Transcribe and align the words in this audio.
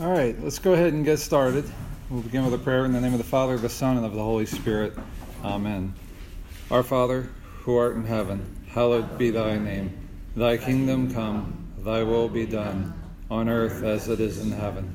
All 0.00 0.10
right, 0.10 0.34
let's 0.42 0.58
go 0.58 0.72
ahead 0.72 0.94
and 0.94 1.04
get 1.04 1.18
started. 1.18 1.70
We'll 2.08 2.22
begin 2.22 2.42
with 2.42 2.54
a 2.54 2.64
prayer 2.64 2.86
in 2.86 2.92
the 2.92 3.02
name 3.02 3.12
of 3.12 3.18
the 3.18 3.24
Father, 3.24 3.58
the 3.58 3.68
Son, 3.68 3.98
and 3.98 4.06
of 4.06 4.14
the 4.14 4.22
Holy 4.22 4.46
Spirit. 4.46 4.94
Amen. 5.44 5.92
Our 6.70 6.82
Father, 6.82 7.28
who 7.58 7.76
art 7.76 7.96
in 7.96 8.06
heaven, 8.06 8.64
hallowed 8.70 9.18
be 9.18 9.28
thy 9.28 9.58
name. 9.58 10.08
Thy 10.34 10.56
kingdom 10.56 11.12
come, 11.12 11.70
thy 11.80 12.02
will 12.02 12.30
be 12.30 12.46
done, 12.46 12.94
on 13.30 13.50
earth 13.50 13.82
as 13.82 14.08
it 14.08 14.20
is 14.20 14.38
in 14.38 14.52
heaven. 14.52 14.90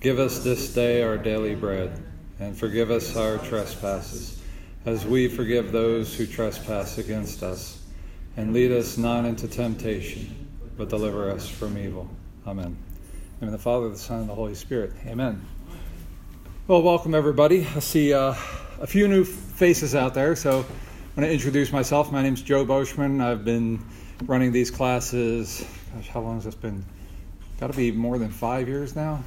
Give 0.00 0.18
us 0.18 0.44
this 0.44 0.74
day 0.74 1.02
our 1.02 1.16
daily 1.16 1.54
bread, 1.54 2.02
and 2.38 2.54
forgive 2.54 2.90
us 2.90 3.16
our 3.16 3.38
trespasses, 3.38 4.42
as 4.84 5.06
we 5.06 5.28
forgive 5.28 5.72
those 5.72 6.14
who 6.14 6.26
trespass 6.26 6.98
against 6.98 7.42
us. 7.42 7.82
And 8.36 8.52
lead 8.52 8.70
us 8.70 8.98
not 8.98 9.24
into 9.24 9.48
temptation, 9.48 10.46
but 10.76 10.90
deliver 10.90 11.30
us 11.30 11.48
from 11.48 11.78
evil. 11.78 12.06
Amen. 12.46 12.76
In 13.42 13.50
the 13.50 13.58
Father, 13.58 13.88
the 13.88 13.98
Son, 13.98 14.20
and 14.20 14.28
the 14.28 14.36
Holy 14.36 14.54
Spirit. 14.54 14.92
Amen. 15.04 15.44
Well, 16.68 16.80
welcome 16.80 17.12
everybody. 17.12 17.66
I 17.74 17.80
see 17.80 18.14
uh, 18.14 18.36
a 18.80 18.86
few 18.86 19.08
new 19.08 19.24
faces 19.24 19.96
out 19.96 20.14
there, 20.14 20.36
so 20.36 20.60
I'm 20.60 21.16
going 21.16 21.26
to 21.26 21.32
introduce 21.32 21.72
myself. 21.72 22.12
My 22.12 22.22
name's 22.22 22.40
Joe 22.40 22.64
Boschman. 22.64 23.20
I've 23.20 23.44
been 23.44 23.84
running 24.26 24.52
these 24.52 24.70
classes. 24.70 25.66
Gosh, 25.92 26.06
how 26.06 26.20
long 26.20 26.36
has 26.36 26.44
this 26.44 26.54
been? 26.54 26.84
Got 27.58 27.72
to 27.72 27.76
be 27.76 27.90
more 27.90 28.16
than 28.16 28.30
five 28.30 28.68
years 28.68 28.94
now. 28.94 29.24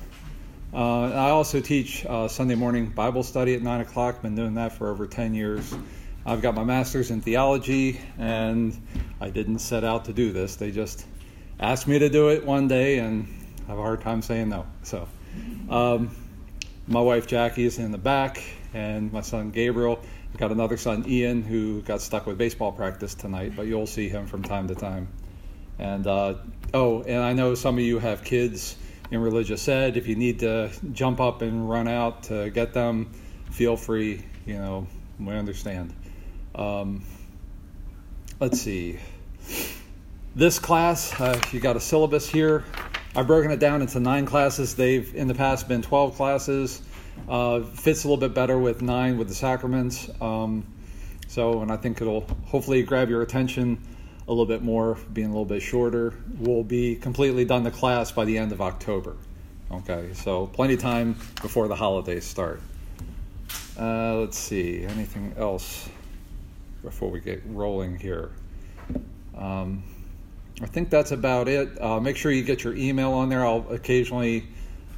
Uh, 0.73 1.11
I 1.11 1.31
also 1.31 1.59
teach 1.59 2.05
uh, 2.05 2.29
Sunday 2.29 2.55
morning 2.55 2.91
Bible 2.91 3.21
study 3.21 3.53
at 3.53 3.61
nine 3.61 3.81
o'clock. 3.81 4.21
Been 4.21 4.33
doing 4.33 4.53
that 4.53 4.71
for 4.71 4.91
over 4.91 5.07
ten 5.07 5.33
years. 5.33 5.75
I've 6.25 6.41
got 6.41 6.55
my 6.55 6.63
master's 6.63 7.11
in 7.11 7.19
theology, 7.19 7.99
and 8.17 8.81
I 9.19 9.29
didn't 9.29 9.59
set 9.59 9.83
out 9.83 10.05
to 10.05 10.13
do 10.13 10.31
this. 10.31 10.55
They 10.55 10.71
just 10.71 11.05
asked 11.59 11.85
me 11.85 11.99
to 11.99 12.07
do 12.07 12.29
it 12.29 12.45
one 12.45 12.69
day, 12.69 12.99
and 12.99 13.27
I 13.65 13.69
have 13.69 13.79
a 13.79 13.81
hard 13.81 14.01
time 14.01 14.21
saying 14.21 14.49
no. 14.49 14.67
So, 14.83 15.07
um, 15.69 16.15
my 16.87 17.01
wife 17.01 17.25
Jackie 17.25 17.65
is 17.65 17.79
in 17.79 17.91
the 17.91 17.97
back, 17.97 18.43
and 18.73 19.11
my 19.11 19.21
son 19.21 19.49
Gabriel. 19.49 19.99
I've 20.31 20.39
got 20.39 20.51
another 20.51 20.77
son, 20.77 21.05
Ian, 21.07 21.43
who 21.43 21.81
got 21.81 22.01
stuck 22.01 22.27
with 22.27 22.37
baseball 22.37 22.71
practice 22.71 23.15
tonight, 23.15 23.53
but 23.55 23.67
you'll 23.67 23.87
see 23.87 24.09
him 24.09 24.27
from 24.27 24.43
time 24.43 24.67
to 24.67 24.75
time. 24.75 25.07
And 25.79 26.05
uh, 26.05 26.35
oh, 26.73 27.01
and 27.03 27.23
I 27.23 27.33
know 27.33 27.55
some 27.55 27.77
of 27.77 27.83
you 27.83 27.99
have 27.99 28.23
kids 28.23 28.77
in 29.11 29.21
religious 29.21 29.67
ed. 29.67 29.97
If 29.97 30.07
you 30.07 30.15
need 30.15 30.39
to 30.39 30.71
jump 30.91 31.19
up 31.19 31.41
and 31.41 31.69
run 31.69 31.87
out 31.87 32.23
to 32.23 32.49
get 32.49 32.73
them, 32.73 33.11
feel 33.49 33.77
free. 33.77 34.23
You 34.45 34.55
know, 34.59 34.87
we 35.19 35.33
understand. 35.33 35.93
Um, 36.53 37.03
let's 38.39 38.61
see. 38.61 38.99
This 40.35 40.59
class, 40.59 41.19
uh, 41.19 41.41
you 41.51 41.59
got 41.59 41.77
a 41.77 41.79
syllabus 41.79 42.29
here. 42.29 42.65
I've 43.17 43.27
broken 43.27 43.49
it 43.51 43.61
down 43.61 43.81
into 43.81 44.01
nine 44.01 44.25
classes. 44.25 44.75
They've 44.75 45.15
in 45.15 45.29
the 45.29 45.33
past 45.33 45.69
been 45.69 45.81
12 45.81 46.17
classes. 46.17 46.81
Uh, 47.29 47.61
fits 47.61 48.03
a 48.03 48.07
little 48.07 48.19
bit 48.19 48.33
better 48.33 48.59
with 48.59 48.81
nine 48.81 49.17
with 49.17 49.29
the 49.29 49.33
sacraments. 49.33 50.09
Um, 50.19 50.65
so, 51.29 51.61
and 51.61 51.71
I 51.71 51.77
think 51.77 52.01
it'll 52.01 52.27
hopefully 52.45 52.83
grab 52.83 53.09
your 53.09 53.21
attention 53.21 53.81
a 54.27 54.31
little 54.31 54.45
bit 54.45 54.61
more, 54.61 54.97
being 55.13 55.27
a 55.27 55.29
little 55.29 55.45
bit 55.45 55.61
shorter. 55.61 56.13
We'll 56.39 56.65
be 56.65 56.97
completely 56.97 57.45
done 57.45 57.63
the 57.63 57.71
class 57.71 58.11
by 58.11 58.25
the 58.25 58.37
end 58.37 58.51
of 58.51 58.61
October. 58.61 59.15
Okay, 59.71 60.09
so 60.13 60.47
plenty 60.47 60.73
of 60.73 60.81
time 60.81 61.13
before 61.41 61.69
the 61.69 61.75
holidays 61.75 62.25
start. 62.25 62.61
Uh, 63.79 64.15
let's 64.15 64.37
see, 64.37 64.83
anything 64.83 65.33
else 65.37 65.87
before 66.83 67.09
we 67.09 67.21
get 67.21 67.43
rolling 67.45 67.97
here? 67.97 68.31
Um, 69.37 69.83
I 70.61 70.67
think 70.67 70.89
that's 70.89 71.11
about 71.11 71.49
it. 71.49 71.81
Uh, 71.81 71.99
make 71.99 72.15
sure 72.15 72.31
you 72.31 72.43
get 72.43 72.63
your 72.63 72.75
email 72.75 73.11
on 73.13 73.27
there. 73.27 73.45
I'll 73.45 73.65
occasionally 73.71 74.47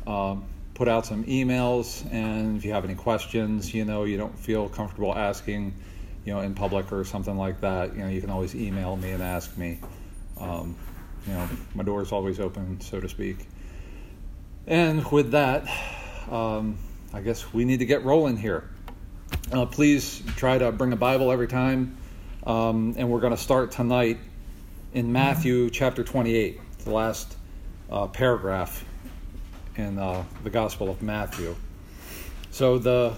um, 0.06 0.46
put 0.76 0.88
out 0.88 1.08
some 1.08 1.24
emails, 1.24 2.06
and 2.12 2.58
if 2.58 2.66
you 2.66 2.74
have 2.74 2.86
any 2.86 2.94
questions, 2.94 3.74
you 3.74 3.84
know, 3.84 4.04
you 4.04 4.18
don't 4.18 4.38
feel 4.38 4.70
comfortable 4.70 5.16
asking, 5.16 5.74
you 6.26 6.34
know, 6.34 6.42
in 6.42 6.54
public 6.54 6.92
or 6.92 7.04
something 7.04 7.36
like 7.36 7.62
that, 7.62 7.96
you 7.96 8.04
know, 8.04 8.08
you 8.08 8.22
can 8.22 8.30
always 8.30 8.54
email 8.54 8.96
me 8.96 9.12
and 9.12 9.24
ask 9.24 9.58
me. 9.58 9.80
Um, 10.40 10.76
you 11.26 11.34
know, 11.34 11.50
my 11.74 11.84
door 11.84 12.04
is 12.04 12.12
always 12.12 12.40
open, 12.40 12.80
so 12.80 13.00
to 13.00 13.10
speak. 13.10 13.38
And 14.68 15.10
with 15.12 15.32
that, 15.32 15.68
um, 16.30 16.78
I 17.14 17.22
guess 17.22 17.52
we 17.52 17.66
need 17.66 17.80
to 17.80 17.86
get 17.86 18.06
rolling 18.06 18.38
here. 18.38 18.70
Uh, 19.52 19.66
please 19.66 20.22
try 20.36 20.60
to 20.60 20.72
bring 20.72 20.94
a 20.94 20.98
Bible 20.98 21.32
every 21.32 21.48
time, 21.48 21.98
um, 22.46 22.94
and 22.96 23.10
we're 23.10 23.22
going 23.22 23.36
to 23.36 23.42
start 23.42 23.72
tonight 23.72 24.20
in 24.94 25.12
Matthew 25.12 25.70
chapter 25.70 26.04
28, 26.04 26.60
the 26.86 26.92
last 26.92 27.36
uh, 27.92 28.08
paragraph 28.08 28.86
in 29.76 30.00
uh, 30.00 30.24
the 30.44 30.50
Gospel 30.50 30.90
of 30.90 31.02
Matthew. 31.02 31.56
So 32.52 32.78
the 32.78 33.14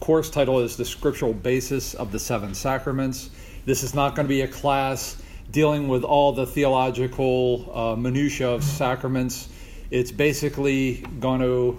course 0.00 0.30
title 0.30 0.60
is 0.60 0.76
The 0.76 0.84
Scriptural 0.84 1.34
Basis 1.34 1.94
of 1.94 2.12
the 2.12 2.18
Seven 2.18 2.54
Sacraments. 2.54 3.30
This 3.66 3.82
is 3.82 3.94
not 3.94 4.14
going 4.14 4.26
to 4.26 4.28
be 4.28 4.42
a 4.42 4.48
class 4.48 5.20
dealing 5.50 5.88
with 5.88 6.04
all 6.04 6.32
the 6.32 6.46
theological 6.46 7.70
uh, 7.74 7.96
minutiae 7.96 8.50
of 8.50 8.62
sacraments. 8.62 9.48
It's 9.90 10.12
basically 10.12 11.04
going 11.18 11.40
to 11.40 11.78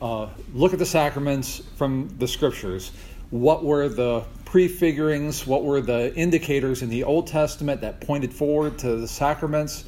uh, 0.00 0.28
look 0.54 0.72
at 0.72 0.78
the 0.78 0.86
sacraments 0.86 1.62
from 1.76 2.08
the 2.18 2.26
scriptures. 2.26 2.92
What 3.28 3.62
were 3.62 3.88
the 3.88 4.24
prefigurings, 4.50 5.46
what 5.46 5.62
were 5.62 5.80
the 5.80 6.12
indicators 6.16 6.82
in 6.82 6.88
the 6.88 7.04
Old 7.04 7.28
Testament 7.28 7.82
that 7.82 8.00
pointed 8.00 8.34
forward 8.34 8.78
to 8.80 8.96
the 8.96 9.06
sacraments? 9.06 9.84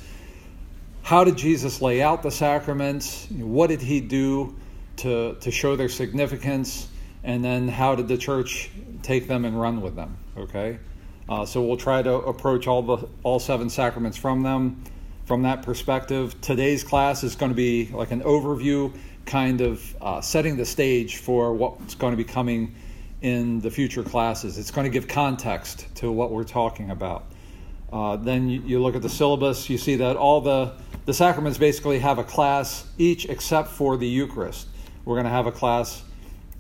How 1.03 1.25
did 1.25 1.37
Jesus 1.37 1.83
lay 1.83 2.01
out 2.01 2.23
the 2.23 2.31
sacraments? 2.31 3.27
What 3.31 3.67
did 3.67 3.83
he 3.83 4.01
do 4.01 4.55
to, 4.99 5.35
to 5.41 5.51
show 5.51 5.75
their 5.75 5.89
significance? 5.89 6.89
And 7.25 7.45
then 7.45 7.67
how 7.67 7.97
did 7.97 8.07
the 8.07 8.17
church 8.17 8.71
take 9.03 9.27
them 9.27 9.45
and 9.45 9.61
run 9.61 9.81
with 9.81 9.97
them? 9.97 10.17
Okay? 10.37 10.79
Uh, 11.29 11.45
so 11.45 11.61
we'll 11.61 11.77
try 11.77 12.01
to 12.01 12.15
approach 12.15 12.69
all 12.69 12.83
the 12.83 13.09
all 13.25 13.41
seven 13.41 13.69
sacraments 13.69 14.17
from 14.17 14.43
them 14.43 14.85
from 15.25 15.43
that 15.43 15.63
perspective. 15.63 16.41
Today's 16.41 16.85
class 16.85 17.25
is 17.25 17.35
going 17.35 17.51
to 17.51 17.57
be 17.57 17.89
like 17.93 18.11
an 18.13 18.23
overview, 18.23 18.97
kind 19.25 19.61
of 19.61 19.97
uh, 20.01 20.21
setting 20.21 20.57
the 20.57 20.67
stage 20.67 21.17
for 21.17 21.53
what's 21.53 21.95
going 21.95 22.13
to 22.13 22.17
be 22.17 22.25
coming 22.25 22.75
in 23.23 23.61
the 23.61 23.71
future 23.71 24.03
classes. 24.03 24.59
It's 24.59 24.71
going 24.71 24.85
to 24.85 24.91
give 24.91 25.09
context 25.09 25.87
to 25.97 26.11
what 26.11 26.31
we're 26.31 26.45
talking 26.45 26.91
about. 26.91 27.25
Uh, 27.93 28.17
then 28.17 28.49
you, 28.49 28.61
you, 28.63 28.83
look 28.83 28.97
at 28.97 29.03
the 29.03 29.09
syllabus, 29.09 29.71
you 29.71 29.79
see 29.79 29.97
that 29.97 30.17
all 30.17 30.41
the, 30.41 30.73
the 31.05 31.15
sacraments 31.15 31.59
basically 31.59 31.99
have 31.99 32.19
a 32.19 32.25
class 32.25 32.87
each 32.99 33.27
except 33.27 33.69
for 33.69 33.97
the 33.97 34.09
Eucharist. 34.09 34.67
We're 35.05 35.15
going 35.15 35.25
to 35.25 35.31
have 35.31 35.47
a 35.47 35.53
class 35.53 36.03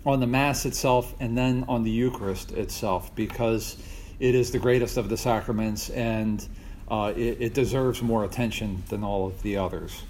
on 0.04 0.20
the 0.20 0.26
Mass 0.26 0.66
itself 0.66 1.14
and 1.20 1.36
then 1.36 1.64
on 1.68 1.84
the 1.84 1.90
Eucharist 1.90 2.52
itself 2.52 3.14
because 3.14 3.76
it 4.20 4.34
is 4.34 4.50
the 4.50 4.58
greatest 4.58 4.96
of 4.96 5.08
the 5.08 5.16
sacraments 5.16 5.90
and 5.90 6.46
uh, 6.88 7.12
it, 7.16 7.38
it, 7.40 7.54
deserves 7.54 8.02
more 8.02 8.24
attention 8.24 8.82
than 8.88 9.02
all 9.02 9.26
of 9.26 9.42
the 9.42 9.56
others. 9.56 10.02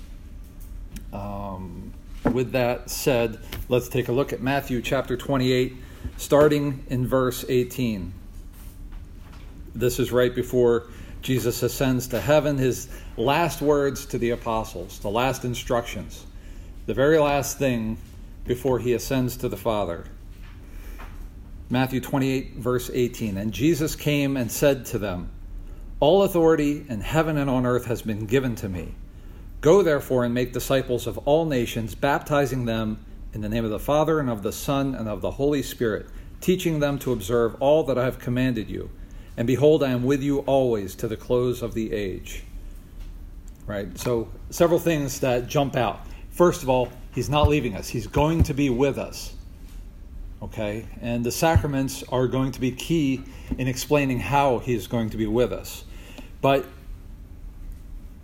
Um, 1.13 1.93
with 2.33 2.53
that 2.53 2.91
said, 2.91 3.39
let's 3.69 3.89
take 3.89 4.09
a 4.09 4.13
look 4.13 4.33
at 4.33 4.41
Matthew 4.41 4.83
chapter 4.83 5.17
28 5.17 5.77
starting 6.17 6.85
in 6.89 7.07
verse 7.07 7.45
18. 7.49 8.13
This 9.75 9.99
is 9.99 10.13
right 10.13 10.35
before 10.35 10.89
Jesus 11.23 11.63
ascends 11.63 12.09
to 12.09 12.21
heaven, 12.21 12.59
his 12.59 12.89
last 13.17 13.63
words 13.63 14.07
to 14.07 14.19
the 14.19 14.31
apostles, 14.31 14.99
the 14.99 15.11
last 15.11 15.45
instructions, 15.45 16.27
the 16.87 16.95
very 16.95 17.19
last 17.19 17.59
thing 17.59 17.97
before 18.45 18.79
he 18.79 18.93
ascends 18.93 19.37
to 19.39 19.49
the 19.49 19.57
Father. 19.57 20.05
Matthew 21.71 22.01
28, 22.01 22.57
verse 22.57 22.91
18. 22.93 23.39
And 23.39 23.53
Jesus 23.53 23.97
came 23.97 24.37
and 24.37 24.53
said 24.53 24.85
to 24.87 24.99
them, 24.99 25.31
All 26.01 26.23
authority 26.23 26.85
in 26.87 27.01
heaven 27.01 27.39
and 27.39 27.49
on 27.49 27.65
earth 27.65 27.87
has 27.87 28.03
been 28.03 28.27
given 28.27 28.57
to 28.57 28.69
me. 28.69 28.95
Go 29.63 29.83
therefore 29.83 30.25
and 30.25 30.35
make 30.35 30.53
disciples 30.53 31.07
of 31.07 31.17
all 31.19 31.47
nations, 31.47 31.95
baptizing 31.95 32.67
them 32.67 33.03
in 33.33 33.41
the 33.41 33.49
name 33.49 33.65
of 33.65 33.71
the 33.71 33.79
Father, 33.79 34.21
and 34.21 34.29
of 34.29 34.43
the 34.43 34.53
Son, 34.53 34.95
and 34.95 35.09
of 35.09 35.21
the 35.21 35.33
Holy 35.33 35.63
Spirit, 35.63 36.07
teaching 36.41 36.81
them 36.81 36.99
to 36.99 37.13
observe 37.13 37.57
all 37.61 37.83
that 37.85 37.97
I 37.97 38.05
have 38.05 38.19
commanded 38.19 38.69
you. 38.69 38.91
And 39.37 39.47
behold, 39.47 39.83
I 39.83 39.91
am 39.91 40.03
with 40.03 40.23
you 40.23 40.41
always 40.41 40.95
to 40.97 41.09
the 41.09 41.17
close 41.17 41.63
of 41.63 41.73
the 41.73 41.93
age. 41.93 42.45
Right? 43.67 43.97
So, 43.99 44.29
several 44.51 44.79
things 44.79 45.21
that 45.21 45.47
jump 45.47 45.77
out. 45.77 46.01
First 46.31 46.63
of 46.63 46.69
all, 46.69 46.91
he's 47.15 47.31
not 47.31 47.49
leaving 47.49 47.75
us, 47.75 47.89
he's 47.89 48.07
going 48.07 48.43
to 48.45 48.55
be 48.55 48.69
with 48.69 48.99
us. 48.99 49.35
Okay? 50.43 50.87
And 51.01 51.25
the 51.25 51.31
sacraments 51.31 52.03
are 52.11 52.27
going 52.27 52.53
to 52.53 52.61
be 52.61 52.73
key 52.73 53.23
in 53.57 53.69
explaining 53.69 54.19
how 54.19 54.59
he's 54.59 54.87
going 54.87 55.11
to 55.11 55.17
be 55.17 55.27
with 55.27 55.53
us. 55.53 55.85
But 56.41 56.67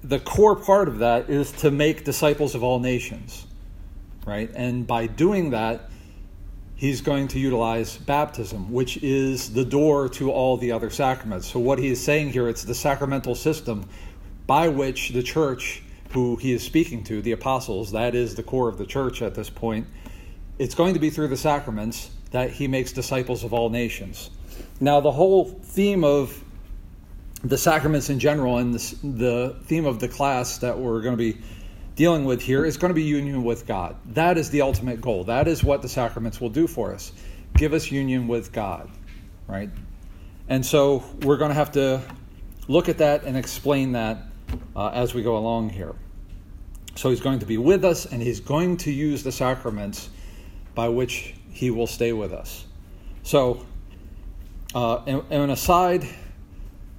the 0.03 0.19
core 0.19 0.57
part 0.57 0.89
of 0.89 0.99
that 0.99 1.31
is 1.31 1.53
to 1.53 1.71
make 1.71 2.05
disciples 2.05 2.55
of 2.55 2.63
all 2.63 2.81
nations 2.81 3.47
right? 4.29 4.51
And 4.55 4.87
by 4.87 5.07
doing 5.07 5.51
that, 5.51 5.91
he's 6.77 7.01
going 7.01 7.29
to 7.29 7.39
utilize 7.39 7.97
baptism, 7.97 8.71
which 8.71 8.99
is 9.03 9.53
the 9.53 9.65
door 9.65 10.09
to 10.11 10.31
all 10.31 10.57
the 10.57 10.71
other 10.71 10.91
sacraments. 10.91 11.49
So 11.49 11.59
what 11.59 11.79
he 11.79 11.89
is 11.89 12.03
saying 12.03 12.31
here, 12.31 12.49
it's 12.49 12.63
the 12.63 12.75
sacramental 12.75 13.35
system 13.35 13.89
by 14.47 14.69
which 14.69 15.11
the 15.11 15.23
church 15.23 15.83
who 16.11 16.37
he 16.37 16.53
is 16.53 16.63
speaking 16.63 17.05
to, 17.05 17.21
the 17.21 17.33
apostles, 17.33 17.93
that 17.93 18.15
is 18.15 18.35
the 18.35 18.43
core 18.43 18.69
of 18.69 18.79
the 18.79 18.87
church 18.87 19.21
at 19.23 19.35
this 19.35 19.51
point, 19.51 19.87
it's 20.59 20.75
going 20.75 20.95
to 20.95 21.01
be 21.01 21.11
through 21.11 21.29
the 21.29 21.37
sacraments 21.37 22.11
that 22.31 22.51
he 22.51 22.69
makes 22.69 22.93
disciples 22.93 23.45
of 23.45 23.53
all 23.53 23.71
nations. 23.71 24.31
Now, 24.81 25.01
the 25.01 25.11
whole 25.11 25.45
theme 25.45 26.05
of 26.05 26.43
the 27.45 27.59
sacraments 27.59 28.11
in 28.11 28.19
general 28.19 28.59
and 28.59 28.75
this, 28.75 28.93
the 29.03 29.57
theme 29.65 29.87
of 29.87 30.01
the 30.01 30.09
class 30.09 30.59
that 30.59 30.79
we're 30.79 31.01
going 31.01 31.17
to 31.17 31.33
be 31.33 31.41
dealing 31.99 32.25
with 32.25 32.41
here 32.41 32.65
is 32.65 32.77
going 32.77 32.91
to 32.91 32.95
be 32.95 33.03
union 33.03 33.43
with 33.43 33.67
God. 33.67 33.97
That 34.15 34.39
is 34.39 34.50
the 34.50 34.61
ultimate 34.61 35.00
goal. 35.00 35.25
That 35.25 35.49
is 35.49 35.65
what 35.65 35.83
the 35.83 35.89
sacraments 35.89 36.41
will 36.41 36.49
do 36.49 36.69
for 36.69 36.95
us. 36.95 37.11
Give 37.55 37.73
us 37.73 37.91
union 37.91 38.29
with 38.29 38.53
God, 38.53 38.89
right? 39.49 39.69
And 40.49 40.65
so 40.65 41.03
we're 41.23 41.39
going 41.39 41.49
to 41.49 41.56
have 41.56 41.73
to 41.73 42.00
look 42.69 42.89
at 42.89 42.99
that 42.99 43.25
and 43.25 43.37
explain 43.37 43.91
that 43.93 44.19
uh, 44.77 44.91
as 44.91 45.12
we 45.12 45.25
go 45.25 45.39
along 45.39 45.71
here. 45.71 45.93
So 46.95 47.11
he's 47.11 47.21
going 47.21 47.41
to 47.41 47.47
be 47.47 47.59
with 47.59 47.85
us 47.85 48.06
and 48.06 48.23
he's 48.23 48.39
going 48.39 48.77
to 48.77 48.93
use 48.93 49.25
the 49.25 49.33
sacraments 49.33 50.09
by 50.77 50.89
which 50.89 51.35
he 51.50 51.73
will 51.73 51.89
stay 51.89 52.12
with 52.12 52.33
us. 52.33 52.65
So, 53.25 53.67
uh, 54.73 54.99
and, 54.99 55.25
and 55.31 55.43
an 55.43 55.50
aside, 55.50 56.06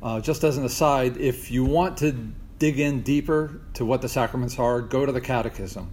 uh, 0.04 0.20
just 0.20 0.44
as 0.44 0.58
an 0.58 0.66
aside, 0.66 1.16
if 1.16 1.52
you 1.52 1.64
want 1.64 1.96
to 2.00 2.34
dig 2.60 2.80
in 2.80 3.02
deeper 3.02 3.62
to 3.74 3.86
what 3.86 4.02
the 4.02 4.10
sacraments 4.10 4.60
are, 4.60 4.82
go 4.82 5.06
to 5.06 5.12
the 5.12 5.22
Catechism. 5.22 5.90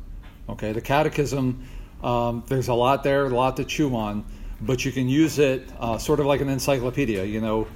Okay, 0.49 0.73
the 0.73 0.81
Catechism, 0.81 1.67
um, 2.03 2.45
there's 2.49 2.69
a 2.69 2.75
lot 2.75 3.03
there, 3.03 3.25
a 3.25 3.29
lot 3.29 3.57
to 3.57 3.65
chew 3.65 3.95
on, 3.95 4.25
but 4.61 4.85
you 4.85 4.93
can 4.93 5.09
use 5.09 5.39
it 5.39 5.69
uh, 5.79 5.97
sort 5.99 6.21
of 6.21 6.27
like 6.27 6.41
an 6.41 6.49
encyclopedia. 6.49 7.25
You 7.25 7.41
know, 7.41 7.67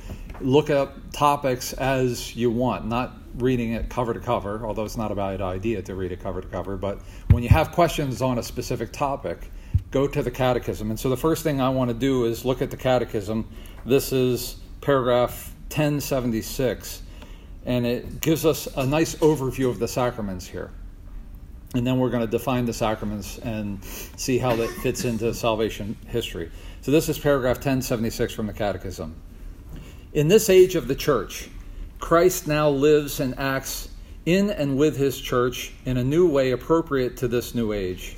look 0.40 0.70
up 0.70 0.96
topics 1.12 1.72
as 1.72 2.34
you 2.34 2.50
want, 2.50 2.86
not 2.86 3.16
reading 3.36 3.72
it 3.72 3.88
cover 3.88 4.12
to 4.12 4.20
cover, 4.20 4.66
although 4.66 4.84
it's 4.84 4.96
not 4.96 5.12
a 5.12 5.14
bad 5.14 5.40
idea 5.40 5.82
to 5.82 5.94
read 5.94 6.12
it 6.12 6.20
cover 6.20 6.40
to 6.40 6.48
cover. 6.48 6.76
But 6.76 7.00
when 7.30 7.42
you 7.42 7.48
have 7.48 7.72
questions 7.72 8.22
on 8.22 8.38
a 8.38 8.42
specific 8.42 8.92
topic, 8.92 9.50
go 9.90 10.06
to 10.06 10.22
the 10.22 10.30
Catechism. 10.30 10.90
And 10.90 10.98
so 10.98 11.08
the 11.08 11.16
first 11.16 11.42
thing 11.42 11.60
I 11.60 11.68
want 11.68 11.90
to 11.90 11.94
do 11.94 12.24
is 12.24 12.44
look 12.44 12.62
at 12.62 12.70
the 12.70 12.76
Catechism. 12.76 13.48
This 13.84 14.12
is 14.12 14.56
paragraph 14.80 15.54
1076, 15.68 17.02
and 17.64 17.86
it 17.86 18.20
gives 18.20 18.46
us 18.46 18.66
a 18.76 18.86
nice 18.86 19.14
overview 19.16 19.68
of 19.68 19.78
the 19.78 19.88
sacraments 19.88 20.46
here. 20.46 20.70
And 21.74 21.86
then 21.86 21.98
we're 21.98 22.10
going 22.10 22.24
to 22.24 22.30
define 22.30 22.64
the 22.64 22.72
sacraments 22.72 23.38
and 23.38 23.82
see 23.84 24.38
how 24.38 24.56
that 24.56 24.68
fits 24.68 25.04
into 25.04 25.32
salvation 25.34 25.96
history. 26.08 26.50
So 26.80 26.90
this 26.90 27.08
is 27.08 27.18
paragraph 27.18 27.58
1076 27.58 28.32
from 28.32 28.46
the 28.48 28.52
Catechism. 28.52 29.14
In 30.12 30.26
this 30.26 30.50
age 30.50 30.74
of 30.74 30.88
the 30.88 30.96
church, 30.96 31.48
Christ 32.00 32.48
now 32.48 32.70
lives 32.70 33.20
and 33.20 33.38
acts 33.38 33.88
in 34.26 34.50
and 34.50 34.76
with 34.76 34.96
his 34.96 35.20
church 35.20 35.72
in 35.84 35.96
a 35.96 36.04
new 36.04 36.28
way 36.28 36.50
appropriate 36.50 37.18
to 37.18 37.28
this 37.28 37.54
new 37.54 37.72
age. 37.72 38.16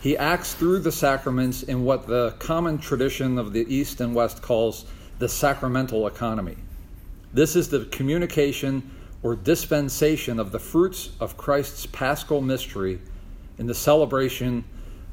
He 0.00 0.16
acts 0.16 0.54
through 0.54 0.80
the 0.80 0.92
sacraments 0.92 1.62
in 1.62 1.84
what 1.84 2.06
the 2.06 2.36
common 2.38 2.78
tradition 2.78 3.38
of 3.38 3.52
the 3.52 3.66
East 3.74 4.00
and 4.00 4.14
West 4.14 4.42
calls 4.42 4.84
the 5.18 5.28
sacramental 5.28 6.06
economy. 6.06 6.56
This 7.34 7.56
is 7.56 7.68
the 7.68 7.84
communication 7.86 8.88
or 9.24 9.34
dispensation 9.34 10.38
of 10.38 10.52
the 10.52 10.60
fruits 10.60 11.10
of 11.18 11.36
Christ's 11.36 11.84
paschal 11.84 12.40
mystery 12.40 13.00
in 13.58 13.66
the 13.66 13.74
celebration 13.74 14.64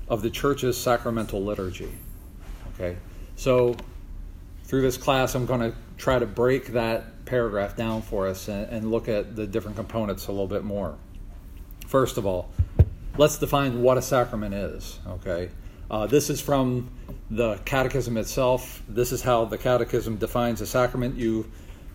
of 0.08 0.22
the 0.22 0.30
church's 0.30 0.78
sacramental 0.78 1.44
liturgy. 1.44 1.92
Okay, 2.76 2.98
so 3.36 3.76
through 4.66 4.84
this 4.84 4.98
class, 4.98 5.34
I'm 5.34 5.48
going 5.48 5.62
to 5.62 5.76
try 5.98 6.20
to 6.20 6.28
break 6.28 6.68
that 6.68 7.26
paragraph 7.26 7.76
down 7.76 8.04
for 8.04 8.28
us 8.28 8.48
and, 8.48 8.70
and 8.70 8.92
look 8.92 9.10
at 9.10 9.36
the 9.36 9.48
different 9.48 9.78
components 9.78 10.28
a 10.28 10.32
little 10.32 10.48
bit 10.48 10.64
more. 10.64 10.98
First 11.88 12.18
of 12.18 12.28
all, 12.28 12.52
let's 13.18 13.40
define 13.40 13.82
what 13.82 13.98
a 13.98 14.02
sacrament 14.02 14.54
is. 14.54 15.00
Okay, 15.08 15.50
uh, 15.90 16.06
this 16.06 16.30
is 16.30 16.40
from 16.40 16.92
the 17.32 17.56
Catechism 17.66 18.16
itself. 18.18 18.84
This 18.88 19.12
is 19.12 19.24
how 19.24 19.46
the 19.46 19.58
Catechism 19.58 20.18
defines 20.18 20.62
a 20.62 20.68
sacrament. 20.68 21.16
You 21.16 21.50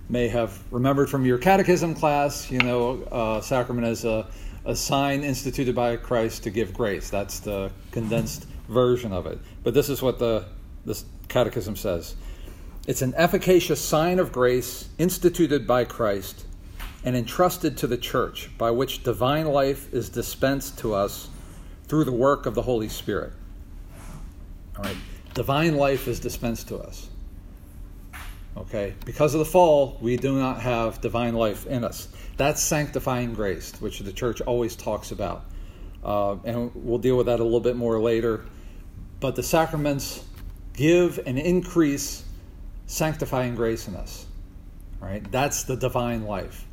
may 0.09 0.29
have 0.29 0.61
remembered 0.73 1.11
from 1.11 1.25
your 1.25 1.39
catechism 1.39 1.95
class, 1.95 2.51
you 2.51 2.59
know, 2.59 3.03
uh, 3.11 3.41
sacrament 3.41 3.87
is 3.87 4.05
a, 4.05 4.27
a 4.65 4.77
sign 4.77 5.23
instituted 5.23 5.75
by 5.75 5.97
Christ 5.97 6.45
to 6.45 6.51
give 6.51 6.73
grace. 6.73 7.11
That's 7.11 7.41
the 7.41 7.71
condensed 7.91 8.47
version 8.69 9.13
of 9.13 9.27
it. 9.27 9.39
But 9.63 9.75
this 9.75 9.89
is 9.89 10.03
what 10.03 10.19
the 10.19 10.47
this 10.85 11.05
catechism 11.29 11.77
says. 11.77 12.15
It's 12.87 13.03
an 13.03 13.15
efficacious 13.17 13.81
sign 13.81 14.21
of 14.21 14.31
grace 14.31 14.89
instituted 14.99 15.67
by 15.67 15.85
Christ 15.85 16.47
and 17.05 17.17
entrusted 17.17 17.77
to 17.79 17.87
the 17.87 17.97
church, 17.97 18.51
by 18.57 18.71
which 18.71 19.03
divine 19.03 19.47
life 19.47 19.93
is 19.93 20.09
dispensed 20.09 20.79
to 20.79 20.95
us 20.95 21.29
through 21.89 22.05
the 22.05 22.13
work 22.13 22.47
of 22.47 22.55
the 22.55 22.63
Holy 22.63 22.89
Spirit. 22.89 23.33
All 24.77 24.85
right, 24.85 24.97
divine 25.35 25.77
life 25.77 26.07
is 26.07 26.21
dispensed 26.21 26.69
to 26.69 26.79
us. 26.79 27.09
Okay? 28.57 28.95
Because 29.05 29.35
of 29.35 29.41
the 29.41 29.45
fall, 29.45 29.99
we 30.01 30.17
do 30.17 30.39
not 30.39 30.61
have 30.61 31.01
divine 31.01 31.35
life 31.35 31.67
in 31.67 31.85
us. 31.85 32.09
That's 32.37 32.63
sanctifying 32.63 33.35
grace, 33.35 33.73
which 33.81 34.01
the 34.01 34.13
church 34.13 34.41
always 34.41 34.77
talks 34.77 35.11
about. 35.11 35.45
Uh, 36.03 36.37
and 36.45 36.71
we'll 36.75 36.99
deal 36.99 37.17
with 37.17 37.27
that 37.27 37.41
a 37.41 37.45
little 37.45 37.61
bit 37.61 37.77
more 37.77 38.01
later. 38.01 38.45
But 39.21 39.37
the 39.37 39.43
sacraments 39.43 40.25
give 40.75 41.21
and 41.27 41.39
increase 41.39 42.25
sanctifying 42.87 43.55
grace 43.55 43.89
in 43.89 43.97
us. 43.97 44.27
Right? 45.01 45.31
That's 45.31 45.65
the 45.65 45.77
divine 45.77 46.25
life. 46.25 46.65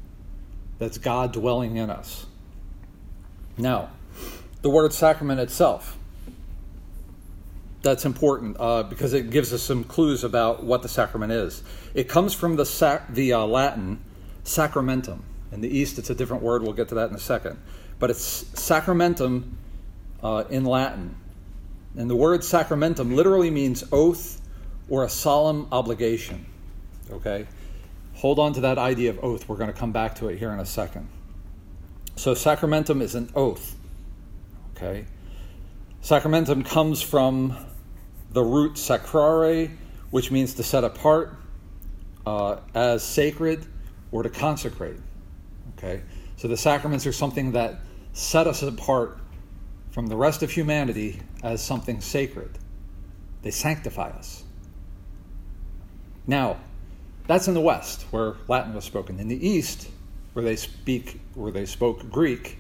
That's 0.80 0.98
God 0.98 1.34
dwelling 1.34 1.78
in 1.78 1.90
us. 1.90 2.26
Now, 3.58 3.90
the 4.62 4.70
word 4.70 4.94
sacrament 4.94 5.40
itself 5.40 5.98
that's 7.84 8.06
important 8.06 8.56
uh, 8.60 8.84
because 8.84 9.14
it 9.14 9.30
gives 9.30 9.54
us 9.54 9.62
some 9.62 9.84
clues 9.84 10.24
about 10.24 10.64
what 10.64 10.82
the 10.82 10.90
sacrament 10.90 11.32
is. 11.32 11.62
It 11.94 12.08
comes 12.08 12.34
from 12.34 12.56
the, 12.56 12.66
sac- 12.66 13.14
the 13.14 13.34
uh, 13.34 13.46
Latin 13.46 14.02
sacramentum. 14.46 15.20
In 15.52 15.62
the 15.62 15.68
East, 15.68 16.00
it's 16.00 16.10
a 16.10 16.16
different 16.16 16.42
word. 16.42 16.64
We'll 16.64 16.74
get 16.74 16.88
to 16.90 16.96
that 16.96 17.10
in 17.10 17.16
a 17.16 17.20
second. 17.20 17.60
But 18.00 18.10
it's 18.10 18.46
sacramentum 18.56 19.58
uh, 20.24 20.46
in 20.50 20.64
Latin. 20.64 21.16
And 21.96 22.10
the 22.10 22.16
word 22.16 22.42
sacramentum 22.42 23.14
literally 23.14 23.52
means 23.52 23.84
oath 23.92 24.42
or 24.90 25.04
a 25.04 25.10
solemn 25.10 25.68
obligation. 25.72 26.46
Okay? 27.12 27.46
Hold 28.16 28.40
on 28.40 28.54
to 28.54 28.62
that 28.62 28.78
idea 28.78 29.10
of 29.10 29.24
oath. 29.24 29.48
We're 29.48 29.58
going 29.58 29.72
to 29.72 29.78
come 29.78 29.92
back 29.92 30.16
to 30.16 30.30
it 30.30 30.40
here 30.40 30.52
in 30.52 30.60
a 30.60 30.66
second. 30.66 31.10
So, 32.16 32.34
sacramentum 32.34 33.02
is 33.02 33.16
an 33.16 33.30
oath. 33.36 33.76
Okay? 34.76 35.06
Sacramentum 36.02 36.64
comes 36.64 37.02
from 37.02 37.58
the 38.34 38.44
root 38.44 38.74
sacrare, 38.74 39.70
which 40.12 40.32
means 40.32 40.56
to 40.56 40.64
set 40.64 40.84
apart 40.84 41.36
uh, 42.26 42.58
as 42.74 43.04
sacred 43.04 43.66
or 44.12 44.24
to 44.24 44.30
consecrate. 44.30 44.98
Okay? 45.78 46.02
So 46.38 46.48
the 46.48 46.58
sacraments 46.58 47.08
are 47.08 47.12
something 47.12 47.54
that 47.54 47.80
set 48.14 48.48
us 48.48 48.64
apart 48.64 49.18
from 49.92 50.08
the 50.08 50.16
rest 50.16 50.44
of 50.44 50.52
humanity 50.52 51.20
as 51.44 51.64
something 51.64 52.02
sacred. 52.02 52.50
They 53.44 53.52
sanctify 53.52 54.10
us. 54.10 54.44
Now, 56.26 56.58
that's 57.28 57.48
in 57.48 57.54
the 57.54 57.62
West, 57.62 58.04
where 58.12 58.36
Latin 58.48 58.74
was 58.74 58.86
spoken. 58.86 59.20
In 59.20 59.28
the 59.28 59.48
East, 59.48 59.90
where 60.34 60.44
they 60.44 60.56
speak, 60.56 61.20
where 61.36 61.52
they 61.52 61.66
spoke 61.66 62.10
Greek 62.10 62.58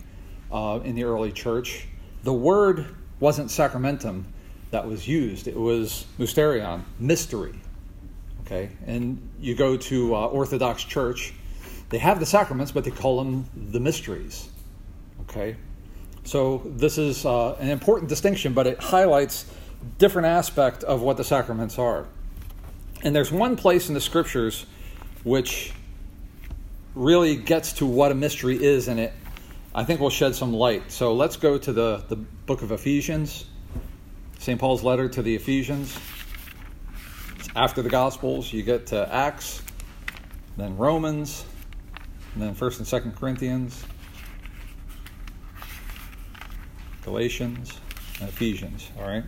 uh, 0.51 0.79
in 0.83 0.95
the 0.95 1.03
early 1.03 1.31
church, 1.31 1.87
the 2.23 2.33
word 2.33 2.85
wasn't 3.19 3.49
sacramentum, 3.49 4.25
that 4.73 4.87
was 4.87 5.07
used. 5.07 5.47
It 5.47 5.55
was 5.55 6.05
mysterion, 6.17 6.81
mystery. 6.99 7.53
Okay, 8.41 8.71
and 8.87 9.21
you 9.39 9.55
go 9.55 9.77
to 9.77 10.15
uh, 10.15 10.25
Orthodox 10.25 10.83
Church, 10.83 11.31
they 11.89 11.99
have 11.99 12.19
the 12.19 12.25
sacraments, 12.25 12.71
but 12.71 12.83
they 12.83 12.91
call 12.91 13.23
them 13.23 13.45
the 13.55 13.79
mysteries. 13.79 14.49
Okay, 15.21 15.55
so 16.23 16.63
this 16.65 16.97
is 16.97 17.23
uh, 17.23 17.53
an 17.59 17.69
important 17.69 18.09
distinction, 18.09 18.53
but 18.53 18.65
it 18.65 18.81
highlights 18.81 19.45
different 19.99 20.25
aspect 20.25 20.83
of 20.83 21.01
what 21.01 21.17
the 21.17 21.23
sacraments 21.23 21.77
are. 21.77 22.07
And 23.03 23.15
there's 23.15 23.31
one 23.31 23.55
place 23.55 23.89
in 23.89 23.93
the 23.93 24.01
scriptures 24.01 24.65
which 25.23 25.71
really 26.95 27.35
gets 27.35 27.73
to 27.73 27.85
what 27.85 28.11
a 28.11 28.15
mystery 28.15 28.61
is, 28.61 28.87
and 28.87 28.99
it 28.99 29.13
I 29.75 29.83
think 29.83 29.99
will 29.99 30.09
shed 30.09 30.35
some 30.35 30.51
light. 30.51 30.91
So 30.91 31.13
let's 31.13 31.37
go 31.37 31.59
to 31.59 31.73
the, 31.73 32.03
the 32.07 32.15
book 32.15 32.63
of 32.63 32.71
Ephesians. 32.71 33.45
St. 34.43 34.59
Paul's 34.59 34.83
letter 34.83 35.07
to 35.07 35.21
the 35.21 35.35
Ephesians. 35.35 35.97
After 37.55 37.81
the 37.81 37.87
Gospels, 37.89 38.51
you 38.51 38.61
get 38.61 38.87
to 38.87 39.07
Acts, 39.09 39.61
then 40.57 40.75
Romans, 40.75 41.45
and 42.33 42.43
then 42.43 42.53
1st 42.53 42.79
and 42.79 43.13
2nd 43.13 43.15
Corinthians, 43.15 43.85
Galatians, 47.05 47.79
and 48.19 48.27
Ephesians. 48.27 48.91
All 48.99 49.07
right? 49.07 49.23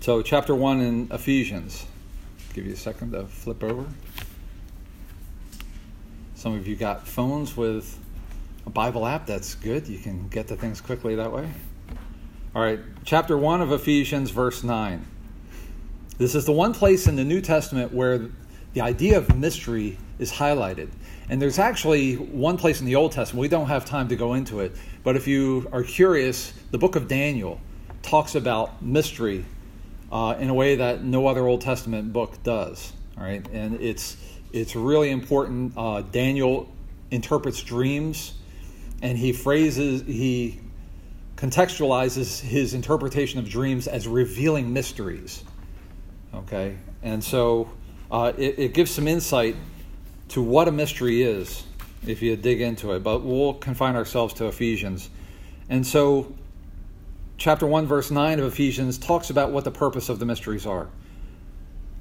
So, 0.00 0.20
chapter 0.20 0.54
1 0.54 0.80
in 0.82 1.08
Ephesians. 1.10 1.86
give 2.52 2.66
you 2.66 2.74
a 2.74 2.76
second 2.76 3.12
to 3.12 3.24
flip 3.24 3.64
over. 3.64 3.86
Some 6.34 6.52
of 6.56 6.68
you 6.68 6.76
got 6.76 7.08
phones 7.08 7.56
with 7.56 7.98
a 8.66 8.70
Bible 8.70 9.06
app, 9.06 9.24
that's 9.24 9.54
good. 9.54 9.88
You 9.88 9.98
can 9.98 10.28
get 10.28 10.48
to 10.48 10.56
things 10.56 10.82
quickly 10.82 11.14
that 11.14 11.32
way. 11.32 11.48
All 12.54 12.62
right, 12.62 12.80
chapter 13.04 13.36
1 13.36 13.60
of 13.60 13.72
Ephesians, 13.72 14.30
verse 14.30 14.64
9. 14.64 15.04
This 16.16 16.34
is 16.34 16.46
the 16.46 16.52
one 16.52 16.72
place 16.72 17.06
in 17.06 17.14
the 17.14 17.22
New 17.22 17.42
Testament 17.42 17.92
where 17.92 18.30
the 18.72 18.80
idea 18.80 19.18
of 19.18 19.36
mystery 19.36 19.98
is 20.18 20.32
highlighted. 20.32 20.88
And 21.28 21.42
there's 21.42 21.58
actually 21.58 22.14
one 22.14 22.56
place 22.56 22.80
in 22.80 22.86
the 22.86 22.96
Old 22.96 23.12
Testament, 23.12 23.42
we 23.42 23.48
don't 23.48 23.66
have 23.66 23.84
time 23.84 24.08
to 24.08 24.16
go 24.16 24.32
into 24.32 24.60
it, 24.60 24.74
but 25.04 25.14
if 25.14 25.28
you 25.28 25.68
are 25.72 25.82
curious, 25.82 26.54
the 26.70 26.78
book 26.78 26.96
of 26.96 27.06
Daniel 27.06 27.60
talks 28.00 28.34
about 28.34 28.82
mystery 28.82 29.44
uh, 30.10 30.34
in 30.38 30.48
a 30.48 30.54
way 30.54 30.76
that 30.76 31.04
no 31.04 31.26
other 31.26 31.46
Old 31.46 31.60
Testament 31.60 32.14
book 32.14 32.42
does. 32.44 32.94
All 33.18 33.24
right, 33.24 33.46
and 33.52 33.78
it's 33.78 34.16
it's 34.54 34.74
really 34.74 35.10
important. 35.10 35.74
Uh, 35.76 36.00
Daniel 36.00 36.66
interprets 37.10 37.62
dreams, 37.62 38.32
and 39.02 39.18
he 39.18 39.34
phrases 39.34 40.00
he 40.06 40.60
contextualizes 41.38 42.40
his 42.40 42.74
interpretation 42.74 43.38
of 43.38 43.48
dreams 43.48 43.86
as 43.86 44.08
revealing 44.08 44.72
mysteries. 44.72 45.44
Okay, 46.34 46.76
and 47.02 47.22
so 47.22 47.70
uh, 48.10 48.32
it, 48.36 48.58
it 48.58 48.74
gives 48.74 48.90
some 48.90 49.06
insight 49.06 49.54
to 50.30 50.42
what 50.42 50.66
a 50.66 50.72
mystery 50.72 51.22
is 51.22 51.62
if 52.06 52.22
you 52.22 52.36
dig 52.36 52.60
into 52.60 52.92
it, 52.92 53.04
but 53.04 53.22
we'll 53.22 53.54
confine 53.54 53.94
ourselves 53.94 54.34
to 54.34 54.46
Ephesians. 54.46 55.10
And 55.68 55.86
so, 55.86 56.34
chapter 57.36 57.66
1, 57.66 57.86
verse 57.86 58.10
9 58.10 58.40
of 58.40 58.46
Ephesians 58.46 58.98
talks 58.98 59.30
about 59.30 59.52
what 59.52 59.64
the 59.64 59.70
purpose 59.70 60.08
of 60.08 60.18
the 60.18 60.26
mysteries 60.26 60.66
are. 60.66 60.88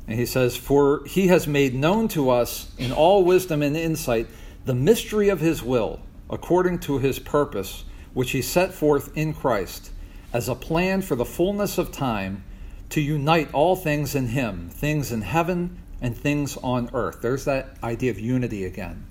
And 0.08 0.18
he 0.18 0.26
says, 0.26 0.58
For 0.58 1.04
he 1.06 1.28
has 1.28 1.48
made 1.48 1.76
known 1.76 2.08
to 2.10 2.32
us 2.32 2.72
in 2.78 2.92
all 2.92 3.24
wisdom 3.24 3.62
and 3.62 3.78
insight 3.78 4.28
the 4.66 4.74
mystery 4.74 5.30
of 5.30 5.40
his 5.40 5.62
will, 5.62 6.00
according 6.30 6.80
to 6.80 6.98
his 6.98 7.20
purpose, 7.20 7.84
which 8.18 8.32
he 8.32 8.42
set 8.42 8.74
forth 8.74 9.16
in 9.16 9.32
Christ, 9.32 9.92
as 10.34 10.50
a 10.50 10.56
plan 10.56 11.04
for 11.04 11.14
the 11.14 11.24
fullness 11.24 11.78
of 11.78 11.92
time 11.92 12.44
to 12.90 13.00
unite 13.00 13.54
all 13.54 13.76
things 13.76 14.16
in 14.16 14.26
him, 14.30 14.70
things 14.70 15.12
in 15.12 15.22
heaven 15.22 15.78
and 16.02 16.18
things 16.18 16.58
on 16.64 16.90
earth. 16.96 17.22
There's 17.22 17.46
that 17.46 17.78
idea 17.84 18.10
of 18.10 18.20
unity 18.20 18.66
again, 18.66 19.06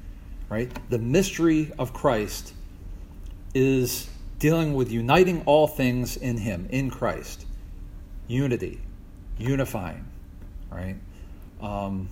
right? 0.48 0.68
The 0.90 0.98
mystery 0.98 1.70
of 1.78 1.92
Christ 1.92 2.52
is 3.54 4.10
dealing 4.40 4.74
with 4.74 4.90
uniting 4.90 5.40
all 5.46 5.68
things 5.68 6.16
in 6.16 6.38
him, 6.38 6.66
in 6.70 6.90
Christ. 6.90 7.46
Unity, 8.26 8.80
unifying, 9.38 10.04
right? 10.68 10.96
Um, 11.60 12.08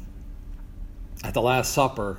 at 1.24 1.34
the 1.34 1.42
Last 1.42 1.72
Supper, 1.72 2.18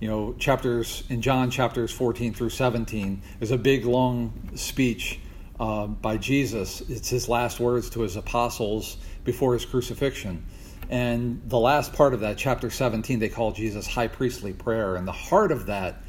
you 0.00 0.08
know, 0.08 0.34
chapters 0.34 1.04
in 1.08 1.22
John 1.22 1.50
chapters 1.50 1.90
14 1.92 2.34
through 2.34 2.50
17, 2.50 3.22
is 3.40 3.50
a 3.50 3.58
big 3.58 3.84
long 3.84 4.50
speech 4.54 5.20
uh, 5.58 5.86
by 5.86 6.18
Jesus. 6.18 6.82
It's 6.82 7.08
his 7.08 7.28
last 7.28 7.60
words 7.60 7.90
to 7.90 8.00
his 8.00 8.16
apostles 8.16 8.98
before 9.24 9.54
his 9.54 9.64
crucifixion. 9.64 10.44
And 10.88 11.42
the 11.46 11.58
last 11.58 11.94
part 11.94 12.14
of 12.14 12.20
that, 12.20 12.36
chapter 12.36 12.70
17, 12.70 13.18
they 13.18 13.28
call 13.28 13.52
Jesus 13.52 13.86
high 13.86 14.08
priestly 14.08 14.52
prayer. 14.52 14.96
And 14.96 15.08
the 15.08 15.12
heart 15.12 15.50
of 15.50 15.66
that 15.66 16.02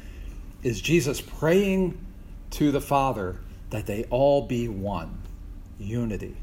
is 0.62 0.80
Jesus 0.80 1.20
praying 1.20 1.98
to 2.50 2.70
the 2.70 2.80
Father 2.80 3.36
that 3.70 3.86
they 3.86 4.04
all 4.04 4.46
be 4.46 4.68
one, 4.68 5.22
unity. 5.78 6.36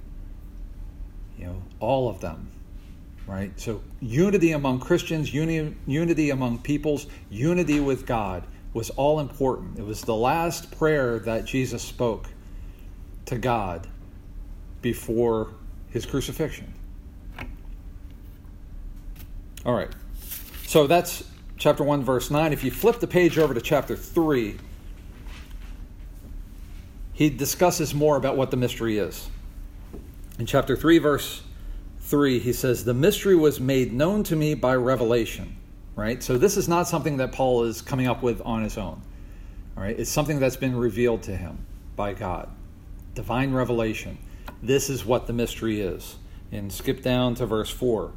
You 1.37 1.45
know, 1.45 1.63
all 1.79 2.09
of 2.09 2.21
them, 2.21 2.51
right? 3.27 3.51
So, 3.59 3.81
unity 4.01 4.51
among 4.51 4.79
Christians, 4.79 5.33
uni- 5.33 5.75
unity 5.87 6.29
among 6.29 6.59
peoples, 6.59 7.07
unity 7.29 7.79
with 7.79 8.05
God 8.05 8.43
was 8.73 8.89
all 8.91 9.19
important. 9.19 9.79
It 9.79 9.85
was 9.85 10.01
the 10.01 10.15
last 10.15 10.77
prayer 10.77 11.19
that 11.19 11.45
Jesus 11.45 11.81
spoke 11.81 12.27
to 13.25 13.37
God 13.37 13.87
before 14.81 15.51
his 15.89 16.05
crucifixion. 16.05 16.73
All 19.65 19.73
right. 19.73 19.89
So 20.67 20.87
that's 20.87 21.23
chapter 21.57 21.83
1, 21.83 22.03
verse 22.03 22.29
9. 22.29 22.53
If 22.53 22.63
you 22.63 22.69
flip 22.69 22.99
the 22.99 23.07
page 23.07 23.37
over 23.37 23.53
to 23.53 23.61
chapter 23.61 23.95
3, 23.95 24.57
he 27.13 27.29
discusses 27.29 27.95
more 27.95 28.17
about 28.17 28.35
what 28.35 28.51
the 28.51 28.57
mystery 28.57 28.97
is. 28.97 29.29
In 30.37 30.45
chapter 30.45 30.75
3, 30.75 30.97
verse 30.97 31.43
3, 32.05 32.39
he 32.39 32.53
says, 32.53 32.85
The 32.85 32.93
mystery 32.93 33.35
was 33.35 33.59
made 33.59 33.91
known 33.91 34.23
to 34.23 34.35
me 34.35 34.53
by 34.53 34.75
revelation. 34.75 35.57
Right? 35.95 36.21
So 36.21 36.37
this 36.37 36.57
is 36.57 36.67
not 36.67 36.87
something 36.87 37.17
that 37.17 37.31
Paul 37.31 37.63
is 37.63 37.81
coming 37.81 38.07
up 38.07 38.21
with 38.21 38.41
on 38.41 38.63
his 38.63 38.77
own. 38.77 39.01
All 39.77 39.83
right? 39.83 39.97
It's 39.97 40.11
something 40.11 40.39
that's 40.39 40.57
been 40.57 40.75
revealed 40.75 41.23
to 41.23 41.35
him 41.35 41.65
by 41.95 42.13
God. 42.13 42.49
Divine 43.13 43.53
revelation. 43.53 44.17
This 44.61 44.89
is 44.89 45.05
what 45.05 45.25
the 45.25 45.33
mystery 45.33 45.81
is. 45.81 46.17
And 46.51 46.71
skip 46.71 47.01
down 47.01 47.35
to 47.35 47.45
verse 47.45 47.69
4. 47.69 48.11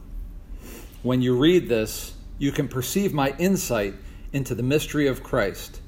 When 1.02 1.22
you 1.22 1.38
read 1.38 1.68
this, 1.68 2.14
you 2.38 2.52
can 2.52 2.68
perceive 2.68 3.14
my 3.14 3.34
insight 3.38 3.94
into 4.32 4.54
the 4.54 4.62
mystery 4.62 5.06
of 5.06 5.22
Christ, 5.22 5.80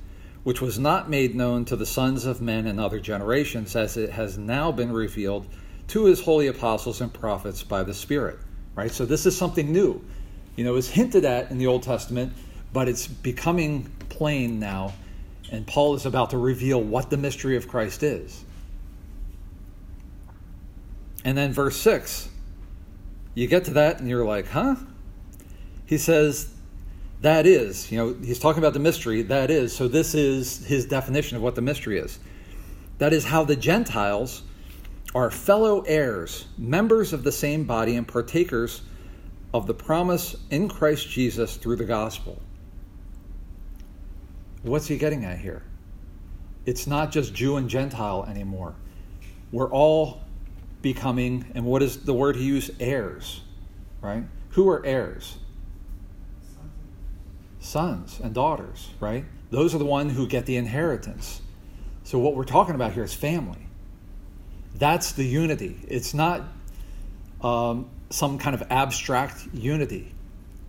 which 0.44 0.60
was 0.60 0.78
not 0.78 1.10
made 1.10 1.34
known 1.34 1.64
to 1.66 1.76
the 1.76 1.86
sons 1.86 2.24
of 2.24 2.40
men 2.40 2.66
in 2.66 2.78
other 2.78 3.00
generations, 3.00 3.76
as 3.76 3.96
it 3.96 4.10
has 4.10 4.38
now 4.38 4.72
been 4.72 4.92
revealed 4.92 5.46
to 5.90 6.04
his 6.04 6.20
holy 6.20 6.48
apostles 6.48 7.00
and 7.00 7.12
prophets 7.12 7.62
by 7.62 7.82
the 7.82 7.94
Spirit. 7.94 8.38
Right? 8.74 8.90
So 8.90 9.04
this 9.04 9.26
is 9.26 9.36
something 9.36 9.70
new. 9.72 10.04
You 10.56 10.64
know, 10.64 10.70
it 10.72 10.74
was 10.74 10.90
hinted 10.90 11.24
at 11.24 11.50
in 11.50 11.58
the 11.58 11.66
Old 11.66 11.82
Testament, 11.82 12.32
but 12.72 12.88
it's 12.88 13.06
becoming 13.06 13.90
plain 14.08 14.58
now, 14.58 14.92
and 15.50 15.66
Paul 15.66 15.94
is 15.94 16.06
about 16.06 16.30
to 16.30 16.38
reveal 16.38 16.80
what 16.80 17.10
the 17.10 17.16
mystery 17.16 17.56
of 17.56 17.68
Christ 17.68 18.02
is. 18.02 18.44
And 21.24 21.36
then 21.36 21.52
verse 21.52 21.76
6, 21.76 22.28
you 23.34 23.46
get 23.46 23.64
to 23.64 23.72
that 23.72 24.00
and 24.00 24.08
you're 24.08 24.24
like, 24.24 24.48
huh? 24.48 24.76
he 25.90 25.98
says, 25.98 26.48
that 27.20 27.46
is, 27.46 27.90
you 27.90 27.98
know, 27.98 28.14
he's 28.14 28.38
talking 28.38 28.62
about 28.62 28.74
the 28.74 28.78
mystery, 28.78 29.22
that 29.22 29.50
is. 29.50 29.74
So 29.74 29.88
this 29.88 30.14
is 30.14 30.64
his 30.64 30.86
definition 30.86 31.36
of 31.36 31.42
what 31.42 31.56
the 31.56 31.62
mystery 31.62 31.98
is. 31.98 32.20
That 32.98 33.12
is 33.12 33.24
how 33.24 33.42
the 33.42 33.56
Gentiles 33.56 34.42
are 35.14 35.30
fellow 35.30 35.80
heirs, 35.82 36.46
members 36.56 37.12
of 37.12 37.24
the 37.24 37.32
same 37.32 37.64
body, 37.64 37.96
and 37.96 38.06
partakers 38.06 38.82
of 39.52 39.66
the 39.66 39.74
promise 39.74 40.36
in 40.50 40.68
Christ 40.68 41.08
Jesus 41.08 41.56
through 41.56 41.76
the 41.76 41.84
gospel. 41.84 42.40
What's 44.62 44.86
he 44.86 44.98
getting 44.98 45.24
at 45.24 45.38
here? 45.38 45.62
It's 46.66 46.86
not 46.86 47.10
just 47.10 47.34
Jew 47.34 47.56
and 47.56 47.68
Gentile 47.68 48.26
anymore. 48.28 48.74
We're 49.50 49.70
all 49.70 50.20
becoming, 50.82 51.50
and 51.54 51.64
what 51.64 51.82
is 51.82 52.04
the 52.04 52.14
word 52.14 52.36
he 52.36 52.44
used? 52.44 52.70
Heirs, 52.80 53.42
right? 54.00 54.24
Who 54.50 54.68
are 54.68 54.84
heirs? 54.84 55.38
sons 57.60 58.18
and 58.22 58.34
daughters, 58.34 58.88
right? 58.98 59.24
Those 59.50 59.74
are 59.74 59.78
the 59.78 59.84
ones 59.84 60.16
who 60.16 60.26
get 60.26 60.46
the 60.46 60.56
inheritance. 60.56 61.42
So 62.02 62.18
what 62.18 62.34
we're 62.34 62.44
talking 62.44 62.74
about 62.74 62.92
here 62.92 63.04
is 63.04 63.14
family. 63.14 63.66
That's 64.74 65.12
the 65.12 65.24
unity. 65.24 65.78
It's 65.88 66.14
not 66.14 66.42
um, 67.42 67.88
some 68.10 68.38
kind 68.38 68.54
of 68.54 68.70
abstract 68.70 69.46
unity. 69.52 70.12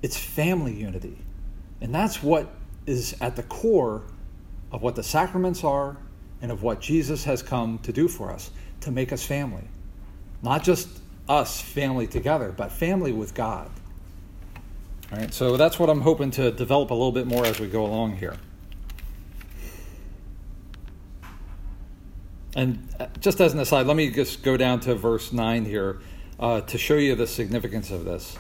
It's 0.01 0.17
family 0.17 0.73
unity. 0.73 1.17
And 1.81 1.93
that's 1.93 2.21
what 2.21 2.49
is 2.85 3.15
at 3.21 3.35
the 3.35 3.43
core 3.43 4.03
of 4.71 4.81
what 4.81 4.95
the 4.95 5.03
sacraments 5.03 5.63
are 5.63 5.97
and 6.41 6.51
of 6.51 6.63
what 6.63 6.81
Jesus 6.81 7.23
has 7.25 7.43
come 7.43 7.77
to 7.79 7.91
do 7.91 8.07
for 8.07 8.31
us 8.31 8.51
to 8.81 8.91
make 8.91 9.11
us 9.11 9.23
family. 9.23 9.63
Not 10.41 10.63
just 10.63 10.89
us 11.29 11.61
family 11.61 12.07
together, 12.07 12.51
but 12.51 12.71
family 12.71 13.11
with 13.11 13.33
God. 13.33 13.69
All 15.11 15.19
right, 15.19 15.33
so 15.33 15.57
that's 15.57 15.77
what 15.77 15.89
I'm 15.89 16.01
hoping 16.01 16.31
to 16.31 16.51
develop 16.51 16.89
a 16.89 16.93
little 16.93 17.11
bit 17.11 17.27
more 17.27 17.45
as 17.45 17.59
we 17.59 17.67
go 17.67 17.85
along 17.85 18.17
here. 18.17 18.37
And 22.55 22.87
uh, 22.99 23.07
just 23.19 23.39
as 23.39 23.53
an 23.53 23.59
aside, 23.59 23.87
let 23.87 23.95
me 23.95 24.09
just 24.09 24.43
go 24.43 24.57
down 24.57 24.79
to 24.81 24.95
verse 24.95 25.31
9 25.31 25.65
here 25.65 26.01
uh, 26.39 26.61
to 26.61 26.77
show 26.77 26.95
you 26.95 27.15
the 27.15 27.27
significance 27.27 27.91
of 27.91 28.03
this. 28.03 28.37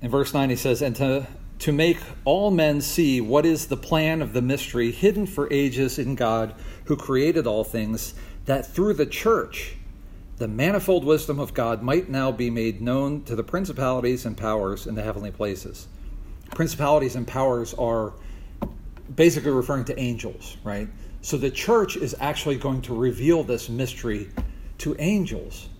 In 0.00 0.10
verse 0.10 0.32
9, 0.32 0.50
he 0.50 0.56
says, 0.56 0.82
And 0.82 0.94
to, 0.96 1.26
to 1.60 1.72
make 1.72 1.98
all 2.24 2.50
men 2.50 2.80
see 2.80 3.20
what 3.20 3.44
is 3.46 3.66
the 3.66 3.76
plan 3.76 4.22
of 4.22 4.32
the 4.32 4.42
mystery 4.42 4.92
hidden 4.92 5.26
for 5.26 5.52
ages 5.52 5.98
in 5.98 6.14
God 6.14 6.54
who 6.84 6.96
created 6.96 7.46
all 7.46 7.64
things, 7.64 8.14
that 8.44 8.66
through 8.66 8.94
the 8.94 9.06
church, 9.06 9.76
the 10.36 10.46
manifold 10.46 11.04
wisdom 11.04 11.40
of 11.40 11.54
God 11.54 11.82
might 11.82 12.08
now 12.08 12.30
be 12.30 12.50
made 12.50 12.80
known 12.80 13.22
to 13.24 13.34
the 13.34 13.44
principalities 13.44 14.26
and 14.26 14.36
powers 14.36 14.86
in 14.86 14.94
the 14.94 15.02
heavenly 15.02 15.30
places. 15.30 15.88
Principalities 16.50 17.16
and 17.16 17.26
powers 17.26 17.72
are 17.74 18.12
basically 19.14 19.52
referring 19.52 19.84
to 19.86 19.98
angels, 19.98 20.56
right? 20.64 20.88
So 21.24 21.38
the 21.38 21.50
church 21.50 21.96
is 21.96 22.14
actually 22.20 22.56
going 22.56 22.82
to 22.82 22.94
reveal 22.94 23.44
this 23.44 23.70
mystery 23.70 24.28
to 24.76 24.94
angels. 24.98 25.70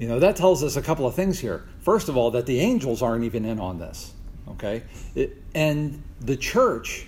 You 0.00 0.08
know, 0.08 0.18
that 0.18 0.34
tells 0.34 0.64
us 0.64 0.74
a 0.74 0.82
couple 0.82 1.06
of 1.06 1.14
things 1.14 1.38
here. 1.38 1.64
First 1.82 2.08
of 2.08 2.16
all, 2.16 2.32
that 2.32 2.44
the 2.44 2.58
angels 2.58 3.00
aren't 3.00 3.22
even 3.22 3.44
in 3.44 3.60
on 3.60 3.78
this, 3.78 4.12
okay? 4.48 4.82
It, 5.14 5.40
and 5.54 6.02
the 6.20 6.36
church 6.36 7.06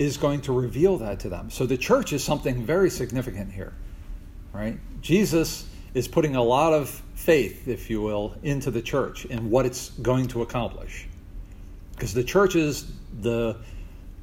is 0.00 0.16
going 0.16 0.40
to 0.40 0.52
reveal 0.52 0.96
that 0.98 1.20
to 1.20 1.28
them. 1.28 1.48
So 1.48 1.64
the 1.64 1.76
church 1.76 2.12
is 2.12 2.24
something 2.24 2.66
very 2.66 2.90
significant 2.90 3.52
here, 3.52 3.72
right? 4.52 4.80
Jesus 5.00 5.68
is 5.94 6.08
putting 6.08 6.34
a 6.34 6.42
lot 6.42 6.72
of 6.72 6.88
faith, 7.14 7.68
if 7.68 7.88
you 7.88 8.02
will, 8.02 8.34
into 8.42 8.72
the 8.72 8.82
church 8.82 9.26
and 9.26 9.48
what 9.48 9.64
it's 9.64 9.90
going 9.90 10.26
to 10.28 10.42
accomplish. 10.42 11.06
Because 11.92 12.12
the 12.12 12.24
church 12.24 12.56
is 12.56 12.90
the, 13.20 13.58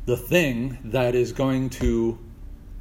the 0.09 0.17
thing 0.17 0.75
that 0.85 1.13
is 1.13 1.33
going 1.33 1.69
to 1.69 2.17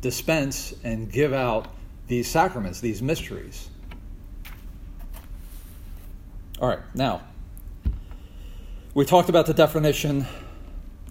dispense 0.00 0.73
and 0.82 1.12
give 1.12 1.35
out 1.35 1.68
these 2.06 2.26
sacraments, 2.26 2.80
these 2.80 3.02
mysteries. 3.02 3.68
All 6.58 6.68
right, 6.70 6.78
now, 6.94 7.20
we 8.94 9.04
talked 9.04 9.28
about 9.28 9.44
the 9.44 9.52
definition 9.52 10.25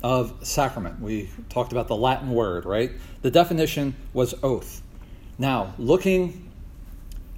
of 0.01 0.33
sacrament. 0.41 0.99
We 0.99 1.29
talked 1.49 1.71
about 1.71 1.87
the 1.87 1.95
Latin 1.95 2.31
word, 2.31 2.65
right? 2.65 2.93
The 3.21 3.29
definition 3.29 3.95
was 4.11 4.33
oath. 4.41 4.81
Now, 5.37 5.75
looking 5.77 6.49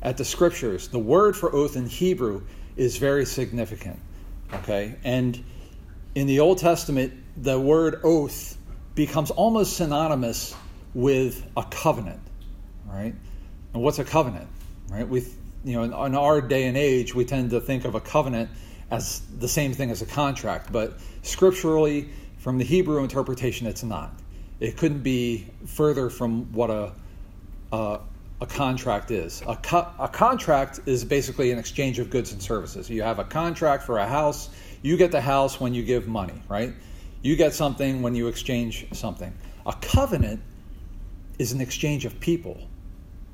at 0.02 0.16
the 0.16 0.24
scriptures, 0.24 0.88
the 0.88 1.00
word 1.00 1.36
for 1.36 1.54
oath 1.54 1.76
in 1.76 1.86
Hebrew 1.86 2.44
is 2.78 2.96
very 2.96 3.26
significant, 3.26 4.00
okay? 4.54 4.96
And 5.04 5.44
in 6.16 6.28
the 6.28 6.40
Old 6.40 6.60
Testament, 6.60 7.12
the 7.36 7.60
word 7.60 8.00
oath 8.06 8.56
becomes 9.00 9.32
almost 9.32 9.78
synonymous 9.78 10.54
with 10.94 11.50
a 11.56 11.64
covenant, 11.64 12.20
right? 12.86 13.16
And 13.74 13.82
what's 13.82 13.98
a 13.98 14.04
covenant, 14.04 14.50
right? 14.90 15.08
We, 15.08 15.22
you 15.64 15.74
know, 15.78 15.84
in, 15.84 15.94
in 15.94 16.16
our 16.16 16.42
day 16.42 16.66
and 16.66 16.76
age, 16.76 17.16
we 17.16 17.24
tend 17.24 17.52
to 17.52 17.62
think 17.62 17.86
of 17.86 17.96
a 17.96 18.02
covenant 18.02 18.50
as 18.92 19.22
the 19.40 19.48
same 19.48 19.72
thing 19.72 19.90
as 19.90 20.02
a 20.02 20.06
contract, 20.06 20.74
but 20.74 21.00
scripturally, 21.22 22.10
from 22.40 22.58
the 22.58 22.66
Hebrew 22.66 23.02
interpretation, 23.02 23.68
it's 23.68 23.84
not. 23.84 24.12
It 24.60 24.76
couldn't 24.76 25.02
be 25.02 25.48
further 25.66 26.10
from 26.10 26.52
what 26.52 26.70
a 26.70 26.92
a, 27.72 28.00
a 28.42 28.46
contract 28.48 29.12
is. 29.12 29.42
A, 29.48 29.56
co- 29.56 29.88
a 29.98 30.10
contract 30.10 30.82
is 30.88 31.06
basically 31.06 31.52
an 31.52 31.60
exchange 31.60 32.00
of 32.00 32.10
goods 32.10 32.34
and 32.34 32.44
services. 32.44 32.90
You 32.90 33.04
have 33.04 33.20
a 33.20 33.24
contract 33.24 33.84
for 33.84 33.98
a 33.98 34.08
house. 34.08 34.50
You 34.82 34.98
get 34.98 35.12
the 35.14 35.22
house 35.22 35.58
when 35.58 35.74
you 35.74 35.84
give 35.84 36.06
money, 36.06 36.42
right? 36.50 36.74
You 37.22 37.36
get 37.36 37.54
something 37.54 38.02
when 38.02 38.16
you 38.16 38.28
exchange 38.28 38.88
something. 38.94 39.34
A 39.66 39.74
covenant 39.82 40.42
is 41.38 41.52
an 41.52 41.62
exchange 41.62 42.06
of 42.06 42.20
people, 42.20 42.68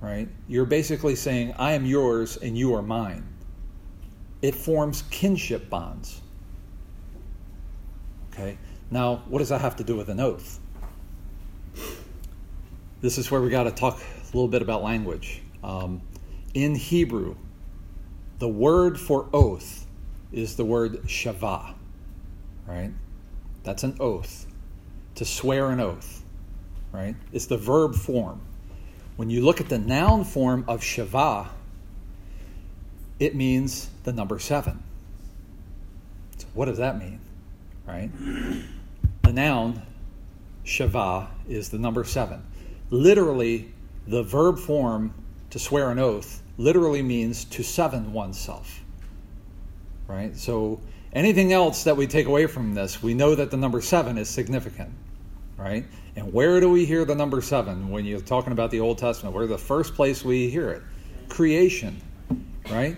right? 0.01 0.27
You're 0.47 0.65
basically 0.65 1.15
saying, 1.15 1.53
I 1.57 1.73
am 1.73 1.85
yours 1.85 2.37
and 2.37 2.57
you 2.57 2.73
are 2.75 2.81
mine. 2.81 3.27
It 4.41 4.55
forms 4.55 5.03
kinship 5.11 5.69
bonds. 5.69 6.21
Okay? 8.33 8.57
Now, 8.91 9.23
what 9.27 9.39
does 9.39 9.49
that 9.49 9.61
have 9.61 9.75
to 9.77 9.83
do 9.83 9.95
with 9.95 10.09
an 10.09 10.19
oath? 10.19 10.59
This 13.01 13.17
is 13.17 13.29
where 13.29 13.41
we 13.41 13.49
got 13.49 13.63
to 13.63 13.71
talk 13.71 13.99
a 13.99 14.25
little 14.25 14.47
bit 14.47 14.61
about 14.61 14.83
language. 14.83 15.41
Um, 15.63 16.01
in 16.53 16.75
Hebrew, 16.75 17.35
the 18.39 18.47
word 18.47 18.99
for 18.99 19.29
oath 19.33 19.85
is 20.31 20.55
the 20.55 20.65
word 20.65 21.03
shavah, 21.03 21.73
right? 22.67 22.91
That's 23.65 23.83
an 23.83 23.97
oath, 23.99 24.45
to 25.15 25.25
swear 25.25 25.71
an 25.71 25.79
oath, 25.79 26.23
right? 26.91 27.15
It's 27.33 27.47
the 27.47 27.57
verb 27.57 27.95
form. 27.95 28.39
When 29.15 29.29
you 29.29 29.43
look 29.43 29.59
at 29.59 29.69
the 29.69 29.79
noun 29.79 30.23
form 30.23 30.63
of 30.67 30.81
shavah, 30.81 31.47
it 33.19 33.35
means 33.35 33.89
the 34.03 34.13
number 34.13 34.39
seven. 34.39 34.83
So 36.37 36.47
what 36.53 36.65
does 36.65 36.77
that 36.77 36.99
mean, 36.99 37.19
right? 37.87 38.11
The 39.23 39.33
noun 39.33 39.81
shavah 40.63 41.27
is 41.49 41.69
the 41.69 41.79
number 41.79 42.03
seven. 42.03 42.45
Literally, 42.91 43.73
the 44.07 44.21
verb 44.21 44.59
form 44.59 45.13
to 45.49 45.57
swear 45.57 45.89
an 45.89 45.97
oath 45.97 46.43
literally 46.57 47.01
means 47.01 47.45
to 47.45 47.63
seven 47.63 48.13
oneself, 48.13 48.81
right? 50.07 50.35
So 50.37 50.81
anything 51.15 51.53
else 51.53 51.85
that 51.85 51.97
we 51.97 52.05
take 52.05 52.27
away 52.27 52.45
from 52.45 52.75
this, 52.75 53.01
we 53.01 53.13
know 53.13 53.33
that 53.33 53.49
the 53.49 53.57
number 53.57 53.81
seven 53.81 54.17
is 54.17 54.29
significant, 54.29 54.91
right? 55.57 55.85
And 56.15 56.31
where 56.33 56.59
do 56.59 56.69
we 56.69 56.85
hear 56.85 57.05
the 57.05 57.15
number 57.15 57.41
seven 57.41 57.89
when 57.89 58.05
you're 58.05 58.19
talking 58.19 58.51
about 58.51 58.69
the 58.69 58.81
Old 58.81 58.97
Testament? 58.97 59.33
Where 59.33 59.47
the 59.47 59.57
first 59.57 59.95
place 59.95 60.23
we 60.23 60.49
hear 60.49 60.69
it? 60.69 60.83
Creation, 61.29 61.99
right? 62.69 62.97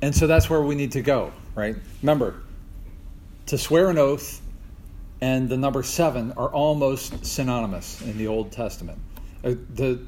And 0.00 0.14
so 0.14 0.26
that's 0.26 0.48
where 0.48 0.62
we 0.62 0.76
need 0.76 0.92
to 0.92 1.02
go, 1.02 1.32
right? 1.54 1.76
Remember, 2.02 2.40
to 3.46 3.58
swear 3.58 3.90
an 3.90 3.98
oath 3.98 4.40
and 5.20 5.48
the 5.48 5.56
number 5.56 5.82
seven 5.82 6.32
are 6.32 6.48
almost 6.48 7.26
synonymous 7.26 8.00
in 8.00 8.16
the 8.16 8.28
Old 8.28 8.52
Testament. 8.52 8.98
Uh, 9.44 9.54
the, 9.74 10.00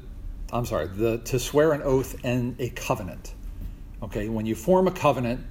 I'm 0.51 0.65
sorry, 0.65 0.87
the 0.87 1.19
to 1.19 1.39
swear 1.39 1.73
an 1.73 1.81
oath 1.83 2.15
and 2.23 2.59
a 2.59 2.69
covenant. 2.69 3.33
Okay, 4.01 4.27
when 4.27 4.45
you 4.45 4.55
form 4.55 4.87
a 4.87 4.91
covenant, 4.91 5.45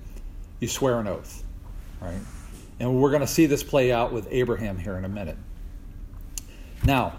you 0.62 0.68
swear 0.68 1.00
an 1.00 1.08
oath, 1.08 1.42
right? 2.00 2.20
And 2.78 2.94
we're 2.94 3.10
going 3.10 3.22
to 3.22 3.26
see 3.26 3.46
this 3.46 3.64
play 3.64 3.90
out 3.90 4.12
with 4.12 4.28
Abraham 4.30 4.78
here 4.78 4.96
in 4.96 5.04
a 5.04 5.08
minute. 5.08 5.36
Now, 6.84 7.16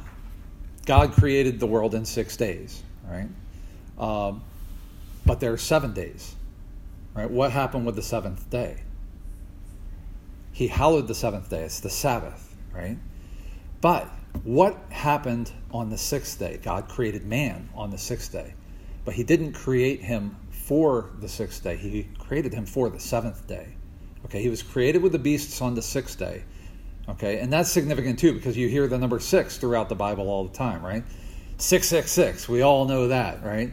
God 0.85 1.11
created 1.11 1.59
the 1.59 1.67
world 1.67 1.93
in 1.93 2.05
six 2.05 2.37
days, 2.37 2.81
right? 3.05 3.27
Um, 3.99 4.43
but 5.25 5.41
there 5.41 5.51
are 5.51 5.57
seven 5.57 5.93
days, 5.93 6.35
right? 7.13 7.29
What 7.29 7.51
happened 7.51 7.85
with 7.85 7.97
the 7.97 8.01
seventh 8.01 8.49
day? 8.49 8.77
He 10.53 10.67
hallowed 10.67 11.09
the 11.09 11.15
seventh 11.15 11.49
day. 11.49 11.63
It's 11.63 11.81
the 11.81 11.89
Sabbath, 11.89 12.55
right? 12.73 12.97
But 13.81 14.07
what 14.43 14.77
happened 14.89 15.51
on 15.69 15.89
the 15.89 15.97
sixth 15.97 16.39
day? 16.39 16.61
God 16.63 16.87
created 16.87 17.25
man 17.25 17.67
on 17.75 17.89
the 17.89 17.97
sixth 17.97 18.31
day, 18.31 18.53
but 19.03 19.15
he 19.15 19.23
didn't 19.23 19.51
create 19.51 19.99
him 19.99 20.37
for 20.65 21.11
the 21.19 21.27
sixth 21.27 21.63
day. 21.63 21.75
He 21.75 22.07
created 22.19 22.53
him 22.53 22.65
for 22.65 22.89
the 22.89 22.99
seventh 22.99 23.47
day. 23.47 23.75
Okay, 24.25 24.41
he 24.41 24.49
was 24.49 24.63
created 24.63 25.01
with 25.01 25.11
the 25.11 25.19
beasts 25.19 25.61
on 25.61 25.75
the 25.75 25.81
sixth 25.81 26.17
day. 26.17 26.43
Okay, 27.09 27.39
and 27.39 27.51
that's 27.51 27.69
significant 27.69 28.17
too 28.17 28.33
because 28.33 28.55
you 28.55 28.69
hear 28.69 28.87
the 28.87 28.97
number 28.97 29.19
six 29.19 29.57
throughout 29.57 29.89
the 29.89 29.95
Bible 29.95 30.29
all 30.29 30.45
the 30.45 30.53
time, 30.53 30.83
right? 30.83 31.03
666, 31.57 32.47
we 32.49 32.61
all 32.61 32.85
know 32.85 33.09
that, 33.09 33.43
right? 33.43 33.71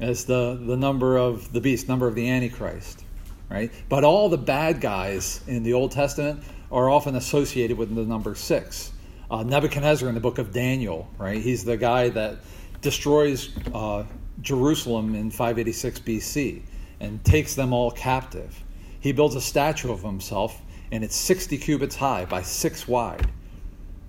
As 0.00 0.24
the, 0.24 0.60
the 0.60 0.76
number 0.76 1.16
of 1.16 1.52
the 1.52 1.60
beast, 1.60 1.88
number 1.88 2.06
of 2.06 2.14
the 2.14 2.28
Antichrist, 2.28 3.04
right? 3.48 3.72
But 3.88 4.04
all 4.04 4.28
the 4.28 4.38
bad 4.38 4.80
guys 4.80 5.40
in 5.46 5.62
the 5.62 5.72
Old 5.72 5.92
Testament 5.92 6.42
are 6.70 6.90
often 6.90 7.14
associated 7.14 7.78
with 7.78 7.94
the 7.94 8.02
number 8.02 8.34
six. 8.34 8.92
Uh, 9.30 9.42
Nebuchadnezzar 9.42 10.08
in 10.08 10.14
the 10.14 10.20
book 10.20 10.38
of 10.38 10.52
Daniel, 10.52 11.08
right? 11.16 11.40
He's 11.40 11.64
the 11.64 11.76
guy 11.76 12.08
that 12.10 12.38
destroys 12.80 13.50
uh, 13.72 14.04
Jerusalem 14.40 15.14
in 15.14 15.30
586 15.30 16.00
BC 16.00 16.62
and 17.00 17.22
takes 17.24 17.54
them 17.54 17.72
all 17.72 17.90
captive. 17.90 18.62
He 19.00 19.12
builds 19.12 19.34
a 19.34 19.40
statue 19.40 19.92
of 19.92 20.02
himself 20.02 20.60
and 20.90 21.04
it's 21.04 21.16
60 21.16 21.58
cubits 21.58 21.96
high 21.96 22.24
by 22.24 22.42
6 22.42 22.88
wide. 22.88 23.30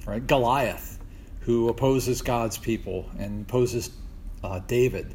Right? 0.06 0.26
Goliath, 0.26 1.00
who 1.42 1.70
opposes 1.70 2.22
God's 2.22 2.58
people 2.58 3.10
and 3.20 3.42
opposes 3.42 3.92
uh, 4.44 4.60
David, 4.68 5.14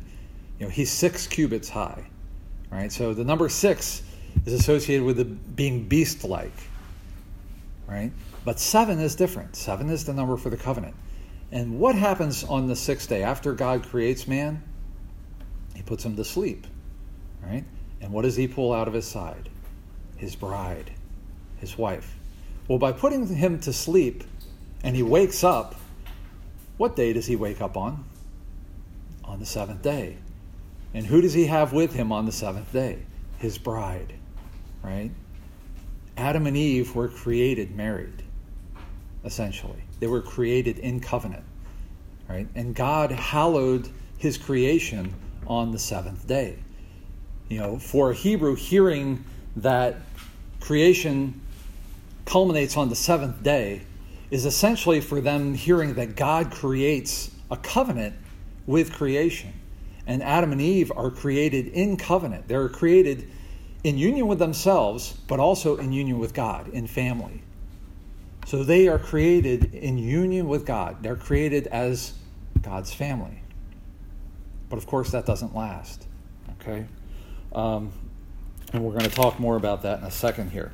you 0.59 0.66
know, 0.66 0.70
he's 0.70 0.90
6 0.92 1.27
cubits 1.29 1.68
high. 1.68 2.05
Right? 2.70 2.92
So 2.92 3.14
the 3.14 3.24
number 3.24 3.48
6 3.48 4.03
is 4.46 4.53
associated 4.53 5.05
with 5.05 5.16
the, 5.16 5.24
being 5.24 5.88
beast-like. 5.88 6.53
Right? 7.87 8.12
But 8.44 8.61
7 8.61 8.98
is 8.98 9.14
different. 9.14 9.57
7 9.57 9.88
is 9.90 10.05
the 10.05 10.12
number 10.12 10.37
for 10.37 10.50
the 10.50 10.57
covenant. 10.57 10.94
And 11.50 11.79
what 11.79 11.94
happens 11.94 12.42
on 12.44 12.66
the 12.66 12.74
sixth 12.74 13.09
day 13.09 13.22
after 13.22 13.53
God 13.53 13.85
creates 13.85 14.27
man? 14.27 14.62
He 15.74 15.82
puts 15.82 16.04
him 16.04 16.16
to 16.16 16.24
sleep. 16.24 16.66
Right? 17.42 17.64
And 18.00 18.12
what 18.12 18.22
does 18.22 18.37
he 18.37 18.48
pull 18.48 18.72
out 18.72 18.88
of 18.88 18.94
his 18.94 19.06
side? 19.06 19.48
His 20.16 20.34
bride 20.34 20.90
his 21.64 21.78
wife. 21.78 22.14
Well, 22.68 22.78
by 22.78 22.92
putting 22.92 23.26
him 23.26 23.58
to 23.60 23.72
sleep 23.72 24.24
and 24.82 24.94
he 24.94 25.02
wakes 25.02 25.42
up, 25.42 25.74
what 26.76 26.94
day 26.94 27.12
does 27.12 27.26
he 27.26 27.37
wake 27.37 27.60
up 27.60 27.76
on? 27.76 28.04
On 29.24 29.38
the 29.38 29.46
seventh 29.46 29.82
day. 29.82 30.18
And 30.92 31.06
who 31.06 31.20
does 31.20 31.32
he 31.32 31.46
have 31.46 31.72
with 31.72 31.94
him 31.94 32.12
on 32.12 32.26
the 32.26 32.32
seventh 32.32 32.72
day? 32.72 32.98
His 33.38 33.58
bride, 33.58 34.12
right? 34.82 35.10
Adam 36.16 36.46
and 36.46 36.56
Eve 36.56 36.94
were 36.94 37.08
created 37.08 37.74
married, 37.74 38.22
essentially. 39.24 39.82
They 40.00 40.06
were 40.06 40.22
created 40.22 40.78
in 40.78 41.00
covenant, 41.00 41.44
right? 42.28 42.46
And 42.54 42.74
God 42.74 43.10
hallowed 43.10 43.88
his 44.18 44.38
creation 44.38 45.12
on 45.46 45.72
the 45.72 45.78
seventh 45.78 46.26
day. 46.26 46.59
You 47.48 47.59
know, 47.59 47.78
for 47.78 48.11
a 48.11 48.14
Hebrew, 48.14 48.54
hearing 48.54 49.24
that 49.57 49.96
creation 50.61 51.40
culminates 52.24 52.76
on 52.76 52.88
the 52.88 52.96
seventh 52.96 53.42
day 53.42 53.83
is 54.30 54.46
essentially 54.46 55.00
for 55.00 55.20
them 55.20 55.54
hearing 55.54 55.94
that 55.94 56.16
God 56.16 56.50
creates 56.50 57.30
a 57.50 57.57
covenant 57.57 58.16
with 58.66 58.92
creation. 58.92 59.52
And 60.07 60.22
Adam 60.22 60.52
and 60.52 60.61
Eve 60.61 60.92
are 60.96 61.11
created 61.11 61.68
in 61.68 61.96
covenant. 61.96 62.48
They're 62.48 62.68
created 62.68 63.28
in 63.85 63.98
union 63.98 64.26
with 64.26 64.38
themselves, 64.38 65.12
but 65.28 65.38
also 65.38 65.76
in 65.76 65.92
union 65.92 66.18
with 66.18 66.35
God, 66.35 66.68
in 66.68 66.87
family. 66.87 67.42
So 68.46 68.64
they 68.64 68.88
are 68.88 68.98
created 68.98 69.74
in 69.74 69.96
union 69.98 70.48
with 70.48 70.66
God. 70.66 71.02
They're 71.02 71.16
created 71.16 71.66
as 71.68 72.14
God's 72.61 72.92
family. 72.92 73.43
But 74.74 74.78
of 74.78 74.88
course, 74.88 75.12
that 75.12 75.24
doesn't 75.24 75.54
last. 75.54 76.04
Okay? 76.60 76.84
Um, 77.52 77.92
and 78.72 78.82
we're 78.82 78.90
going 78.90 79.04
to 79.04 79.08
talk 79.08 79.38
more 79.38 79.54
about 79.54 79.82
that 79.82 80.00
in 80.00 80.04
a 80.04 80.10
second 80.10 80.50
here. 80.50 80.72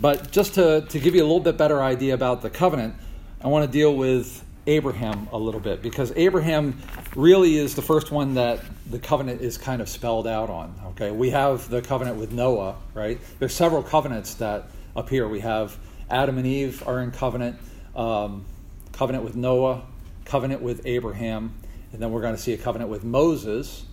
But 0.00 0.30
just 0.30 0.54
to, 0.54 0.86
to 0.88 0.98
give 0.98 1.14
you 1.14 1.20
a 1.20 1.28
little 1.28 1.38
bit 1.38 1.58
better 1.58 1.82
idea 1.82 2.14
about 2.14 2.40
the 2.40 2.48
covenant, 2.48 2.94
I 3.42 3.48
want 3.48 3.66
to 3.66 3.70
deal 3.70 3.94
with 3.94 4.42
Abraham 4.66 5.28
a 5.30 5.36
little 5.36 5.60
bit 5.60 5.82
because 5.82 6.10
Abraham 6.16 6.80
really 7.14 7.58
is 7.58 7.74
the 7.74 7.82
first 7.82 8.10
one 8.10 8.32
that 8.36 8.60
the 8.88 8.98
covenant 8.98 9.42
is 9.42 9.58
kind 9.58 9.82
of 9.82 9.90
spelled 9.90 10.26
out 10.26 10.48
on. 10.48 10.74
Okay, 10.92 11.10
we 11.10 11.28
have 11.28 11.68
the 11.68 11.82
covenant 11.82 12.16
with 12.16 12.32
Noah, 12.32 12.76
right? 12.94 13.20
There's 13.40 13.52
several 13.52 13.82
covenants 13.82 14.32
that 14.36 14.70
appear. 14.96 15.28
We 15.28 15.40
have 15.40 15.76
Adam 16.08 16.38
and 16.38 16.46
Eve 16.46 16.82
are 16.88 17.02
in 17.02 17.10
covenant, 17.10 17.58
um, 17.94 18.46
covenant 18.92 19.22
with 19.22 19.36
Noah, 19.36 19.82
covenant 20.24 20.62
with 20.62 20.86
Abraham, 20.86 21.52
and 21.92 22.02
then 22.02 22.10
we're 22.10 22.20
going 22.20 22.34
to 22.34 22.40
see 22.40 22.52
a 22.52 22.58
covenant 22.58 22.90
with 22.90 23.04
Moses, 23.04 23.84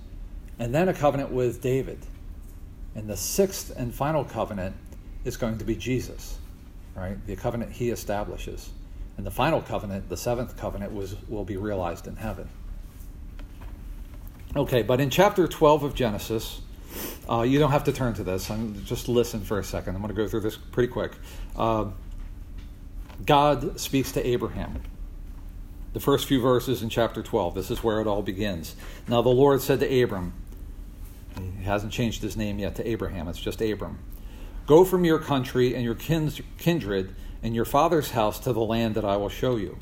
and 0.60 0.74
then 0.74 0.90
a 0.90 0.94
covenant 0.94 1.32
with 1.32 1.62
David. 1.62 2.00
And 2.96 3.10
the 3.10 3.18
sixth 3.18 3.74
and 3.76 3.94
final 3.94 4.24
covenant 4.24 4.76
is 5.26 5.38
going 5.38 5.58
to 5.58 5.66
be 5.66 5.76
Jesus, 5.76 6.38
right? 6.96 7.18
The 7.28 7.36
covenant 7.36 7.72
he 7.72 7.90
establishes. 7.90 8.70
And 9.18 9.26
the 9.26 9.32
final 9.32 9.62
covenant, 9.62 10.10
the 10.10 10.18
seventh 10.18 10.58
covenant, 10.58 10.94
was, 10.94 11.16
will 11.28 11.46
be 11.46 11.58
realized 11.58 12.08
in 12.08 12.16
heaven. 12.16 12.50
Okay, 14.56 14.84
but 14.84 15.02
in 15.02 15.10
chapter 15.10 15.48
12 15.48 15.84
of 15.84 15.96
Genesis, 15.96 16.62
uh, 17.30 17.42
you 17.42 17.60
don't 17.60 17.72
have 17.72 17.86
to 17.86 17.92
turn 17.92 18.14
to 18.14 18.24
this. 18.24 18.50
I'm, 18.50 18.84
just 18.86 19.10
listen 19.10 19.42
for 19.42 19.60
a 19.60 19.64
second. 19.64 19.96
I'm 19.96 20.02
going 20.02 20.16
to 20.16 20.22
go 20.22 20.28
through 20.28 20.42
this 20.42 20.56
pretty 20.58 20.92
quick. 20.92 21.14
Uh, 21.56 21.86
God 23.26 23.80
speaks 23.80 24.14
to 24.14 24.26
Abraham. 24.26 24.82
The 25.96 26.02
first 26.02 26.28
few 26.28 26.42
verses 26.42 26.84
in 26.84 26.90
chapter 26.90 27.24
12, 27.24 27.56
this 27.56 27.72
is 27.72 27.82
where 27.82 28.02
it 28.02 28.06
all 28.06 28.22
begins. 28.22 28.76
Now 29.08 29.22
the 29.22 29.30
Lord 29.30 29.62
said 29.62 29.80
to 29.80 30.04
Abram, 30.04 30.34
he 31.58 31.64
hasn't 31.64 31.94
changed 31.94 32.22
his 32.22 32.36
name 32.36 32.60
yet 32.60 32.76
to 32.76 32.86
Abraham, 32.86 33.30
it's 33.30 33.40
just 33.40 33.62
Abram. 33.62 34.00
Go 34.68 34.84
from 34.84 35.06
your 35.06 35.20
country 35.20 35.74
and 35.74 35.86
your 35.86 35.96
kindred 35.96 37.16
and 37.42 37.56
your 37.56 37.64
father's 37.64 38.12
house 38.12 38.40
to 38.40 38.52
the 38.52 38.60
land 38.60 38.96
that 38.96 39.06
I 39.06 39.16
will 39.16 39.30
show 39.30 39.56
you. 39.56 39.78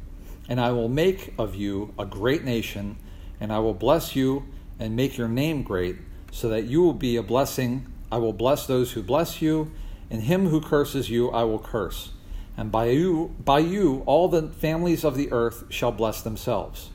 And 0.48 0.62
I 0.62 0.72
will 0.72 0.88
make 0.88 1.34
of 1.40 1.56
you 1.56 1.96
a 1.98 2.06
great 2.06 2.44
nation, 2.44 2.98
and 3.40 3.52
I 3.52 3.58
will 3.58 3.74
bless 3.74 4.16
you 4.16 4.46
and 4.78 4.96
make 4.96 5.18
your 5.18 5.28
name 5.28 5.64
great, 5.64 5.96
so 6.32 6.48
that 6.50 6.66
you 6.66 6.84
will 6.84 6.94
be 6.94 7.16
a 7.16 7.24
blessing. 7.24 7.92
I 8.12 8.18
will 8.18 8.34
bless 8.34 8.68
those 8.68 8.92
who 8.92 9.02
bless 9.02 9.42
you, 9.42 9.72
and 10.12 10.22
him 10.22 10.50
who 10.50 10.62
curses 10.62 11.10
you 11.10 11.32
I 11.32 11.44
will 11.44 11.58
curse 11.58 12.12
and 12.56 12.72
by 12.72 12.86
you, 12.86 13.36
by 13.44 13.60
you, 13.60 14.04
all 14.06 14.28
the 14.28 14.50
families 14.50 15.04
of 15.04 15.16
the 15.16 15.32
earth 15.32 15.66
shall 15.70 15.92
bless 15.92 16.22
themselves. 16.22 16.90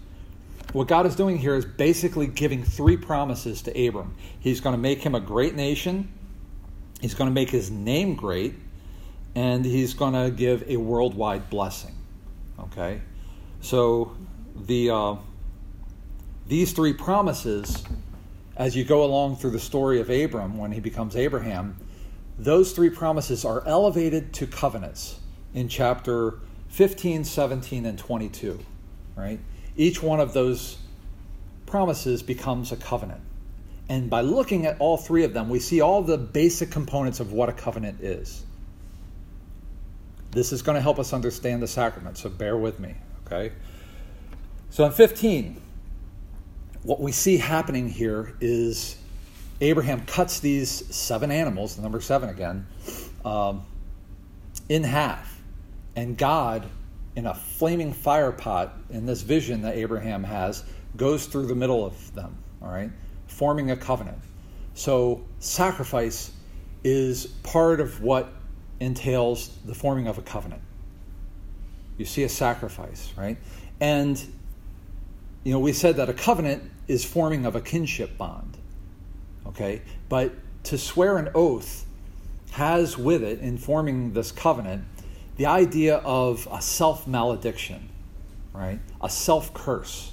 What 0.73 0.87
God 0.87 1.07
is 1.07 1.17
doing 1.17 1.39
here 1.39 1.57
is 1.57 1.65
basically 1.65 2.27
giving 2.27 2.63
three 2.63 2.97
promises 2.97 3.63
to 3.63 3.87
Abram. 3.87 4.15
He's 4.39 4.61
going 4.61 4.75
to 4.75 4.81
make 4.81 5.01
him 5.01 5.15
a 5.15 5.21
great 5.21 5.55
nation, 5.55 6.13
he's 7.01 7.15
going 7.15 7.29
to 7.29 7.35
make 7.35 7.51
his 7.51 7.71
name 7.71 8.15
great, 8.15 8.55
and 9.35 9.65
he's 9.65 9.95
going 9.95 10.13
to 10.13 10.31
give 10.31 10.69
a 10.69 10.77
worldwide 10.77 11.51
blessing. 11.51 11.95
Okay? 12.61 13.01
So, 13.61 14.17
the, 14.55 14.91
uh, 14.91 15.17
these 16.47 16.73
three 16.73 16.93
promises, 16.93 17.83
as 18.57 18.77
you 18.77 18.85
go 18.85 19.05
along 19.05 19.37
through 19.37 19.51
the 19.51 19.61
story 19.61 20.01
of 20.01 20.11
Abram 20.11 20.57
when 20.59 20.71
he 20.71 20.81
becomes 20.81 21.17
Abraham, 21.17 21.77
those 22.39 22.73
three 22.73 22.91
promises 22.91 23.45
are 23.45 23.67
elevated 23.67 24.33
to 24.35 24.47
covenants 24.47 25.19
in 25.55 25.69
chapter 25.69 26.39
15, 26.69 27.25
17, 27.25 27.87
and 27.87 27.99
22, 27.99 28.59
right? 29.17 29.41
Each 29.77 30.03
one 30.03 30.21
of 30.21 30.33
those 30.33 30.79
promises 31.67 32.23
becomes 32.23 32.73
a 32.73 32.77
covenant. 32.77 33.21
And 33.89 34.11
by 34.11 34.21
looking 34.21 34.67
at 34.67 34.79
all 34.81 34.97
three 34.97 35.25
of 35.25 35.33
them, 35.33 35.49
we 35.49 35.61
see 35.61 35.81
all 35.81 36.03
the 36.03 36.19
basic 36.19 36.71
components 36.71 37.21
of 37.21 37.33
what 37.33 37.49
a 37.49 37.53
covenant 37.53 38.01
is. 38.01 38.45
This 40.31 40.53
is 40.53 40.61
going 40.61 40.77
to 40.77 40.83
help 40.83 40.99
us 40.99 41.13
understand 41.13 41.63
the 41.63 41.67
sacrament, 41.67 42.19
so 42.19 42.29
bear 42.29 42.57
with 42.57 42.79
me, 42.79 42.95
okay? 43.27 43.55
So 44.71 44.85
in 44.85 44.93
15, 44.93 45.61
what 46.83 47.01
we 47.01 47.13
see 47.13 47.39
happening 47.39 47.89
here 47.89 48.35
is 48.41 48.97
Abraham 49.63 50.05
cuts 50.05 50.41
these 50.41 50.95
seven 50.95 51.31
animals, 51.31 51.77
the 51.77 51.83
number 51.83 52.01
seven 52.03 52.29
again, 52.29 52.67
um, 53.25 53.65
in 54.69 54.85
half 54.85 55.38
and 55.99 56.17
God, 56.17 56.65
in 57.17 57.27
a 57.27 57.35
flaming 57.35 57.93
fire 57.93 58.31
pot, 58.31 58.73
in 58.89 59.05
this 59.05 59.23
vision 59.23 59.63
that 59.63 59.75
Abraham 59.75 60.23
has, 60.23 60.63
goes 60.97 61.27
through 61.27 61.47
the 61.47 61.57
middle 61.57 61.85
of 61.85 62.15
them, 62.15 62.39
all 62.63 62.69
right, 62.69 62.93
forming 63.27 63.73
a 63.73 63.77
covenant. 63.77 64.19
So, 64.75 65.25
sacrifice 65.41 66.31
is 66.85 67.27
part 67.27 67.81
of 67.81 68.01
what 68.01 68.33
entails 68.79 69.49
the 69.65 69.75
forming 69.75 70.07
of 70.07 70.19
a 70.19 70.23
covenant. 70.23 70.63
You 71.97 72.05
see 72.05 72.23
a 72.23 72.29
sacrifice, 72.29 73.13
right? 73.17 73.37
And, 73.81 74.25
you 75.43 75.53
know, 75.53 75.59
we 75.59 75.73
said 75.73 75.97
that 75.97 76.09
a 76.09 76.15
covenant 76.15 76.63
is 76.87 77.05
forming 77.05 77.45
of 77.45 77.57
a 77.57 77.61
kinship 77.61 78.17
bond, 78.17 78.57
okay? 79.49 79.83
But 80.09 80.33
to 80.65 80.79
swear 80.79 81.19
an 81.19 81.31
oath 81.35 81.85
has 82.53 82.97
with 82.97 83.25
it, 83.25 83.41
in 83.41 83.59
forming 83.59 84.13
this 84.13 84.31
covenant, 84.31 84.85
the 85.39 85.47
idea 85.47 85.97
of 85.99 86.47
a 86.53 86.61
self 86.61 87.07
malediction, 87.07 87.89
right? 88.53 88.79
A 89.01 89.09
self 89.09 89.55
curse. 89.55 90.13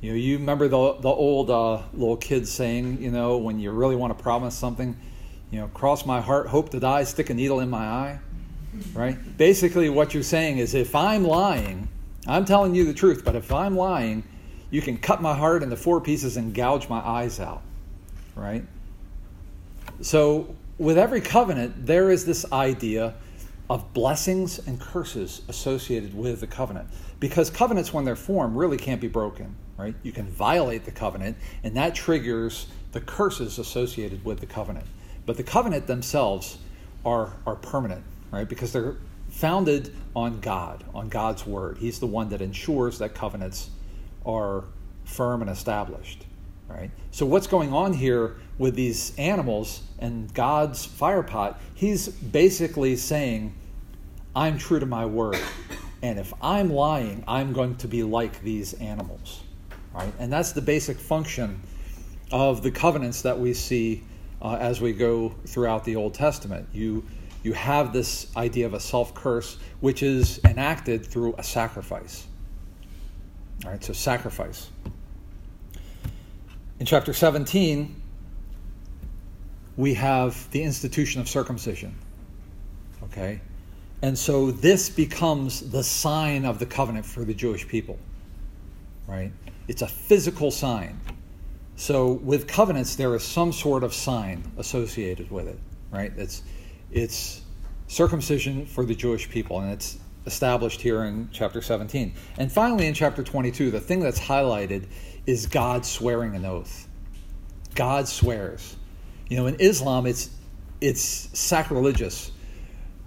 You 0.00 0.10
know, 0.10 0.16
you 0.16 0.38
remember 0.38 0.68
the, 0.68 0.94
the 1.00 1.08
old 1.08 1.50
uh, 1.50 1.82
little 1.92 2.16
kid 2.16 2.46
saying, 2.46 3.02
you 3.02 3.10
know, 3.10 3.38
when 3.38 3.58
you 3.58 3.70
really 3.70 3.96
want 3.96 4.16
to 4.16 4.22
promise 4.22 4.54
something, 4.54 4.96
you 5.50 5.60
know, 5.60 5.68
cross 5.68 6.06
my 6.06 6.20
heart, 6.20 6.46
hope 6.46 6.70
to 6.70 6.80
die, 6.80 7.04
stick 7.04 7.28
a 7.28 7.34
needle 7.34 7.60
in 7.60 7.68
my 7.68 7.84
eye, 7.84 8.18
right? 8.94 9.36
Basically, 9.36 9.90
what 9.90 10.14
you're 10.14 10.22
saying 10.22 10.58
is 10.58 10.74
if 10.74 10.94
I'm 10.94 11.24
lying, 11.24 11.88
I'm 12.26 12.44
telling 12.44 12.74
you 12.74 12.84
the 12.84 12.94
truth, 12.94 13.24
but 13.24 13.34
if 13.34 13.52
I'm 13.52 13.76
lying, 13.76 14.22
you 14.70 14.80
can 14.80 14.96
cut 14.96 15.20
my 15.20 15.34
heart 15.34 15.62
into 15.62 15.76
four 15.76 16.00
pieces 16.00 16.36
and 16.36 16.54
gouge 16.54 16.88
my 16.88 17.00
eyes 17.00 17.40
out, 17.40 17.62
right? 18.36 18.64
So, 20.00 20.54
with 20.78 20.96
every 20.96 21.20
covenant, 21.20 21.86
there 21.86 22.10
is 22.10 22.24
this 22.24 22.50
idea 22.52 23.14
of 23.70 23.92
blessings 23.92 24.58
and 24.66 24.80
curses 24.80 25.42
associated 25.48 26.12
with 26.12 26.40
the 26.40 26.46
covenant. 26.46 26.88
Because 27.20 27.50
covenants, 27.50 27.92
when 27.92 28.04
they're 28.04 28.16
formed, 28.16 28.56
really 28.56 28.76
can't 28.76 29.00
be 29.00 29.06
broken, 29.06 29.54
right? 29.78 29.94
You 30.02 30.10
can 30.10 30.26
violate 30.26 30.84
the 30.84 30.90
covenant, 30.90 31.36
and 31.62 31.76
that 31.76 31.94
triggers 31.94 32.66
the 32.90 33.00
curses 33.00 33.60
associated 33.60 34.24
with 34.24 34.40
the 34.40 34.46
covenant. 34.46 34.86
But 35.24 35.36
the 35.36 35.44
covenant 35.44 35.86
themselves 35.86 36.58
are, 37.04 37.34
are 37.46 37.54
permanent, 37.54 38.02
right? 38.32 38.48
Because 38.48 38.72
they're 38.72 38.96
founded 39.28 39.94
on 40.16 40.40
God, 40.40 40.82
on 40.92 41.08
God's 41.08 41.46
word. 41.46 41.78
He's 41.78 42.00
the 42.00 42.08
one 42.08 42.28
that 42.30 42.42
ensures 42.42 42.98
that 42.98 43.14
covenants 43.14 43.70
are 44.26 44.64
firm 45.04 45.42
and 45.42 45.50
established, 45.50 46.26
right? 46.68 46.90
So, 47.12 47.24
what's 47.24 47.46
going 47.46 47.72
on 47.72 47.92
here 47.92 48.34
with 48.60 48.74
these 48.74 49.12
animals 49.16 49.82
and 49.98 50.32
God's 50.34 50.84
fire 50.84 51.22
pot? 51.22 51.60
He's 51.74 52.08
basically 52.08 52.94
saying, 52.94 53.54
I'm 54.36 54.58
true 54.58 54.78
to 54.78 54.86
my 54.86 55.06
word. 55.06 55.40
And 56.02 56.18
if 56.18 56.32
I'm 56.42 56.70
lying, 56.70 57.24
I'm 57.26 57.52
going 57.52 57.76
to 57.76 57.88
be 57.88 58.02
like 58.02 58.42
these 58.42 58.74
animals. 58.74 59.42
Right? 59.92 60.12
And 60.18 60.32
that's 60.32 60.52
the 60.52 60.60
basic 60.60 60.98
function 60.98 61.60
of 62.30 62.62
the 62.62 62.70
covenants 62.70 63.22
that 63.22 63.38
we 63.38 63.54
see 63.54 64.04
uh, 64.42 64.56
as 64.60 64.80
we 64.80 64.92
go 64.92 65.34
throughout 65.46 65.84
the 65.84 65.96
Old 65.96 66.14
Testament. 66.14 66.68
You, 66.72 67.04
you 67.42 67.54
have 67.54 67.92
this 67.92 68.34
idea 68.36 68.66
of 68.66 68.74
a 68.74 68.80
self 68.80 69.14
curse, 69.14 69.56
which 69.80 70.02
is 70.02 70.38
enacted 70.44 71.04
through 71.04 71.34
a 71.38 71.42
sacrifice. 71.42 72.26
All 73.64 73.70
right, 73.70 73.82
so 73.82 73.92
sacrifice. 73.92 74.70
In 76.78 76.86
chapter 76.86 77.12
17, 77.12 77.99
we 79.80 79.94
have 79.94 80.50
the 80.50 80.62
institution 80.62 81.22
of 81.22 81.28
circumcision. 81.28 81.96
Okay? 83.04 83.40
And 84.02 84.16
so 84.16 84.50
this 84.50 84.90
becomes 84.90 85.70
the 85.70 85.82
sign 85.82 86.44
of 86.44 86.58
the 86.58 86.66
covenant 86.66 87.06
for 87.06 87.24
the 87.24 87.34
Jewish 87.34 87.66
people, 87.66 87.98
right? 89.06 89.32
It's 89.68 89.82
a 89.82 89.88
physical 89.88 90.50
sign. 90.50 91.00
So 91.76 92.12
with 92.12 92.46
covenants, 92.46 92.96
there 92.96 93.14
is 93.14 93.22
some 93.22 93.52
sort 93.52 93.82
of 93.82 93.94
sign 93.94 94.44
associated 94.58 95.30
with 95.30 95.48
it, 95.48 95.58
right? 95.90 96.12
It's, 96.16 96.42
it's 96.90 97.40
circumcision 97.88 98.66
for 98.66 98.84
the 98.84 98.94
Jewish 98.94 99.30
people, 99.30 99.60
and 99.60 99.72
it's 99.72 99.98
established 100.26 100.82
here 100.82 101.04
in 101.04 101.30
chapter 101.32 101.62
17. 101.62 102.14
And 102.36 102.52
finally, 102.52 102.86
in 102.86 102.92
chapter 102.92 103.22
22, 103.22 103.70
the 103.70 103.80
thing 103.80 104.00
that's 104.00 104.20
highlighted 104.20 104.86
is 105.26 105.46
God 105.46 105.86
swearing 105.86 106.34
an 106.34 106.44
oath. 106.44 106.86
God 107.74 108.08
swears. 108.08 108.76
You 109.30 109.36
know, 109.36 109.46
in 109.46 109.54
Islam, 109.60 110.06
it's, 110.06 110.28
it's 110.80 111.00
sacrilegious 111.38 112.32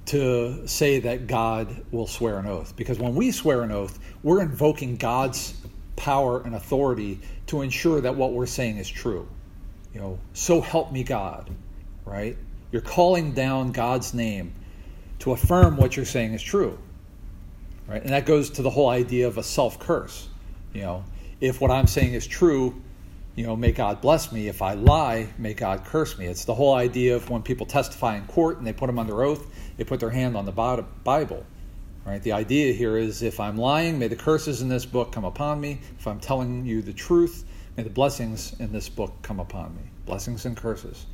to 0.05 0.65
say 0.67 0.99
that 1.01 1.27
God 1.27 1.86
will 1.91 2.07
swear 2.07 2.39
an 2.39 2.47
oath. 2.47 2.75
Because 2.75 2.97
when 2.97 3.13
we 3.13 3.31
swear 3.31 3.62
an 3.62 3.71
oath, 3.71 3.99
we're 4.23 4.41
invoking 4.41 4.95
God's 4.95 5.53
power 5.97 6.41
and 6.41 6.55
authority 6.55 7.19
to 7.47 7.62
ensure 7.62 8.01
that 8.01 8.15
what 8.15 8.31
we're 8.31 8.45
saying 8.45 8.77
is 8.77 8.89
true. 8.89 9.27
You 9.93 9.99
know, 9.99 10.19
so 10.31 10.62
help 10.62 10.91
me 10.91 11.03
God, 11.03 11.49
right? 12.05 12.38
You're 12.71 12.81
calling 12.81 13.33
down 13.33 13.73
God's 13.73 14.13
name 14.13 14.53
to 15.19 15.33
affirm 15.33 15.77
what 15.77 15.95
you're 15.95 16.05
saying 16.05 16.33
is 16.33 16.41
true. 16.41 16.79
Right? 17.88 18.01
And 18.01 18.12
that 18.12 18.25
goes 18.25 18.49
to 18.51 18.62
the 18.62 18.69
whole 18.69 18.89
idea 18.89 19.27
of 19.27 19.38
a 19.38 19.43
self 19.43 19.77
curse. 19.77 20.29
You 20.73 20.81
know, 20.81 21.05
if 21.41 21.59
what 21.59 21.69
I'm 21.69 21.86
saying 21.86 22.13
is 22.13 22.25
true, 22.25 22.81
you 23.35 23.45
know, 23.45 23.55
may 23.55 23.71
God 23.71 23.99
bless 23.99 24.31
me. 24.31 24.47
If 24.47 24.61
I 24.61 24.73
lie, 24.73 25.27
may 25.37 25.53
God 25.53 25.85
curse 25.85 26.17
me. 26.17 26.27
It's 26.27 26.45
the 26.45 26.53
whole 26.53 26.75
idea 26.75 27.15
of 27.15 27.29
when 27.29 27.41
people 27.41 27.65
testify 27.65 28.15
in 28.15 28.25
court 28.27 28.59
and 28.59 28.67
they 28.67 28.73
put 28.73 28.87
them 28.87 28.99
under 28.99 29.23
oath, 29.23 29.47
they 29.77 29.83
put 29.83 29.99
their 29.99 30.11
hand 30.11 30.37
on 30.37 30.45
the 30.45 30.51
Bible. 30.51 31.45
Right? 32.05 32.21
The 32.21 32.33
idea 32.33 32.73
here 32.73 32.97
is 32.97 33.23
if 33.23 33.39
I'm 33.39 33.57
lying, 33.57 33.97
may 33.97 34.07
the 34.07 34.15
curses 34.15 34.61
in 34.61 34.67
this 34.67 34.85
book 34.85 35.11
come 35.11 35.25
upon 35.25 35.59
me. 35.59 35.79
If 35.97 36.05
I'm 36.05 36.19
telling 36.19 36.65
you 36.65 36.81
the 36.81 36.93
truth, 36.93 37.45
may 37.75 37.83
the 37.83 37.89
blessings 37.89 38.59
in 38.59 38.71
this 38.71 38.89
book 38.89 39.13
come 39.21 39.39
upon 39.39 39.73
me. 39.75 39.81
Blessings 40.05 40.45
and 40.45 40.55
curses. 40.55 41.05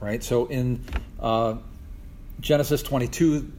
Right? 0.00 0.22
So 0.22 0.46
in 0.46 0.84
uh, 1.20 1.56
Genesis 2.40 2.82
22, 2.82 3.50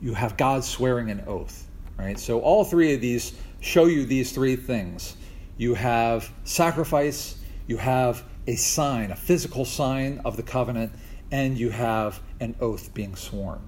you 0.00 0.14
have 0.14 0.36
God 0.36 0.64
swearing 0.64 1.10
an 1.10 1.24
oath. 1.26 1.66
Right? 1.98 2.18
So 2.18 2.40
all 2.40 2.64
three 2.64 2.94
of 2.94 3.00
these 3.00 3.36
show 3.60 3.86
you 3.86 4.06
these 4.06 4.32
three 4.32 4.56
things. 4.56 5.16
You 5.58 5.74
have 5.74 6.32
sacrifice, 6.44 7.38
you 7.66 7.76
have 7.76 8.24
a 8.46 8.54
sign, 8.56 9.10
a 9.10 9.16
physical 9.16 9.66
sign 9.66 10.22
of 10.24 10.36
the 10.36 10.42
covenant, 10.42 10.92
and 11.30 11.58
you 11.58 11.68
have 11.68 12.20
an 12.40 12.56
oath 12.60 12.94
being 12.94 13.14
sworn. 13.14 13.60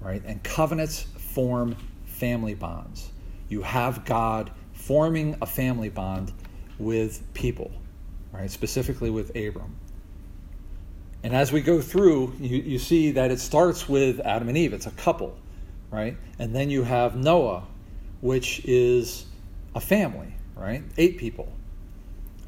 Right? 0.00 0.22
And 0.24 0.42
covenants 0.42 1.02
form 1.02 1.76
family 2.06 2.54
bonds. 2.54 3.10
You 3.48 3.62
have 3.62 4.04
God 4.04 4.50
forming 4.72 5.36
a 5.42 5.46
family 5.46 5.90
bond 5.90 6.32
with 6.78 7.22
people, 7.34 7.70
right? 8.32 8.50
Specifically 8.50 9.10
with 9.10 9.36
Abram. 9.36 9.76
And 11.22 11.34
as 11.34 11.52
we 11.52 11.60
go 11.60 11.80
through, 11.80 12.34
you, 12.40 12.56
you 12.58 12.78
see 12.78 13.12
that 13.12 13.30
it 13.30 13.38
starts 13.38 13.88
with 13.88 14.20
Adam 14.20 14.48
and 14.48 14.56
Eve. 14.56 14.72
It's 14.72 14.86
a 14.86 14.92
couple, 14.92 15.36
right? 15.90 16.16
And 16.38 16.54
then 16.54 16.70
you 16.70 16.82
have 16.82 17.14
Noah, 17.14 17.64
which 18.20 18.64
is 18.64 19.26
a 19.74 19.80
family, 19.80 20.34
right? 20.56 20.82
Eight 20.96 21.18
people. 21.18 21.52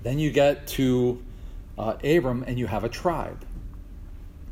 Then 0.03 0.19
you 0.19 0.31
get 0.31 0.67
to 0.69 1.23
uh, 1.79 1.97
Abram 2.05 2.45
and 2.47 2.59
you 2.59 2.67
have 2.67 2.85
a 2.85 2.89
tribe. 2.89 3.45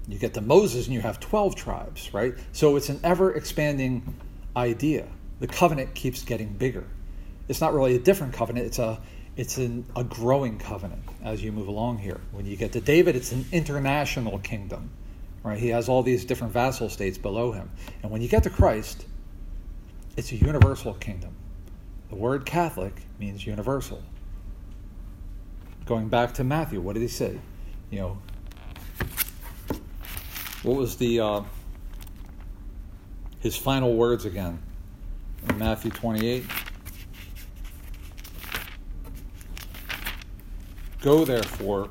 You 0.08 0.18
get 0.18 0.34
to 0.34 0.40
Moses 0.40 0.86
and 0.86 0.94
you 0.94 1.00
have 1.00 1.20
12 1.20 1.54
tribes, 1.54 2.12
right? 2.12 2.34
So 2.52 2.76
it's 2.76 2.88
an 2.88 3.00
ever 3.04 3.32
expanding 3.34 4.14
idea. 4.56 5.06
The 5.40 5.46
covenant 5.46 5.94
keeps 5.94 6.24
getting 6.24 6.52
bigger. 6.52 6.84
It's 7.48 7.60
not 7.60 7.74
really 7.74 7.94
a 7.96 7.98
different 7.98 8.32
covenant, 8.32 8.66
it's 8.66 8.78
a 8.78 9.00
it's 9.34 9.56
an, 9.56 9.86
a 9.96 10.04
growing 10.04 10.58
covenant 10.58 11.02
as 11.24 11.42
you 11.42 11.52
move 11.52 11.68
along 11.68 11.98
here. 11.98 12.20
When 12.32 12.44
you 12.44 12.56
get 12.56 12.72
to 12.72 12.80
David, 12.80 13.16
it's 13.16 13.32
an 13.32 13.46
international 13.50 14.38
kingdom, 14.40 14.90
right? 15.42 15.58
He 15.58 15.68
has 15.68 15.88
all 15.88 16.02
these 16.02 16.26
different 16.26 16.52
vassal 16.52 16.90
states 16.90 17.16
below 17.16 17.52
him. 17.52 17.70
And 18.02 18.12
when 18.12 18.20
you 18.20 18.28
get 18.28 18.42
to 18.42 18.50
Christ, 18.50 19.06
it's 20.18 20.32
a 20.32 20.36
universal 20.36 20.92
kingdom. 20.94 21.34
The 22.12 22.18
word 22.18 22.44
Catholic 22.44 22.92
means 23.18 23.46
universal. 23.46 24.02
Going 25.86 26.10
back 26.10 26.34
to 26.34 26.44
Matthew, 26.44 26.78
what 26.78 26.92
did 26.92 27.00
he 27.00 27.08
say? 27.08 27.38
You 27.90 28.00
know, 28.00 28.18
what 30.62 30.76
was 30.76 30.96
the 30.96 31.20
uh, 31.20 31.42
his 33.40 33.56
final 33.56 33.94
words 33.94 34.26
again 34.26 34.62
in 35.48 35.56
Matthew 35.56 35.90
28? 35.90 36.44
Go 41.00 41.24
therefore 41.24 41.88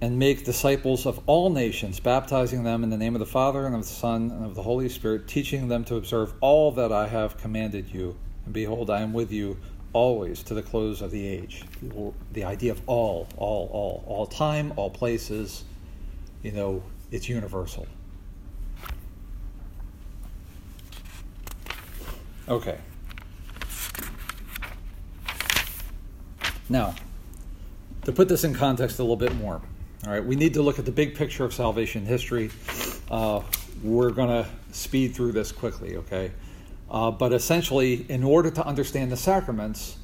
and 0.00 0.18
make 0.18 0.44
disciples 0.44 1.06
of 1.06 1.20
all 1.26 1.48
nations, 1.48 2.00
baptizing 2.00 2.64
them 2.64 2.84
in 2.84 2.90
the 2.90 2.96
name 2.96 3.14
of 3.14 3.18
the 3.18 3.26
Father 3.26 3.64
and 3.66 3.74
of 3.74 3.82
the 3.82 3.86
Son 3.86 4.30
and 4.30 4.44
of 4.44 4.54
the 4.54 4.62
Holy 4.62 4.88
Spirit, 4.88 5.26
teaching 5.26 5.68
them 5.68 5.84
to 5.84 5.96
observe 5.96 6.34
all 6.40 6.70
that 6.72 6.92
I 6.92 7.08
have 7.08 7.38
commanded 7.38 7.88
you. 7.88 8.16
And 8.44 8.52
behold, 8.52 8.90
I 8.90 9.00
am 9.00 9.12
with 9.12 9.32
you 9.32 9.56
always 9.92 10.42
to 10.42 10.54
the 10.54 10.62
close 10.62 11.00
of 11.00 11.10
the 11.10 11.26
age. 11.26 11.64
The 12.32 12.44
idea 12.44 12.72
of 12.72 12.82
all, 12.86 13.28
all, 13.38 13.70
all, 13.72 14.04
all 14.06 14.26
time, 14.26 14.74
all 14.76 14.90
places, 14.90 15.64
you 16.42 16.52
know, 16.52 16.82
it's 17.10 17.28
universal. 17.28 17.86
Okay. 22.48 22.78
Now, 26.68 26.94
to 28.04 28.12
put 28.12 28.28
this 28.28 28.44
in 28.44 28.54
context 28.54 28.98
a 28.98 29.02
little 29.02 29.16
bit 29.16 29.34
more, 29.34 29.62
all 30.06 30.12
right, 30.12 30.24
we 30.24 30.36
need 30.36 30.54
to 30.54 30.62
look 30.62 30.78
at 30.78 30.84
the 30.84 30.92
big 30.92 31.16
picture 31.16 31.44
of 31.44 31.52
salvation 31.52 32.06
history. 32.06 32.48
Uh, 33.10 33.40
we're 33.82 34.10
going 34.10 34.28
to 34.28 34.48
speed 34.70 35.16
through 35.16 35.32
this 35.32 35.50
quickly, 35.50 35.96
okay? 35.96 36.30
Uh, 36.88 37.10
but 37.10 37.32
essentially, 37.32 38.06
in 38.08 38.22
order 38.22 38.48
to 38.48 38.64
understand 38.64 39.10
the 39.10 39.16
sacraments, 39.16 39.96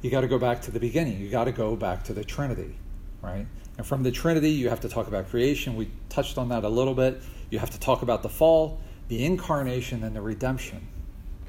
you 0.00 0.12
got 0.12 0.20
to 0.20 0.28
go 0.28 0.38
back 0.38 0.62
to 0.62 0.70
the 0.70 0.78
beginning. 0.78 1.18
You 1.18 1.28
got 1.28 1.44
to 1.44 1.52
go 1.52 1.74
back 1.74 2.04
to 2.04 2.12
the 2.12 2.22
Trinity, 2.22 2.76
right? 3.20 3.46
And 3.78 3.84
from 3.84 4.04
the 4.04 4.12
Trinity, 4.12 4.50
you 4.50 4.68
have 4.68 4.80
to 4.82 4.88
talk 4.88 5.08
about 5.08 5.28
creation. 5.28 5.74
We 5.74 5.90
touched 6.08 6.38
on 6.38 6.50
that 6.50 6.62
a 6.62 6.68
little 6.68 6.94
bit. 6.94 7.20
You 7.50 7.58
have 7.58 7.70
to 7.70 7.80
talk 7.80 8.02
about 8.02 8.22
the 8.22 8.28
fall, 8.28 8.80
the 9.08 9.24
incarnation, 9.24 10.04
and 10.04 10.14
the 10.14 10.22
redemption. 10.22 10.86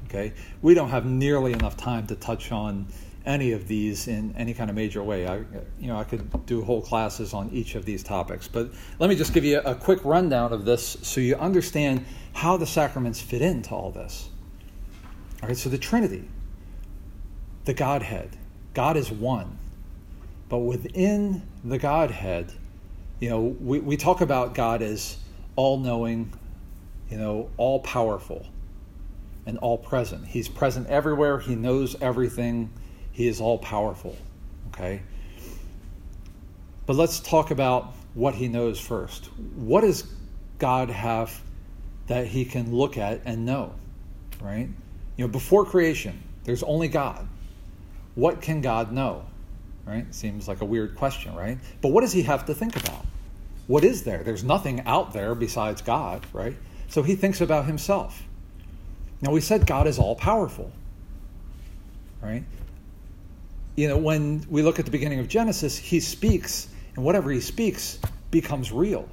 Okay? 0.06 0.32
We 0.62 0.74
don't 0.74 0.90
have 0.90 1.06
nearly 1.06 1.52
enough 1.52 1.76
time 1.76 2.08
to 2.08 2.16
touch 2.16 2.50
on 2.50 2.88
any 3.26 3.52
of 3.52 3.68
these 3.68 4.08
in 4.08 4.34
any 4.36 4.54
kind 4.54 4.70
of 4.70 4.76
major 4.76 5.02
way. 5.02 5.26
I, 5.26 5.38
you 5.78 5.88
know, 5.88 5.98
I 5.98 6.04
could 6.04 6.46
do 6.46 6.62
whole 6.62 6.80
classes 6.80 7.34
on 7.34 7.50
each 7.50 7.74
of 7.74 7.84
these 7.84 8.02
topics, 8.02 8.48
but 8.48 8.70
let 8.98 9.10
me 9.10 9.16
just 9.16 9.34
give 9.34 9.44
you 9.44 9.60
a, 9.60 9.74
quick 9.74 10.04
rundown 10.04 10.52
of 10.52 10.64
this 10.64 10.96
so 11.02 11.20
you 11.20 11.36
understand 11.36 12.04
how 12.32 12.56
the 12.56 12.66
sacraments 12.66 13.20
fit 13.20 13.42
into 13.42 13.74
all 13.74 13.90
this. 13.90 14.30
All 15.42 15.48
right, 15.48 15.56
so 15.56 15.68
the 15.68 15.78
Trinity, 15.78 16.28
the 17.64 17.74
Godhead, 17.74 18.36
God 18.74 18.96
is 18.96 19.10
one, 19.10 19.58
but 20.48 20.58
within 20.58 21.42
the 21.64 21.78
Godhead, 21.78 22.52
you 23.20 23.28
know, 23.28 23.40
we, 23.40 23.80
we 23.80 23.96
talk 23.96 24.22
about 24.22 24.54
God 24.54 24.80
as 24.80 25.18
all 25.56 25.78
knowing, 25.78 26.32
you 27.10 27.18
know, 27.18 27.50
all 27.58 27.80
powerful, 27.80 28.46
and 29.46 29.58
all 29.58 29.76
present. 29.76 30.26
He's 30.26 30.48
present 30.48 30.86
everywhere, 30.88 31.38
He 31.38 31.54
knows 31.54 32.00
everything 32.00 32.70
he 33.20 33.28
is 33.28 33.38
all 33.38 33.58
powerful. 33.58 34.16
Okay? 34.68 35.02
But 36.86 36.96
let's 36.96 37.20
talk 37.20 37.50
about 37.50 37.92
what 38.14 38.34
he 38.34 38.48
knows 38.48 38.80
first. 38.80 39.26
What 39.56 39.82
does 39.82 40.04
God 40.58 40.88
have 40.88 41.38
that 42.06 42.26
he 42.26 42.46
can 42.46 42.74
look 42.74 42.96
at 42.96 43.20
and 43.26 43.44
know? 43.44 43.74
Right? 44.40 44.70
You 45.18 45.26
know, 45.26 45.28
before 45.28 45.66
creation, 45.66 46.18
there's 46.44 46.62
only 46.62 46.88
God. 46.88 47.28
What 48.14 48.40
can 48.40 48.62
God 48.62 48.90
know? 48.90 49.26
Right? 49.84 50.06
Seems 50.14 50.48
like 50.48 50.62
a 50.62 50.64
weird 50.64 50.96
question, 50.96 51.34
right? 51.34 51.58
But 51.82 51.88
what 51.88 52.00
does 52.00 52.12
he 52.12 52.22
have 52.22 52.46
to 52.46 52.54
think 52.54 52.74
about? 52.74 53.04
What 53.66 53.84
is 53.84 54.02
there? 54.02 54.22
There's 54.22 54.44
nothing 54.44 54.80
out 54.86 55.12
there 55.12 55.34
besides 55.34 55.82
God, 55.82 56.24
right? 56.32 56.56
So 56.88 57.02
he 57.02 57.16
thinks 57.16 57.42
about 57.42 57.66
himself. 57.66 58.22
Now, 59.20 59.30
we 59.30 59.42
said 59.42 59.66
God 59.66 59.86
is 59.86 59.98
all 59.98 60.16
powerful, 60.16 60.72
right? 62.22 62.44
You 63.80 63.88
know, 63.88 63.96
when 63.96 64.44
we 64.50 64.60
look 64.60 64.78
at 64.78 64.84
the 64.84 64.90
beginning 64.90 65.20
of 65.20 65.28
Genesis, 65.28 65.78
he 65.78 66.00
speaks, 66.00 66.68
and 66.94 67.02
whatever 67.02 67.30
he 67.30 67.40
speaks 67.40 67.98
becomes 68.30 68.70
real. 68.70 69.08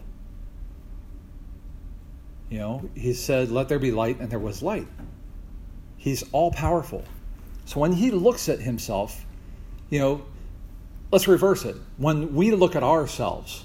You 2.49 2.59
know, 2.59 2.89
he 2.93 3.13
said, 3.13 3.49
Let 3.49 3.69
there 3.69 3.79
be 3.79 3.91
light, 3.91 4.19
and 4.19 4.29
there 4.29 4.39
was 4.39 4.61
light. 4.61 4.85
He's 5.95 6.25
all 6.33 6.51
powerful. 6.51 7.05
So 7.63 7.79
when 7.79 7.93
he 7.93 8.11
looks 8.11 8.49
at 8.49 8.59
himself, 8.59 9.25
you 9.89 9.99
know, 9.99 10.25
let's 11.13 11.29
reverse 11.29 11.63
it. 11.63 11.77
When 11.95 12.35
we 12.35 12.51
look 12.51 12.75
at 12.75 12.83
ourselves, 12.83 13.63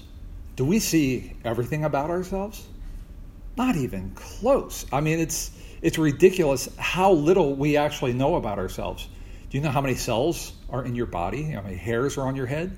do 0.55 0.63
we 0.63 0.79
see 0.79 1.33
everything 1.43 1.83
about 1.83 2.11
ourselves? 2.11 2.65
Not 3.57 3.75
even 3.75 4.11
close. 4.15 4.85
I 4.93 5.01
mean, 5.01 5.19
it's 5.19 5.51
it's 5.81 5.97
ridiculous 5.97 6.69
how 6.77 7.11
little 7.11 7.55
we 7.55 7.75
actually 7.75 8.13
know 8.13 8.35
about 8.35 8.57
ourselves. 8.57 9.09
Do 9.53 9.59
you 9.59 9.63
know 9.63 9.69
how 9.69 9.81
many 9.81 9.93
cells 9.93 10.51
are 10.71 10.83
in 10.83 10.95
your 10.95 11.05
body? 11.05 11.43
How 11.43 11.61
many 11.61 11.75
hairs 11.75 12.17
are 12.17 12.25
on 12.25 12.35
your 12.35 12.47
head? 12.47 12.75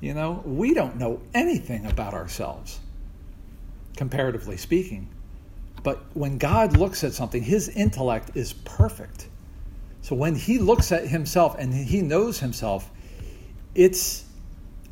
You 0.00 0.14
know, 0.14 0.42
we 0.46 0.72
don't 0.72 0.96
know 0.96 1.20
anything 1.34 1.84
about 1.84 2.14
ourselves, 2.14 2.80
comparatively 3.94 4.56
speaking. 4.56 5.10
But 5.82 6.00
when 6.14 6.38
God 6.38 6.78
looks 6.78 7.04
at 7.04 7.12
something, 7.12 7.42
his 7.42 7.68
intellect 7.68 8.30
is 8.34 8.54
perfect. 8.54 9.28
So 10.00 10.16
when 10.16 10.34
he 10.34 10.56
looks 10.58 10.92
at 10.92 11.06
himself 11.06 11.56
and 11.58 11.74
he 11.74 12.00
knows 12.00 12.40
himself, 12.40 12.90
it's 13.74 14.24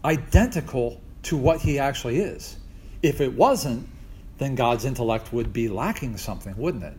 identical 0.04 1.00
to 1.22 1.38
what 1.38 1.62
he 1.62 1.78
actually 1.78 2.18
is. 2.18 2.58
If 3.02 3.22
it 3.22 3.32
wasn't, 3.32 3.88
then 4.36 4.54
God's 4.54 4.84
intellect 4.84 5.32
would 5.32 5.54
be 5.54 5.70
lacking 5.70 6.18
something, 6.18 6.54
wouldn't 6.58 6.84
it? 6.84 6.98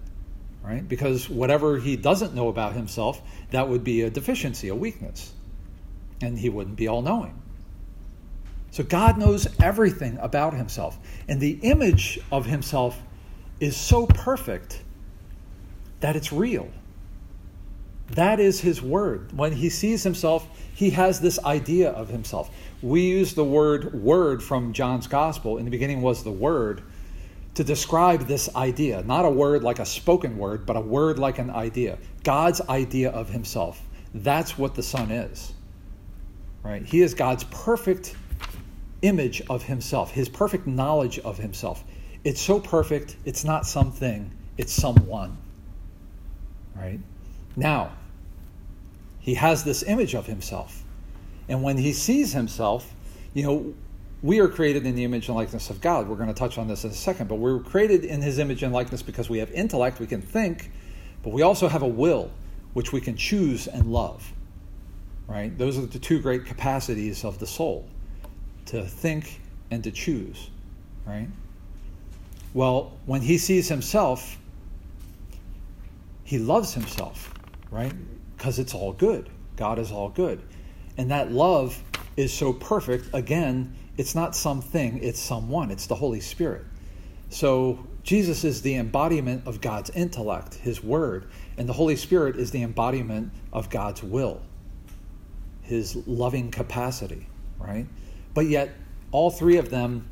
Right? 0.68 0.88
Because 0.88 1.30
whatever 1.30 1.78
he 1.78 1.96
doesn't 1.96 2.36
know 2.36 2.50
about 2.50 2.74
himself, 2.74 3.22
that 3.52 3.70
would 3.70 3.86
be 3.86 4.02
a 4.02 4.10
deficiency, 4.10 4.68
a 4.68 4.76
weakness. 4.76 5.32
And 6.22 6.38
he 6.38 6.50
wouldn't 6.50 6.76
be 6.76 6.90
all 6.90 7.02
knowing. 7.02 7.42
So 8.72 8.84
God 8.84 9.18
knows 9.18 9.48
everything 9.62 10.18
about 10.18 10.54
himself. 10.54 10.98
And 11.30 11.40
the 11.40 11.58
image 11.62 12.20
of 12.34 12.46
himself 12.46 13.02
is 13.62 13.78
so 13.78 14.08
perfect 14.08 14.82
that 16.02 16.18
it's 16.18 16.34
real. 16.34 16.70
That 18.12 18.42
is 18.42 18.60
his 18.60 18.82
word. 18.82 19.32
When 19.38 19.54
he 19.54 19.70
sees 19.70 20.04
himself, 20.04 20.46
he 20.76 20.90
has 20.90 21.22
this 21.22 21.40
idea 21.46 21.92
of 21.92 22.10
himself. 22.10 22.54
We 22.82 23.04
use 23.04 23.34
the 23.36 23.46
word 23.46 23.94
word 23.94 24.44
from 24.44 24.74
John's 24.74 25.08
gospel. 25.08 25.58
In 25.58 25.66
the 25.66 25.72
beginning 25.72 26.02
was 26.02 26.24
the 26.24 26.32
word 26.32 26.84
to 27.58 27.64
describe 27.64 28.28
this 28.28 28.56
idea. 28.56 29.02
Not 29.02 29.26
a 29.26 29.30
word 29.32 29.64
like 29.64 29.80
a 29.80 29.86
spoken 29.86 30.38
word, 30.38 30.68
but 30.68 30.78
a 30.78 30.80
word 30.80 31.18
like 31.18 31.40
an 31.40 31.50
idea. 31.50 31.98
God's 32.24 32.62
idea 32.62 33.10
of 33.10 33.30
himself. 33.30 33.82
That's 34.14 34.60
what 34.60 34.76
the 34.76 34.84
Son 34.84 35.10
is. 35.10 35.54
Right? 36.62 36.86
He 36.86 37.02
is 37.02 37.16
God's 37.16 37.46
perfect 37.46 38.16
image 39.02 39.42
of 39.50 39.64
himself, 39.64 40.12
his 40.12 40.30
perfect 40.30 40.68
knowledge 40.68 41.18
of 41.20 41.40
himself. 41.40 41.84
It's 42.24 42.40
so 42.40 42.60
perfect, 42.60 43.16
it's 43.26 43.44
not 43.44 43.66
something, 43.66 44.32
it's 44.60 44.72
someone. 44.72 45.36
Right? 46.76 47.00
Now, 47.56 47.92
he 49.20 49.34
has 49.34 49.64
this 49.64 49.82
image 49.82 50.14
of 50.14 50.28
himself. 50.28 50.84
And 51.50 51.64
when 51.64 51.78
he 51.78 51.92
sees 51.92 52.34
himself, 52.34 52.94
you 53.34 53.44
know, 53.44 53.74
we 54.24 54.40
are 54.40 54.48
created 54.48 54.86
in 54.86 54.96
the 54.96 55.04
image 55.04 55.28
and 55.28 55.38
likeness 55.38 55.70
of 55.70 55.80
God. 55.80 56.08
We're 56.08 56.16
going 56.16 56.30
to 56.30 56.34
touch 56.34 56.58
on 56.58 56.68
this 56.68 56.84
in 56.84 56.90
a 56.90 56.94
second, 56.94 57.28
but 57.28 57.36
we're 57.36 57.60
created 57.60 58.04
in 58.04 58.22
his 58.22 58.40
image 58.40 58.64
and 58.64 58.74
likeness 58.74 59.04
because 59.04 59.30
we 59.30 59.38
have 59.40 59.52
intellect, 59.52 60.00
we 60.00 60.08
can 60.08 60.22
think, 60.22 60.72
but 61.24 61.32
we 61.32 61.44
also 61.44 61.68
have 61.68 61.84
a 61.84 61.88
will, 61.88 62.32
which 62.74 62.92
we 62.92 63.02
can 63.02 63.16
choose 63.16 63.68
and 63.68 63.92
love. 63.92 64.32
Right? 65.28 65.56
Those 65.58 65.78
are 65.78 65.86
the 65.86 66.00
two 66.00 66.20
great 66.20 66.46
capacities 66.46 67.24
of 67.26 67.38
the 67.38 67.48
soul 67.48 67.88
to 68.68 68.84
think 68.86 69.42
and 69.70 69.84
to 69.84 69.92
choose. 69.92 70.50
Right? 71.06 71.28
Well, 72.54 72.98
when 73.06 73.22
he 73.22 73.38
sees 73.38 73.68
himself, 73.68 74.38
he 76.24 76.40
loves 76.40 76.74
himself, 76.74 77.34
right? 77.72 77.94
Because 78.36 78.58
it's 78.60 78.74
all 78.74 78.94
good. 78.94 79.30
God 79.58 79.80
is 79.80 79.92
all 79.92 80.10
good. 80.10 80.42
And 80.98 81.12
that 81.12 81.32
love 81.32 81.82
is 82.16 82.34
so 82.34 82.52
perfect. 82.52 83.10
Again, 83.14 83.76
it's 83.98 84.14
not 84.14 84.36
something, 84.36 85.00
it's 85.04 85.20
someone, 85.20 85.72
it's 85.72 85.88
the 85.88 85.96
Holy 85.96 86.20
Spirit. 86.20 86.64
So 87.30 87.86
Jesus 88.04 88.44
is 88.44 88.62
the 88.62 88.76
embodiment 88.76 89.48
of 89.48 89.60
God's 89.60 89.90
intellect, 89.90 90.54
his 90.56 90.84
word, 90.84 91.28
and 91.58 91.68
the 91.68 91.74
Holy 91.74 91.96
Spirit 91.96 92.38
is 92.38 92.52
the 92.52 92.64
embodiment 92.64 93.34
of 93.52 93.70
God's 93.70 94.02
will, 94.04 94.42
his 95.64 95.96
loving 96.08 96.52
capacity, 96.52 97.28
right? 97.60 97.86
But 98.34 98.46
yet, 98.46 98.70
all 99.12 99.32
three 99.32 99.58
of 99.58 99.70
them 99.70 100.08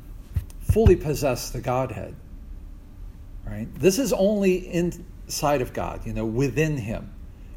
fully 0.60 0.96
possess 0.96 1.50
the 1.50 1.60
Godhead, 1.60 2.14
right? 3.46 3.72
This 3.76 3.98
is 3.98 4.12
only 4.12 4.56
inside 4.56 5.62
of 5.62 5.72
God, 5.72 6.04
you 6.04 6.12
know, 6.12 6.26
within 6.26 6.76
him. 6.76 7.12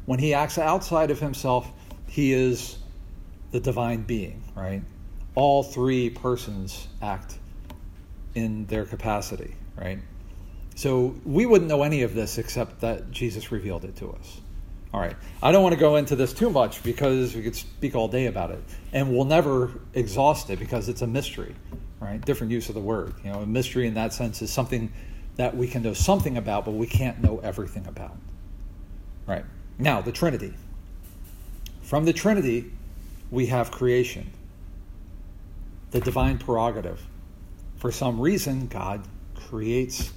When 0.06 0.18
he 0.18 0.32
acts 0.32 0.58
outside 0.58 1.10
of 1.10 1.18
himself, 1.18 1.70
he 2.06 2.32
is 2.32 2.78
the 3.50 3.60
divine 3.60 4.02
being, 4.02 4.42
right? 4.54 4.82
All 5.34 5.62
three 5.62 6.10
persons 6.10 6.88
act 7.00 7.38
in 8.34 8.66
their 8.66 8.84
capacity, 8.84 9.54
right? 9.76 9.98
So 10.74 11.14
we 11.24 11.46
wouldn't 11.46 11.68
know 11.68 11.82
any 11.82 12.02
of 12.02 12.14
this 12.14 12.38
except 12.38 12.80
that 12.80 13.10
Jesus 13.10 13.52
revealed 13.52 13.84
it 13.84 13.96
to 13.96 14.10
us. 14.12 14.40
All 14.92 15.00
right. 15.00 15.16
I 15.42 15.52
don't 15.52 15.62
want 15.62 15.74
to 15.74 15.80
go 15.80 15.96
into 15.96 16.16
this 16.16 16.32
too 16.32 16.50
much 16.50 16.82
because 16.82 17.34
we 17.34 17.42
could 17.42 17.54
speak 17.54 17.94
all 17.94 18.08
day 18.08 18.26
about 18.26 18.50
it. 18.50 18.62
And 18.92 19.12
we'll 19.14 19.24
never 19.24 19.70
exhaust 19.94 20.50
it 20.50 20.58
because 20.58 20.88
it's 20.88 21.02
a 21.02 21.06
mystery, 21.06 21.54
right? 22.00 22.20
Different 22.24 22.50
use 22.50 22.68
of 22.68 22.74
the 22.74 22.80
word. 22.80 23.14
You 23.24 23.30
know, 23.30 23.40
a 23.40 23.46
mystery 23.46 23.86
in 23.86 23.94
that 23.94 24.12
sense 24.12 24.42
is 24.42 24.52
something 24.52 24.92
that 25.36 25.56
we 25.56 25.68
can 25.68 25.82
know 25.82 25.94
something 25.94 26.36
about, 26.36 26.64
but 26.64 26.72
we 26.72 26.86
can't 26.86 27.22
know 27.22 27.38
everything 27.38 27.86
about. 27.86 28.16
Right. 29.26 29.44
Now, 29.78 30.00
the 30.00 30.12
Trinity. 30.12 30.54
From 31.82 32.04
the 32.04 32.12
Trinity, 32.12 32.72
we 33.30 33.46
have 33.46 33.70
creation, 33.70 34.30
the 35.90 36.00
divine 36.00 36.38
prerogative. 36.38 37.00
For 37.76 37.90
some 37.90 38.20
reason, 38.20 38.66
God 38.66 39.06
creates 39.34 40.12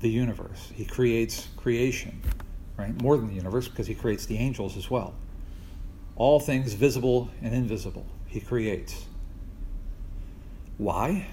the 0.00 0.10
universe, 0.10 0.70
He 0.74 0.84
creates 0.84 1.48
creation, 1.56 2.20
right? 2.76 3.00
More 3.00 3.16
than 3.16 3.28
the 3.28 3.34
universe, 3.34 3.68
because 3.68 3.86
He 3.86 3.94
creates 3.94 4.26
the 4.26 4.36
angels 4.36 4.76
as 4.76 4.90
well. 4.90 5.14
All 6.16 6.40
things 6.40 6.74
visible 6.74 7.30
and 7.42 7.54
invisible, 7.54 8.06
He 8.26 8.40
creates. 8.40 9.06
Why? 10.78 11.26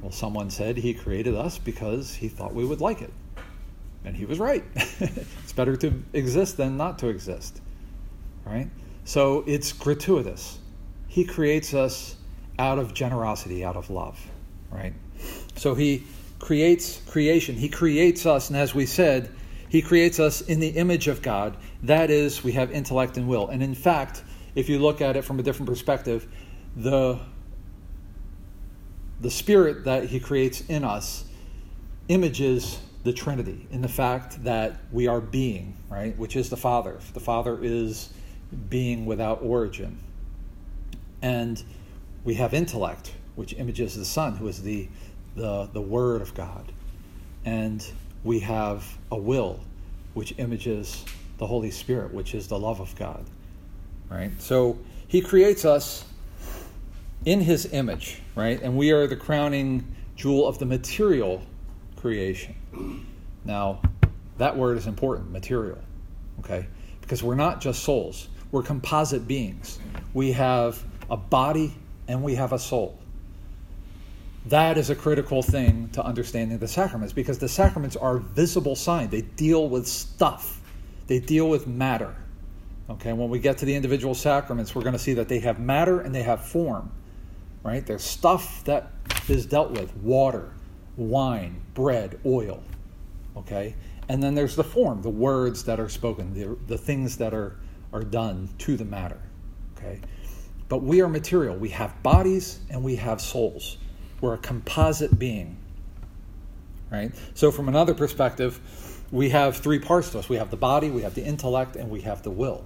Well, 0.00 0.12
someone 0.12 0.50
said 0.50 0.76
he 0.76 0.94
created 0.94 1.34
us 1.34 1.58
because 1.58 2.14
he 2.14 2.28
thought 2.28 2.54
we 2.54 2.64
would 2.64 2.80
like 2.80 3.02
it. 3.02 3.12
And 4.04 4.16
he 4.16 4.24
was 4.24 4.38
right. 4.38 4.64
it's 4.74 5.52
better 5.52 5.76
to 5.76 6.02
exist 6.14 6.56
than 6.56 6.76
not 6.76 6.98
to 7.00 7.08
exist. 7.08 7.60
Right? 8.46 8.70
So 9.04 9.44
it's 9.46 9.72
gratuitous. 9.72 10.58
He 11.06 11.24
creates 11.24 11.74
us 11.74 12.16
out 12.60 12.78
of 12.78 12.92
generosity, 12.92 13.64
out 13.64 13.76
of 13.76 13.88
love. 13.88 14.20
Right? 14.70 14.92
So 15.56 15.74
he 15.74 16.04
creates 16.38 17.00
creation. 17.08 17.56
He 17.56 17.68
creates 17.68 18.26
us, 18.26 18.50
and 18.50 18.56
as 18.56 18.74
we 18.74 18.86
said, 18.86 19.30
he 19.68 19.82
creates 19.82 20.20
us 20.20 20.42
in 20.42 20.60
the 20.60 20.68
image 20.68 21.08
of 21.08 21.22
God. 21.22 21.56
That 21.82 22.10
is, 22.10 22.44
we 22.44 22.52
have 22.52 22.70
intellect 22.70 23.16
and 23.16 23.26
will. 23.26 23.48
And 23.48 23.62
in 23.62 23.74
fact, 23.74 24.22
if 24.54 24.68
you 24.68 24.78
look 24.78 25.00
at 25.00 25.16
it 25.16 25.24
from 25.24 25.38
a 25.40 25.42
different 25.42 25.68
perspective, 25.68 26.26
the 26.76 27.18
the 29.20 29.30
spirit 29.30 29.84
that 29.84 30.04
he 30.04 30.18
creates 30.18 30.62
in 30.62 30.82
us 30.82 31.24
images 32.08 32.78
the 33.04 33.12
Trinity 33.12 33.66
in 33.70 33.82
the 33.82 33.88
fact 33.88 34.42
that 34.44 34.80
we 34.90 35.08
are 35.08 35.20
being, 35.20 35.76
right? 35.90 36.16
Which 36.16 36.36
is 36.36 36.48
the 36.48 36.56
Father. 36.56 36.98
The 37.12 37.20
Father 37.20 37.58
is 37.62 38.08
being 38.70 39.04
without 39.04 39.42
origin. 39.42 39.98
And 41.20 41.62
we 42.24 42.34
have 42.34 42.54
intellect, 42.54 43.12
which 43.36 43.54
images 43.54 43.96
the 43.96 44.04
Son, 44.04 44.36
who 44.36 44.48
is 44.48 44.62
the, 44.62 44.88
the, 45.36 45.68
the 45.72 45.80
Word 45.80 46.22
of 46.22 46.34
God. 46.34 46.72
And 47.44 47.84
we 48.24 48.40
have 48.40 48.98
a 49.10 49.16
will, 49.16 49.60
which 50.14 50.34
images 50.38 51.04
the 51.38 51.46
Holy 51.46 51.70
Spirit, 51.70 52.12
which 52.12 52.34
is 52.34 52.48
the 52.48 52.58
love 52.58 52.80
of 52.80 52.94
God. 52.96 53.24
Right? 54.10 54.30
So 54.40 54.78
he 55.08 55.20
creates 55.20 55.64
us 55.64 56.04
in 57.24 57.40
his 57.40 57.72
image, 57.72 58.20
right? 58.34 58.60
And 58.60 58.76
we 58.76 58.90
are 58.90 59.06
the 59.06 59.16
crowning 59.16 59.94
jewel 60.16 60.46
of 60.46 60.58
the 60.58 60.66
material 60.66 61.42
creation. 61.96 62.54
Now, 63.44 63.80
that 64.38 64.56
word 64.56 64.78
is 64.78 64.86
important, 64.86 65.30
material, 65.30 65.78
okay? 66.40 66.66
Because 67.00 67.22
we're 67.22 67.34
not 67.34 67.60
just 67.60 67.82
souls, 67.82 68.28
we're 68.52 68.62
composite 68.62 69.26
beings. 69.28 69.78
We 70.12 70.32
have 70.32 70.82
a 71.10 71.16
body 71.16 71.74
and 72.08 72.22
we 72.22 72.34
have 72.34 72.52
a 72.52 72.58
soul. 72.58 72.98
That 74.46 74.78
is 74.78 74.90
a 74.90 74.94
critical 74.94 75.42
thing 75.42 75.90
to 75.92 76.02
understanding 76.02 76.58
the 76.58 76.68
sacraments 76.68 77.12
because 77.12 77.38
the 77.38 77.48
sacraments 77.48 77.96
are 77.96 78.18
visible 78.18 78.74
sign. 78.74 79.10
They 79.10 79.22
deal 79.22 79.68
with 79.68 79.86
stuff. 79.86 80.60
They 81.06 81.18
deal 81.18 81.48
with 81.48 81.66
matter. 81.66 82.16
Okay, 82.88 83.12
when 83.12 83.28
we 83.28 83.38
get 83.38 83.58
to 83.58 83.66
the 83.66 83.74
individual 83.74 84.14
sacraments, 84.14 84.74
we're 84.74 84.82
going 84.82 84.94
to 84.94 84.98
see 84.98 85.14
that 85.14 85.28
they 85.28 85.40
have 85.40 85.60
matter 85.60 86.00
and 86.00 86.14
they 86.14 86.22
have 86.22 86.44
form 86.44 86.90
right? 87.62 87.84
There's 87.84 88.02
stuff 88.02 88.64
that 88.64 88.90
is 89.28 89.46
dealt 89.46 89.70
with 89.70 89.94
water, 89.96 90.52
wine, 90.96 91.60
bread, 91.74 92.18
oil, 92.24 92.62
okay? 93.36 93.74
And 94.08 94.22
then 94.22 94.34
there's 94.34 94.56
the 94.56 94.64
form, 94.64 95.02
the 95.02 95.10
words 95.10 95.64
that 95.64 95.78
are 95.78 95.88
spoken, 95.88 96.34
the, 96.34 96.56
the 96.66 96.78
things 96.78 97.16
that 97.18 97.34
are, 97.34 97.56
are 97.92 98.02
done 98.02 98.48
to 98.58 98.76
the 98.76 98.84
matter, 98.84 99.20
okay? 99.76 100.00
But 100.70 100.82
we 100.84 101.02
are 101.02 101.08
material. 101.08 101.56
We 101.56 101.70
have 101.70 102.00
bodies 102.02 102.60
and 102.70 102.84
we 102.84 102.96
have 102.96 103.20
souls. 103.20 103.76
We're 104.20 104.34
a 104.34 104.38
composite 104.38 105.18
being, 105.18 105.56
right? 106.92 107.12
So, 107.34 107.50
from 107.50 107.68
another 107.68 107.92
perspective, 107.92 108.60
we 109.10 109.30
have 109.30 109.56
three 109.56 109.80
parts 109.80 110.10
to 110.10 110.20
us 110.20 110.28
we 110.28 110.36
have 110.36 110.50
the 110.50 110.56
body, 110.56 110.88
we 110.88 111.02
have 111.02 111.14
the 111.14 111.24
intellect, 111.24 111.74
and 111.74 111.90
we 111.90 112.02
have 112.02 112.22
the 112.22 112.30
will. 112.30 112.64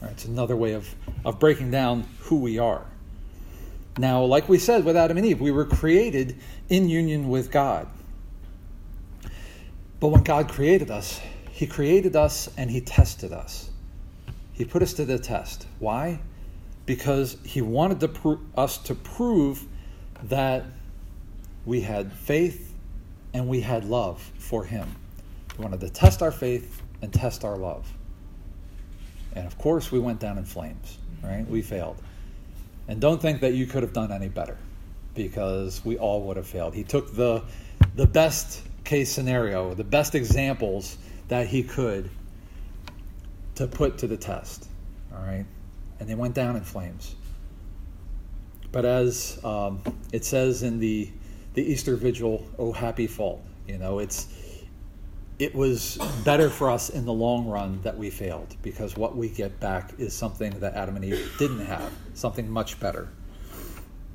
Right? 0.00 0.12
It's 0.12 0.26
another 0.26 0.54
way 0.54 0.74
of, 0.74 0.94
of 1.24 1.40
breaking 1.40 1.72
down 1.72 2.06
who 2.20 2.36
we 2.36 2.58
are. 2.58 2.86
Now, 3.98 4.22
like 4.22 4.48
we 4.48 4.58
said 4.58 4.84
with 4.84 4.96
Adam 4.96 5.16
and 5.16 5.26
Eve, 5.26 5.40
we 5.40 5.50
were 5.50 5.64
created 5.64 6.36
in 6.68 6.88
union 6.88 7.28
with 7.28 7.50
God. 7.50 7.88
But 9.98 10.08
when 10.08 10.22
God 10.22 10.48
created 10.48 10.90
us, 10.92 11.20
He 11.50 11.66
created 11.66 12.14
us 12.14 12.48
and 12.56 12.70
He 12.70 12.80
tested 12.80 13.32
us. 13.32 13.70
He 14.52 14.64
put 14.64 14.82
us 14.82 14.92
to 14.94 15.04
the 15.04 15.18
test. 15.18 15.66
Why? 15.80 16.20
Because 16.90 17.36
He 17.44 17.62
wanted 17.62 18.00
to 18.00 18.08
pro- 18.08 18.40
us 18.56 18.78
to 18.78 18.96
prove 18.96 19.64
that 20.24 20.64
we 21.64 21.82
had 21.82 22.12
faith 22.12 22.74
and 23.32 23.46
we 23.46 23.60
had 23.60 23.84
love 23.84 24.20
for 24.38 24.64
Him. 24.64 24.96
He 25.56 25.62
wanted 25.62 25.78
to 25.82 25.88
test 25.88 26.20
our 26.20 26.32
faith 26.32 26.82
and 27.00 27.12
test 27.12 27.44
our 27.44 27.56
love. 27.56 27.88
And 29.36 29.46
of 29.46 29.56
course, 29.56 29.92
we 29.92 30.00
went 30.00 30.18
down 30.18 30.36
in 30.36 30.44
flames, 30.44 30.98
right? 31.22 31.48
We 31.48 31.62
failed. 31.62 31.96
And 32.88 33.00
don't 33.00 33.22
think 33.22 33.42
that 33.42 33.54
you 33.54 33.66
could 33.66 33.84
have 33.84 33.92
done 33.92 34.10
any 34.10 34.28
better 34.28 34.58
because 35.14 35.84
we 35.84 35.96
all 35.96 36.22
would 36.22 36.38
have 36.38 36.48
failed. 36.48 36.74
He 36.74 36.82
took 36.82 37.14
the, 37.14 37.44
the 37.94 38.06
best 38.06 38.62
case 38.82 39.12
scenario, 39.12 39.74
the 39.74 39.84
best 39.84 40.16
examples 40.16 40.98
that 41.28 41.46
he 41.46 41.62
could 41.62 42.10
to 43.54 43.68
put 43.68 43.98
to 43.98 44.08
the 44.08 44.16
test, 44.16 44.66
all 45.14 45.22
right? 45.22 45.46
And 46.00 46.08
they 46.08 46.16
went 46.16 46.34
down 46.34 46.56
in 46.56 46.64
flames. 46.64 47.14
But 48.72 48.84
as 48.84 49.38
um, 49.44 49.80
it 50.12 50.24
says 50.24 50.62
in 50.62 50.80
the, 50.80 51.10
the 51.54 51.62
Easter 51.62 51.94
Vigil, 51.94 52.44
oh 52.58 52.72
happy 52.72 53.06
fault, 53.06 53.44
you 53.68 53.78
know, 53.78 54.00
it's 54.00 54.28
it 55.40 55.54
was 55.54 55.96
better 56.22 56.50
for 56.50 56.70
us 56.70 56.90
in 56.90 57.06
the 57.06 57.12
long 57.12 57.46
run 57.46 57.80
that 57.80 57.96
we 57.96 58.10
failed 58.10 58.54
because 58.60 58.94
what 58.94 59.16
we 59.16 59.26
get 59.30 59.58
back 59.58 59.94
is 59.98 60.12
something 60.12 60.50
that 60.60 60.74
Adam 60.74 60.96
and 60.96 61.04
Eve 61.04 61.34
didn't 61.38 61.64
have, 61.64 61.90
something 62.12 62.48
much 62.48 62.78
better. 62.78 63.08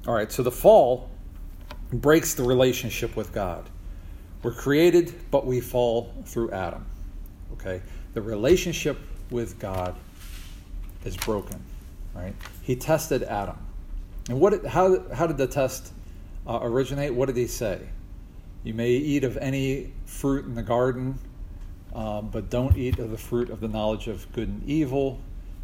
All 0.08 0.14
right, 0.14 0.32
so 0.32 0.44
the 0.44 0.52
fall 0.52 1.10
breaks 1.92 2.36
the 2.36 2.44
relationship 2.44 3.16
with 3.16 3.34
God. 3.34 3.68
We're 4.44 4.54
created, 4.54 5.16
but 5.32 5.48
we 5.48 5.62
fall 5.62 6.14
through 6.26 6.52
Adam. 6.52 6.86
Okay? 7.54 7.82
The 8.14 8.22
relationship 8.22 9.00
with 9.32 9.58
God 9.58 9.96
is 11.06 11.18
broken, 11.18 11.60
right? 12.16 12.34
He 12.62 12.76
tested 12.76 13.24
Adam. 13.24 13.58
And 14.30 14.40
what 14.40 14.66
how, 14.66 15.08
how 15.10 15.28
did 15.28 15.38
the 15.38 15.48
test 15.48 15.94
uh, 16.48 16.60
originate? 16.62 17.14
What 17.14 17.28
did 17.28 17.38
he 17.38 17.48
say? 17.48 17.80
You 18.64 18.74
may 18.74 18.90
eat 18.90 19.24
of 19.24 19.38
any 19.38 19.94
fruit 20.06 20.46
in 20.46 20.56
the 20.56 20.64
garden, 20.64 21.20
um, 21.94 22.30
but 22.30 22.50
don't 22.50 22.76
eat 22.76 22.98
of 22.98 23.12
the 23.12 23.18
fruit 23.18 23.52
of 23.52 23.60
the 23.60 23.68
knowledge 23.68 24.08
of 24.08 24.32
good 24.34 24.48
and 24.48 24.68
evil, 24.68 25.20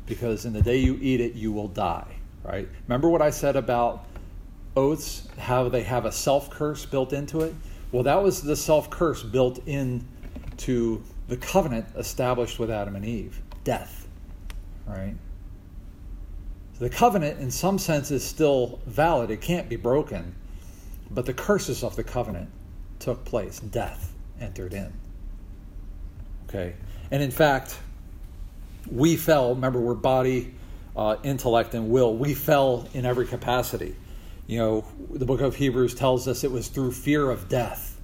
because 0.06 0.46
in 0.46 0.54
the 0.54 0.62
day 0.62 0.78
you 0.78 1.00
eat 1.02 1.20
it, 1.20 1.34
you 1.34 1.52
will 1.52 1.68
die. 1.68 2.16
Right? 2.44 2.68
Remember 2.88 3.10
what 3.10 3.22
I 3.22 3.32
said 3.32 3.56
about 3.56 4.06
oaths, 4.76 5.28
how 5.38 5.70
they 5.70 5.84
have 5.84 6.06
a 6.06 6.12
self 6.12 6.50
curse 6.50 6.86
built 6.86 7.14
into 7.14 7.42
it? 7.42 7.56
Well, 7.92 8.04
that 8.04 8.22
was 8.22 8.42
the 8.42 8.56
self 8.56 8.90
curse 8.90 9.24
built 9.24 9.60
into 9.68 11.02
the 11.28 11.38
covenant 11.38 11.88
established 11.96 12.60
with 12.60 12.70
Adam 12.70 12.96
and 12.96 13.06
Eve 13.06 13.42
death. 13.64 14.08
Right? 14.86 15.16
The 16.82 16.90
covenant, 16.90 17.40
in 17.40 17.52
some 17.52 17.78
sense, 17.78 18.10
is 18.10 18.24
still 18.24 18.80
valid, 18.88 19.30
it 19.30 19.40
can't 19.40 19.70
be 19.70 19.76
broken, 19.76 20.34
but 21.12 21.28
the 21.28 21.34
curses 21.34 21.84
of 21.84 21.96
the 21.96 22.04
covenant 22.04 22.50
took 22.98 23.24
place, 23.24 23.60
death 23.60 24.12
entered 24.40 24.74
in. 24.74 24.92
Okay? 26.50 26.74
And 27.12 27.22
in 27.22 27.30
fact, 27.30 27.78
we 28.92 29.16
fell, 29.16 29.54
remember, 29.54 29.80
we're 29.80 29.94
body, 29.94 30.56
uh, 30.98 31.18
intellect, 31.22 31.76
and 31.76 31.92
will. 31.92 32.16
We 32.16 32.34
fell 32.34 32.90
in 32.96 33.06
every 33.06 33.28
capacity. 33.28 33.96
You 34.48 34.58
know, 34.58 34.86
the 35.12 35.28
book 35.28 35.42
of 35.42 35.56
Hebrews 35.56 35.94
tells 35.94 36.28
us 36.28 36.44
it 36.44 36.52
was 36.52 36.68
through 36.68 36.94
fear 36.94 37.30
of 37.30 37.48
death, 37.48 38.02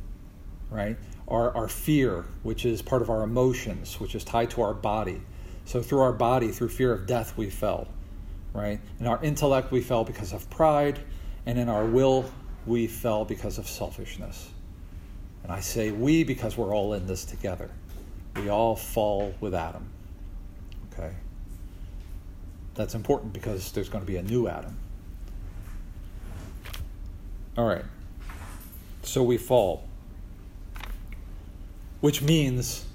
right? 0.69 0.97
Our, 1.28 1.51
our 1.57 1.67
fear, 1.67 2.25
which 2.43 2.63
is 2.63 2.84
part 2.84 3.01
of 3.01 3.09
our 3.09 3.23
emotions, 3.23 3.99
which 3.99 4.13
is 4.13 4.23
tied 4.23 4.51
to 4.51 4.61
our 4.61 4.75
body. 4.75 5.19
So 5.65 5.82
through 5.82 6.01
our 6.01 6.13
body, 6.13 6.49
through 6.49 6.69
fear 6.69 6.93
of 6.93 7.07
death, 7.07 7.36
we 7.36 7.49
fell, 7.49 7.88
right? 8.58 8.80
In 8.99 9.05
our 9.05 9.24
intellect, 9.24 9.72
we 9.72 9.82
fell 9.82 10.03
because 10.03 10.34
of 10.34 10.49
pride, 10.49 10.99
and 11.45 11.60
in 11.60 11.70
our 11.70 11.86
will, 11.86 12.26
we 12.66 12.88
fell 12.88 13.24
because 13.24 13.60
of 13.60 13.68
selfishness. 13.68 14.49
And 15.43 15.51
I 15.51 15.60
say 15.60 15.91
we 15.91 16.24
because 16.24 16.58
we're 16.58 16.76
all 16.76 16.93
in 16.93 17.05
this 17.05 17.24
together. 17.24 17.70
We 18.36 18.49
all 18.49 18.76
fall 18.76 19.34
with 19.39 19.53
Adam. 19.53 19.88
Okay? 20.91 21.14
That's 22.74 22.95
important 22.95 23.32
because 23.32 23.72
there's 23.72 23.89
going 23.89 24.03
to 24.03 24.08
be 24.08 24.18
a 24.18 24.24
new 24.24 24.47
Adam. 24.47 24.76
All 27.58 27.68
right. 27.68 27.86
So 29.03 29.24
we 29.24 29.38
fall. 29.38 29.88
Which 32.01 32.22
means 32.22 32.86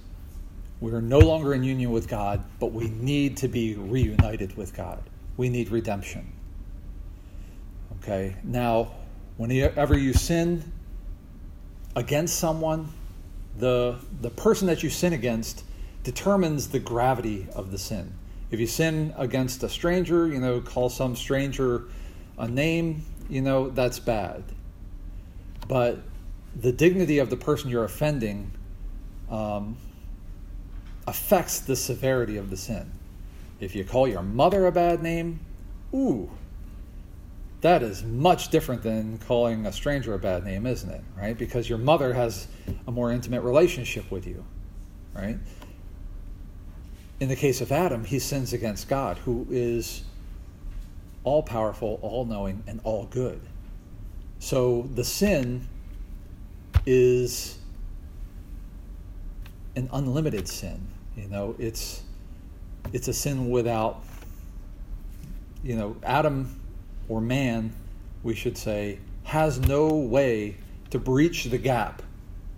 we 0.80 0.92
are 0.92 1.00
no 1.00 1.20
longer 1.20 1.54
in 1.54 1.62
union 1.62 1.92
with 1.92 2.08
God, 2.08 2.44
but 2.58 2.72
we 2.72 2.88
need 2.88 3.36
to 3.38 3.48
be 3.48 3.76
reunited 3.76 4.56
with 4.56 4.76
God. 4.76 5.02
We 5.36 5.48
need 5.48 5.70
redemption. 5.70 6.32
Okay? 7.98 8.36
Now, 8.42 8.92
whenever 9.36 9.96
you 9.96 10.12
sin, 10.12 10.72
against 11.94 12.38
someone, 12.38 12.88
the, 13.58 13.98
the 14.20 14.30
person 14.30 14.66
that 14.68 14.82
you 14.82 14.90
sin 14.90 15.12
against 15.12 15.64
determines 16.04 16.68
the 16.68 16.78
gravity 16.78 17.46
of 17.54 17.70
the 17.70 17.78
sin. 17.78 18.12
If 18.50 18.60
you 18.60 18.66
sin 18.66 19.14
against 19.16 19.62
a 19.62 19.68
stranger, 19.68 20.26
you 20.26 20.40
know, 20.40 20.60
call 20.60 20.88
some 20.88 21.16
stranger 21.16 21.84
a 22.38 22.48
name, 22.48 23.04
you 23.28 23.40
know, 23.40 23.70
that's 23.70 23.98
bad. 23.98 24.42
But 25.68 26.00
the 26.60 26.72
dignity 26.72 27.18
of 27.18 27.30
the 27.30 27.36
person 27.36 27.70
you're 27.70 27.84
offending 27.84 28.50
um, 29.30 29.76
affects 31.06 31.60
the 31.60 31.76
severity 31.76 32.36
of 32.36 32.50
the 32.50 32.56
sin. 32.56 32.90
If 33.62 33.76
you 33.76 33.84
call 33.84 34.08
your 34.08 34.22
mother 34.22 34.66
a 34.66 34.72
bad 34.72 35.04
name, 35.04 35.38
ooh, 35.94 36.28
that 37.60 37.80
is 37.80 38.02
much 38.02 38.48
different 38.48 38.82
than 38.82 39.18
calling 39.18 39.66
a 39.66 39.72
stranger 39.72 40.14
a 40.14 40.18
bad 40.18 40.44
name, 40.44 40.66
isn't 40.66 40.90
it? 40.90 41.00
Right? 41.16 41.38
Because 41.38 41.68
your 41.68 41.78
mother 41.78 42.12
has 42.12 42.48
a 42.88 42.90
more 42.90 43.12
intimate 43.12 43.42
relationship 43.42 44.10
with 44.10 44.26
you, 44.26 44.44
right? 45.14 45.38
In 47.20 47.28
the 47.28 47.36
case 47.36 47.60
of 47.60 47.70
Adam, 47.70 48.02
he 48.02 48.18
sins 48.18 48.52
against 48.52 48.88
God, 48.88 49.18
who 49.18 49.46
is 49.48 50.02
all 51.22 51.44
powerful, 51.44 52.00
all 52.02 52.24
knowing, 52.24 52.64
and 52.66 52.80
all 52.82 53.06
good. 53.06 53.40
So 54.40 54.90
the 54.92 55.04
sin 55.04 55.68
is 56.84 57.58
an 59.76 59.88
unlimited 59.92 60.48
sin. 60.48 60.88
You 61.16 61.28
know, 61.28 61.54
it's 61.60 62.01
it's 62.92 63.08
a 63.08 63.12
sin 63.12 63.50
without 63.50 64.02
you 65.62 65.76
know, 65.76 65.96
Adam 66.02 66.60
or 67.08 67.20
man, 67.20 67.72
we 68.22 68.34
should 68.34 68.56
say, 68.56 68.98
has 69.24 69.60
no 69.60 69.88
way 69.88 70.56
to 70.90 70.98
breach 70.98 71.44
the 71.44 71.58
gap 71.58 72.02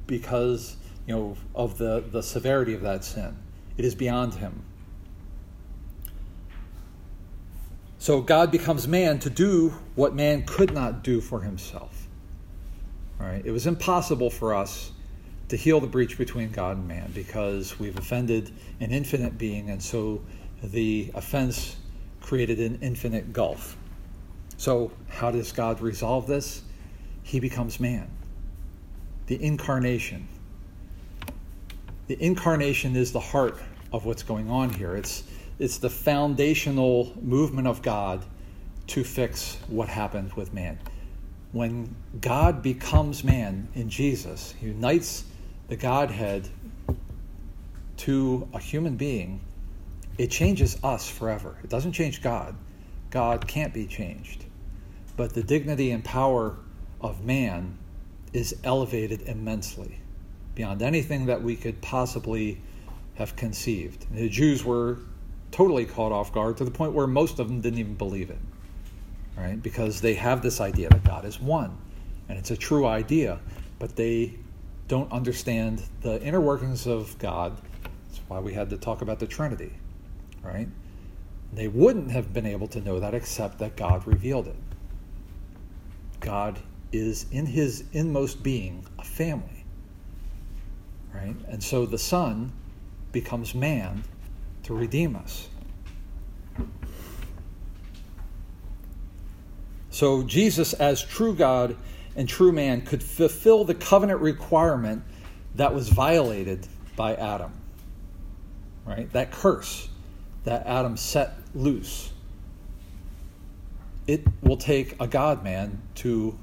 because 0.07 0.77
you 1.07 1.15
know 1.15 1.37
of 1.55 1.79
the, 1.79 2.05
the 2.11 2.23
severity 2.23 2.75
of 2.75 2.81
that 2.83 3.05
sin. 3.05 3.37
It 3.77 3.85
is 3.85 3.95
beyond 3.95 4.35
him. 4.35 4.63
So 7.99 8.21
God 8.21 8.51
becomes 8.51 8.87
man 8.87 9.19
to 9.21 9.31
do 9.31 9.75
what 9.95 10.15
man 10.15 10.45
could 10.45 10.75
not 10.75 11.03
do 11.03 11.21
for 11.21 11.41
himself. 11.41 12.07
All 13.19 13.27
right? 13.27 13.43
It 13.45 13.51
was 13.51 13.67
impossible 13.67 14.31
for 14.31 14.55
us 14.55 14.93
to 15.49 15.57
heal 15.57 15.81
the 15.81 15.87
breach 15.87 16.17
between 16.17 16.51
God 16.51 16.77
and 16.77 16.89
man 16.89 17.11
because 17.15 17.79
we've 17.79 17.99
offended 17.99 18.51
an 18.81 18.91
infinite 18.91 19.37
being, 19.37 19.71
and 19.71 19.83
so 19.83 20.23
the 20.63 21.11
offense 21.15 21.77
created 22.21 22.59
an 22.59 22.79
infinite 22.81 23.33
gulf. 23.33 23.77
So, 24.57 24.93
how 25.09 25.31
does 25.31 25.53
God 25.53 25.81
resolve 25.81 26.27
this? 26.27 26.63
He 27.23 27.41
becomes 27.41 27.81
man. 27.81 28.09
The 29.27 29.43
incarnation. 29.43 30.29
The 32.07 32.23
incarnation 32.23 32.97
is 32.97 33.13
the 33.13 33.21
heart 33.21 33.59
of 33.93 34.05
what's 34.05 34.23
going 34.23 34.51
on 34.51 34.71
here. 34.71 34.97
It's, 34.97 35.25
it's 35.59 35.79
the 35.79 35.91
foundational 35.91 37.13
movement 37.21 37.67
of 37.67 37.83
God 37.83 38.25
to 38.89 39.05
fix 39.05 39.57
what 39.69 39.89
happened 39.89 40.33
with 40.35 40.53
man. 40.53 40.79
When 41.53 41.95
God 42.21 42.63
becomes 42.63 43.25
man 43.25 43.69
in 43.75 43.89
Jesus, 43.89 44.55
he 44.61 44.67
unites 44.67 45.25
the 45.69 45.77
Godhead 45.77 46.49
to 47.99 48.49
a 48.53 48.59
human 48.59 48.97
being, 48.97 49.41
it 50.19 50.31
changes 50.31 50.79
us 50.85 51.09
forever. 51.09 51.57
It 51.63 51.71
doesn't 51.71 51.93
change 51.93 52.23
God. 52.23 52.55
God 53.11 53.47
can't 53.47 53.73
be 53.73 53.87
changed. 53.87 54.45
But 55.17 55.33
the 55.33 55.43
dignity 55.43 55.91
and 55.91 56.05
power 56.05 56.57
of 57.01 57.25
man 57.25 57.79
is 58.33 58.57
elevated 58.65 59.23
immensely 59.23 59.99
beyond 60.55 60.83
anything 60.83 61.27
that 61.27 61.43
we 61.43 61.57
could 61.57 61.81
possibly 61.81 62.61
have 63.15 63.37
conceived. 63.37 64.07
The 64.15 64.29
Jews 64.29 64.65
were 64.65 64.99
totally 65.51 65.85
caught 65.85 66.13
off 66.13 66.33
guard 66.33 66.57
to 66.57 66.65
the 66.65 66.71
point 66.71 66.93
where 66.93 67.07
most 67.07 67.39
of 67.39 67.49
them 67.49 67.61
didn't 67.61 67.79
even 67.79 67.95
believe 67.95 68.31
it, 68.31 68.39
right? 69.37 69.61
Because 69.63 70.01
they 70.01 70.15
have 70.15 70.43
this 70.43 70.61
idea 70.61 70.89
that 70.89 71.05
God 71.05 71.25
is 71.25 71.41
one, 71.41 71.77
and 72.29 72.39
it's 72.39 72.51
a 72.51 72.57
true 72.57 72.87
idea, 72.87 73.39
but 73.79 73.95
they 73.95 74.35
don't 74.89 75.11
understand 75.13 75.83
the 76.03 76.21
inner 76.23 76.41
workings 76.41 76.87
of 76.87 77.19
God. 77.19 77.57
That's 77.83 78.21
why 78.29 78.41
we 78.41 78.53
had 78.53 78.71
to 78.71 78.77
talk 78.77 79.03
about 79.03 79.19
the 79.19 79.27
Trinity, 79.27 79.73
right? 80.43 80.69
They 81.53 81.69
wouldn't 81.69 82.11
have 82.11 82.33
been 82.33 82.47
able 82.47 82.69
to 82.69 82.81
know 82.81 83.01
that 83.01 83.15
except 83.15 83.59
that 83.61 83.77
God 83.77 84.07
revealed 84.07 84.49
it. 84.49 84.57
God 86.21 86.59
is 86.93 87.27
in 87.31 87.47
his 87.47 87.85
inmost 87.93 88.43
being 88.43 88.85
a 88.99 89.05
family. 89.05 89.65
Right? 91.15 91.37
And 91.49 91.63
so 91.63 91.87
the 91.87 91.99
Son 91.99 92.53
becomes 93.13 93.55
man 93.55 94.03
to 94.65 94.75
redeem 94.75 95.15
us. 95.15 95.49
So 99.91 100.25
Jesus, 100.25 100.73
as 100.73 101.03
true 101.03 101.35
God 101.35 101.77
and 102.17 102.29
true 102.29 102.53
man, 102.53 102.83
could 102.83 103.03
fulfill 103.03 103.65
the 103.65 103.75
covenant 103.75 104.21
requirement 104.21 105.03
that 105.55 105.75
was 105.75 105.89
violated 105.89 106.67
by 106.97 107.15
Adam. 107.15 107.53
Right? 108.87 109.11
That 109.13 109.31
curse 109.31 109.89
that 110.45 110.67
Adam 110.67 110.97
set 110.97 111.37
loose. 111.55 112.13
It 114.07 114.25
will 114.43 114.59
take 114.59 115.01
a 115.01 115.07
God 115.07 115.43
man 115.43 115.81
to 115.97 116.39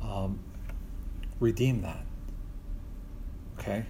um, 0.00 0.38
redeem 1.40 1.82
that. 1.82 2.04
Okay? 3.58 3.84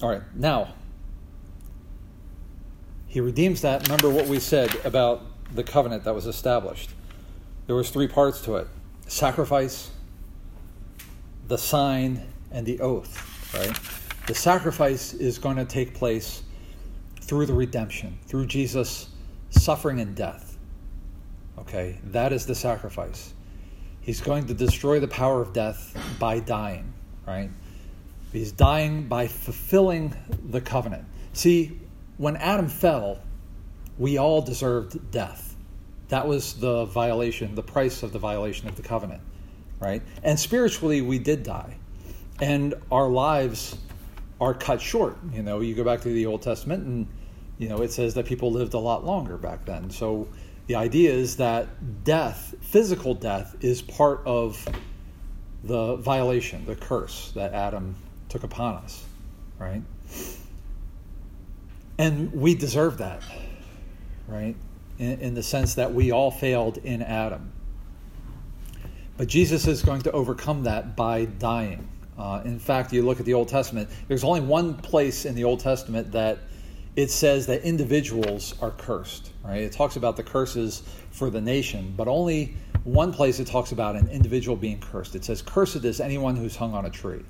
All 0.00 0.08
right, 0.08 0.22
now, 0.34 0.72
he 3.08 3.20
redeems 3.20 3.62
that. 3.62 3.88
Remember 3.88 4.10
what 4.10 4.26
we 4.26 4.38
said 4.38 4.74
about 4.84 5.22
the 5.54 5.64
covenant 5.64 6.04
that 6.04 6.14
was 6.14 6.26
established. 6.26 6.90
There 7.66 7.74
was 7.74 7.90
three 7.90 8.08
parts 8.08 8.42
to 8.42 8.56
it. 8.56 8.68
Sacrifice, 9.06 9.90
the 11.48 11.58
sign, 11.58 12.22
and 12.52 12.66
the 12.66 12.80
oath, 12.80 13.54
right? 13.54 13.78
The 14.26 14.34
sacrifice 14.34 15.14
is 15.14 15.38
going 15.38 15.56
to 15.56 15.64
take 15.64 15.94
place 15.94 16.42
through 17.22 17.46
the 17.46 17.54
redemption, 17.54 18.18
through 18.26 18.46
Jesus' 18.46 19.08
suffering 19.50 20.00
and 20.00 20.14
death. 20.14 20.58
Okay? 21.58 21.98
That 22.04 22.32
is 22.32 22.46
the 22.46 22.54
sacrifice. 22.54 23.32
He's 24.00 24.20
going 24.20 24.46
to 24.46 24.54
destroy 24.54 25.00
the 25.00 25.08
power 25.08 25.42
of 25.42 25.52
death 25.52 25.96
by 26.18 26.40
dying, 26.40 26.92
right? 27.26 27.50
He's 28.32 28.52
dying 28.52 29.08
by 29.08 29.26
fulfilling 29.26 30.14
the 30.50 30.60
covenant. 30.60 31.04
See, 31.32 31.78
when 32.18 32.36
Adam 32.36 32.68
fell, 32.68 33.20
we 33.96 34.18
all 34.18 34.42
deserved 34.42 35.10
death. 35.10 35.56
That 36.08 36.26
was 36.26 36.54
the 36.54 36.84
violation, 36.84 37.54
the 37.54 37.62
price 37.62 38.02
of 38.02 38.12
the 38.12 38.18
violation 38.18 38.68
of 38.68 38.76
the 38.76 38.82
covenant, 38.82 39.22
right? 39.80 40.02
And 40.22 40.38
spiritually, 40.38 41.00
we 41.00 41.18
did 41.18 41.42
die. 41.42 41.76
And 42.40 42.74
our 42.90 43.08
lives 43.08 43.76
are 44.40 44.54
cut 44.54 44.80
short. 44.80 45.18
You 45.32 45.42
know, 45.42 45.60
you 45.60 45.74
go 45.74 45.84
back 45.84 46.02
to 46.02 46.08
the 46.08 46.26
Old 46.26 46.42
Testament 46.42 46.84
and, 46.86 47.08
you 47.58 47.68
know, 47.68 47.82
it 47.82 47.90
says 47.92 48.14
that 48.14 48.26
people 48.26 48.52
lived 48.52 48.74
a 48.74 48.78
lot 48.78 49.04
longer 49.04 49.36
back 49.36 49.64
then. 49.64 49.90
So 49.90 50.28
the 50.66 50.76
idea 50.76 51.12
is 51.12 51.36
that 51.36 52.04
death, 52.04 52.54
physical 52.60 53.14
death, 53.14 53.56
is 53.60 53.82
part 53.82 54.22
of 54.26 54.66
the 55.64 55.96
violation, 55.96 56.64
the 56.66 56.76
curse 56.76 57.32
that 57.32 57.52
Adam 57.52 57.96
took 58.28 58.44
upon 58.44 58.76
us, 58.76 59.04
right? 59.58 59.82
And 61.98 62.32
we 62.32 62.54
deserve 62.54 62.98
that, 62.98 63.22
right? 64.28 64.54
In, 64.98 65.20
in, 65.20 65.34
the 65.34 65.42
sense 65.42 65.74
that 65.74 65.92
we 65.92 66.12
all 66.12 66.30
failed 66.30 66.78
in 66.78 67.02
Adam. 67.02 67.52
But 69.16 69.26
Jesus 69.26 69.66
is 69.66 69.82
going 69.82 70.02
to 70.02 70.12
overcome 70.12 70.62
that 70.64 70.96
by 70.96 71.24
dying. 71.24 71.88
Uh, 72.16 72.42
in 72.44 72.60
fact, 72.60 72.92
you 72.92 73.04
look 73.04 73.18
at 73.18 73.26
the 73.26 73.34
Old 73.34 73.48
Testament, 73.48 73.88
there's 74.06 74.24
only 74.24 74.40
one 74.40 74.74
place 74.74 75.24
in 75.24 75.34
the 75.34 75.44
Old 75.44 75.60
Testament 75.60 76.12
that 76.12 76.38
it 76.94 77.10
says 77.10 77.46
that 77.46 77.62
individuals 77.62 78.54
are 78.60 78.72
cursed, 78.72 79.32
right? 79.44 79.62
It 79.62 79.72
talks 79.72 79.96
about 79.96 80.16
the 80.16 80.22
curses 80.22 80.82
for 81.10 81.30
the 81.30 81.40
nation, 81.40 81.94
but 81.96 82.08
only 82.08 82.56
one 82.84 83.12
place 83.12 83.38
it 83.38 83.46
talks 83.46 83.72
about 83.72 83.96
an 83.96 84.08
individual 84.08 84.56
being 84.56 84.80
cursed. 84.80 85.14
It 85.14 85.24
says, 85.24 85.42
Cursed 85.42 85.84
is 85.84 86.00
anyone 86.00 86.34
who's 86.34 86.56
hung 86.56 86.74
on 86.74 86.86
a 86.86 86.90
tree. 86.90 87.22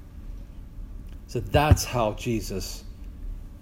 So 1.26 1.40
that's 1.40 1.84
how 1.84 2.14
Jesus 2.14 2.84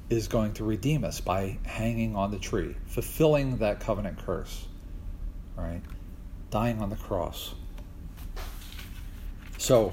is 0.08 0.28
going 0.28 0.52
to 0.54 0.64
redeem 0.64 1.04
us 1.04 1.20
by 1.20 1.58
hanging 1.64 2.14
on 2.14 2.30
the 2.30 2.38
tree, 2.38 2.76
fulfilling 2.86 3.58
that 3.58 3.80
covenant 3.80 4.18
curse, 4.24 4.66
right? 5.56 5.80
Dying 6.50 6.80
on 6.80 6.90
the 6.90 6.96
cross. 6.96 7.54
So, 9.58 9.92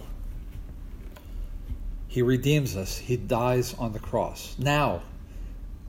he 2.08 2.22
redeems 2.22 2.78
us. 2.78 2.96
He 2.98 3.18
dies 3.18 3.74
on 3.74 3.92
the 3.92 4.00
cross. 4.00 4.56
Now, 4.60 5.02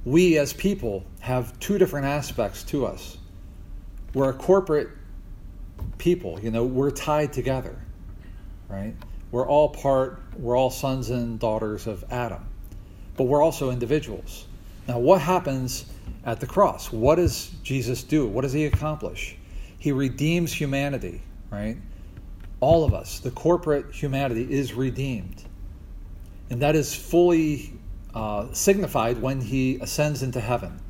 we 0.05 0.39
as 0.39 0.53
people 0.53 1.05
have 1.20 1.59
two 1.61 1.77
different 1.77 2.07
aspects 2.07 2.62
to 2.64 2.87
us. 2.87 3.18
We're 4.14 4.31
a 4.31 4.35
corporate 4.35 4.89
people, 5.99 6.39
you 6.41 6.51
know, 6.51 6.64
we're 6.64 6.91
tied 6.91 7.33
together, 7.33 7.77
right? 8.68 8.95
We're 9.31 9.47
all 9.47 9.70
part, 9.70 10.22
we're 10.37 10.57
all 10.57 10.70
sons 10.70 11.11
and 11.11 11.39
daughters 11.39 11.87
of 11.87 12.05
Adam, 12.11 12.47
but 13.17 13.25
we're 13.25 13.43
also 13.43 13.71
individuals. 13.71 14.47
Now, 14.89 14.99
what 14.99 15.21
happens 15.21 15.87
at 16.25 16.41
the 16.41 16.47
cross? 16.47 16.93
What 16.93 17.17
does 17.17 17.51
Jesus 17.62 18.03
do? 18.03 18.27
What 18.27 18.43
does 18.43 18.53
he 18.53 18.67
accomplish? 18.67 19.37
He 19.79 19.93
redeems 19.93 20.53
humanity, 20.53 21.23
right? 21.51 21.77
All 22.61 22.85
of 22.85 22.95
us, 22.95 23.19
the 23.19 23.31
corporate 23.31 23.93
humanity, 23.95 24.51
is 24.51 24.75
redeemed. 24.75 25.43
And 26.51 26.61
that 26.62 26.77
is 26.77 26.95
fully 26.95 27.73
uh, 28.15 28.53
signified 28.53 29.21
when 29.21 29.41
he 29.41 29.77
ascends 29.81 30.23
into 30.23 30.41
heaven. 30.41 30.81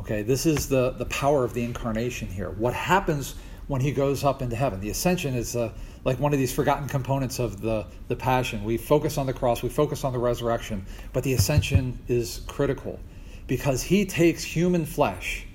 Okay, 0.00 0.22
this 0.22 0.46
is 0.46 0.68
the, 0.68 0.90
the 0.92 1.06
power 1.06 1.44
of 1.44 1.54
the 1.54 1.62
incarnation 1.62 2.28
here. 2.28 2.50
What 2.50 2.74
happens 2.74 3.34
when 3.68 3.80
he 3.80 3.92
goes 3.92 4.24
up 4.24 4.42
into 4.42 4.56
heaven? 4.56 4.80
The 4.80 4.90
ascension 4.90 5.34
is 5.34 5.56
uh, 5.56 5.72
like 6.04 6.18
one 6.18 6.32
of 6.32 6.38
these 6.38 6.52
forgotten 6.52 6.88
components 6.88 7.38
of 7.38 7.60
the, 7.60 7.86
the 8.08 8.16
passion. 8.16 8.64
We 8.64 8.76
focus 8.76 9.18
on 9.18 9.26
the 9.26 9.32
cross, 9.32 9.62
we 9.62 9.68
focus 9.68 10.04
on 10.04 10.12
the 10.12 10.18
resurrection, 10.18 10.86
but 11.12 11.22
the 11.24 11.34
ascension 11.34 11.98
is 12.08 12.42
critical 12.46 12.98
because 13.46 13.82
he 13.82 14.06
takes 14.06 14.42
human 14.42 14.86
flesh 14.86 15.46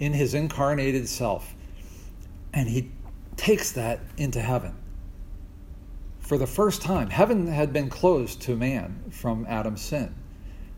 in 0.00 0.12
his 0.12 0.34
incarnated 0.34 1.08
self 1.08 1.54
and 2.52 2.68
he 2.68 2.90
takes 3.36 3.72
that 3.72 4.00
into 4.16 4.40
heaven. 4.40 4.74
For 6.20 6.36
the 6.36 6.46
first 6.46 6.82
time, 6.82 7.08
heaven 7.08 7.46
had 7.46 7.72
been 7.72 7.88
closed 7.88 8.42
to 8.42 8.56
man 8.56 9.02
from 9.10 9.46
Adam's 9.48 9.80
sin. 9.80 10.14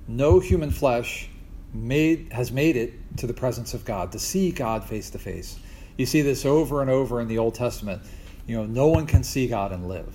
No 0.06 0.38
human 0.38 0.70
flesh 0.70 1.28
made, 1.72 2.32
has 2.32 2.52
made 2.52 2.76
it 2.76 2.92
to 3.18 3.26
the 3.26 3.32
presence 3.32 3.74
of 3.74 3.84
God, 3.84 4.12
to 4.12 4.18
see 4.18 4.52
God 4.52 4.84
face 4.84 5.11
to 5.11 5.18
face. 5.18 5.58
You 5.96 6.06
see 6.06 6.22
this 6.22 6.44
over 6.44 6.82
and 6.82 6.90
over 6.90 7.20
in 7.20 7.28
the 7.28 7.38
Old 7.38 7.54
Testament 7.54 8.02
you 8.47 8.57
know, 8.57 8.66
no 8.66 8.88
one 8.88 9.07
can 9.07 9.22
see 9.22 9.47
God 9.47 9.72
and 9.72 9.88
live, 9.88 10.14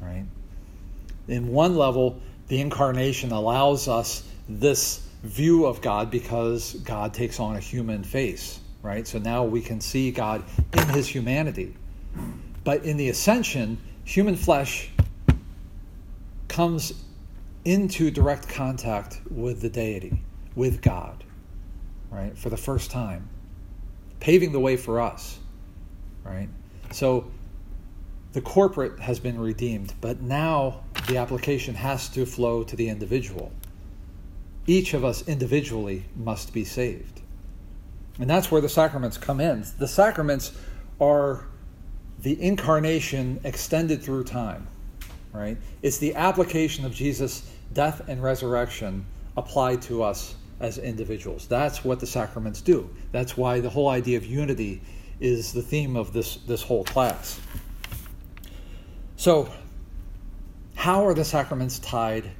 right? 0.00 0.24
In 1.26 1.48
one 1.48 1.76
level, 1.76 2.20
the 2.48 2.60
incarnation 2.60 3.32
allows 3.32 3.88
us 3.88 4.26
this 4.48 5.06
view 5.22 5.66
of 5.66 5.80
God 5.82 6.10
because 6.10 6.74
God 6.74 7.12
takes 7.12 7.40
on 7.40 7.56
a 7.56 7.60
human 7.60 8.02
face, 8.04 8.60
right? 8.82 9.06
So 9.06 9.18
now 9.18 9.44
we 9.44 9.60
can 9.60 9.80
see 9.80 10.10
God 10.10 10.42
in 10.72 10.88
his 10.88 11.06
humanity. 11.06 11.74
But 12.64 12.84
in 12.84 12.96
the 12.96 13.08
ascension, 13.08 13.78
human 14.04 14.36
flesh 14.36 14.90
comes 16.48 16.92
into 17.64 18.10
direct 18.10 18.48
contact 18.48 19.20
with 19.30 19.60
the 19.60 19.68
deity, 19.68 20.20
with 20.54 20.80
God, 20.80 21.22
right? 22.10 22.36
For 22.36 22.48
the 22.48 22.56
first 22.56 22.90
time, 22.90 23.28
paving 24.20 24.52
the 24.52 24.60
way 24.60 24.76
for 24.76 25.00
us, 25.00 25.38
right? 26.24 26.48
So 26.90 27.30
the 28.32 28.40
corporate 28.40 29.00
has 29.00 29.18
been 29.18 29.38
redeemed, 29.38 29.94
but 30.00 30.20
now 30.20 30.82
the 31.08 31.16
application 31.16 31.74
has 31.74 32.08
to 32.10 32.26
flow 32.26 32.62
to 32.62 32.76
the 32.76 32.88
individual. 32.88 33.52
Each 34.66 34.92
of 34.92 35.04
us 35.04 35.26
individually 35.26 36.04
must 36.14 36.52
be 36.52 36.64
saved. 36.64 37.22
And 38.18 38.28
that's 38.28 38.50
where 38.50 38.60
the 38.60 38.68
sacraments 38.68 39.16
come 39.16 39.40
in. 39.40 39.64
The 39.78 39.88
sacraments 39.88 40.52
are 41.00 41.46
the 42.20 42.40
incarnation 42.42 43.40
extended 43.44 44.02
through 44.02 44.24
time, 44.24 44.66
right? 45.32 45.56
It's 45.82 45.98
the 45.98 46.14
application 46.14 46.84
of 46.84 46.92
Jesus' 46.92 47.50
death 47.72 48.08
and 48.08 48.22
resurrection 48.22 49.06
applied 49.36 49.80
to 49.82 50.02
us 50.02 50.34
as 50.60 50.78
individuals. 50.78 51.46
That's 51.46 51.84
what 51.84 52.00
the 52.00 52.06
sacraments 52.06 52.60
do. 52.60 52.90
That's 53.12 53.36
why 53.36 53.60
the 53.60 53.70
whole 53.70 53.88
idea 53.88 54.16
of 54.18 54.26
unity 54.26 54.82
is 55.20 55.52
the 55.52 55.62
theme 55.62 55.96
of 55.96 56.12
this, 56.12 56.36
this 56.36 56.62
whole 56.62 56.84
class. 56.84 57.40
So, 59.18 59.52
how 60.76 61.04
are 61.04 61.12
the 61.12 61.24
sacraments 61.24 61.80
tied 61.80 62.30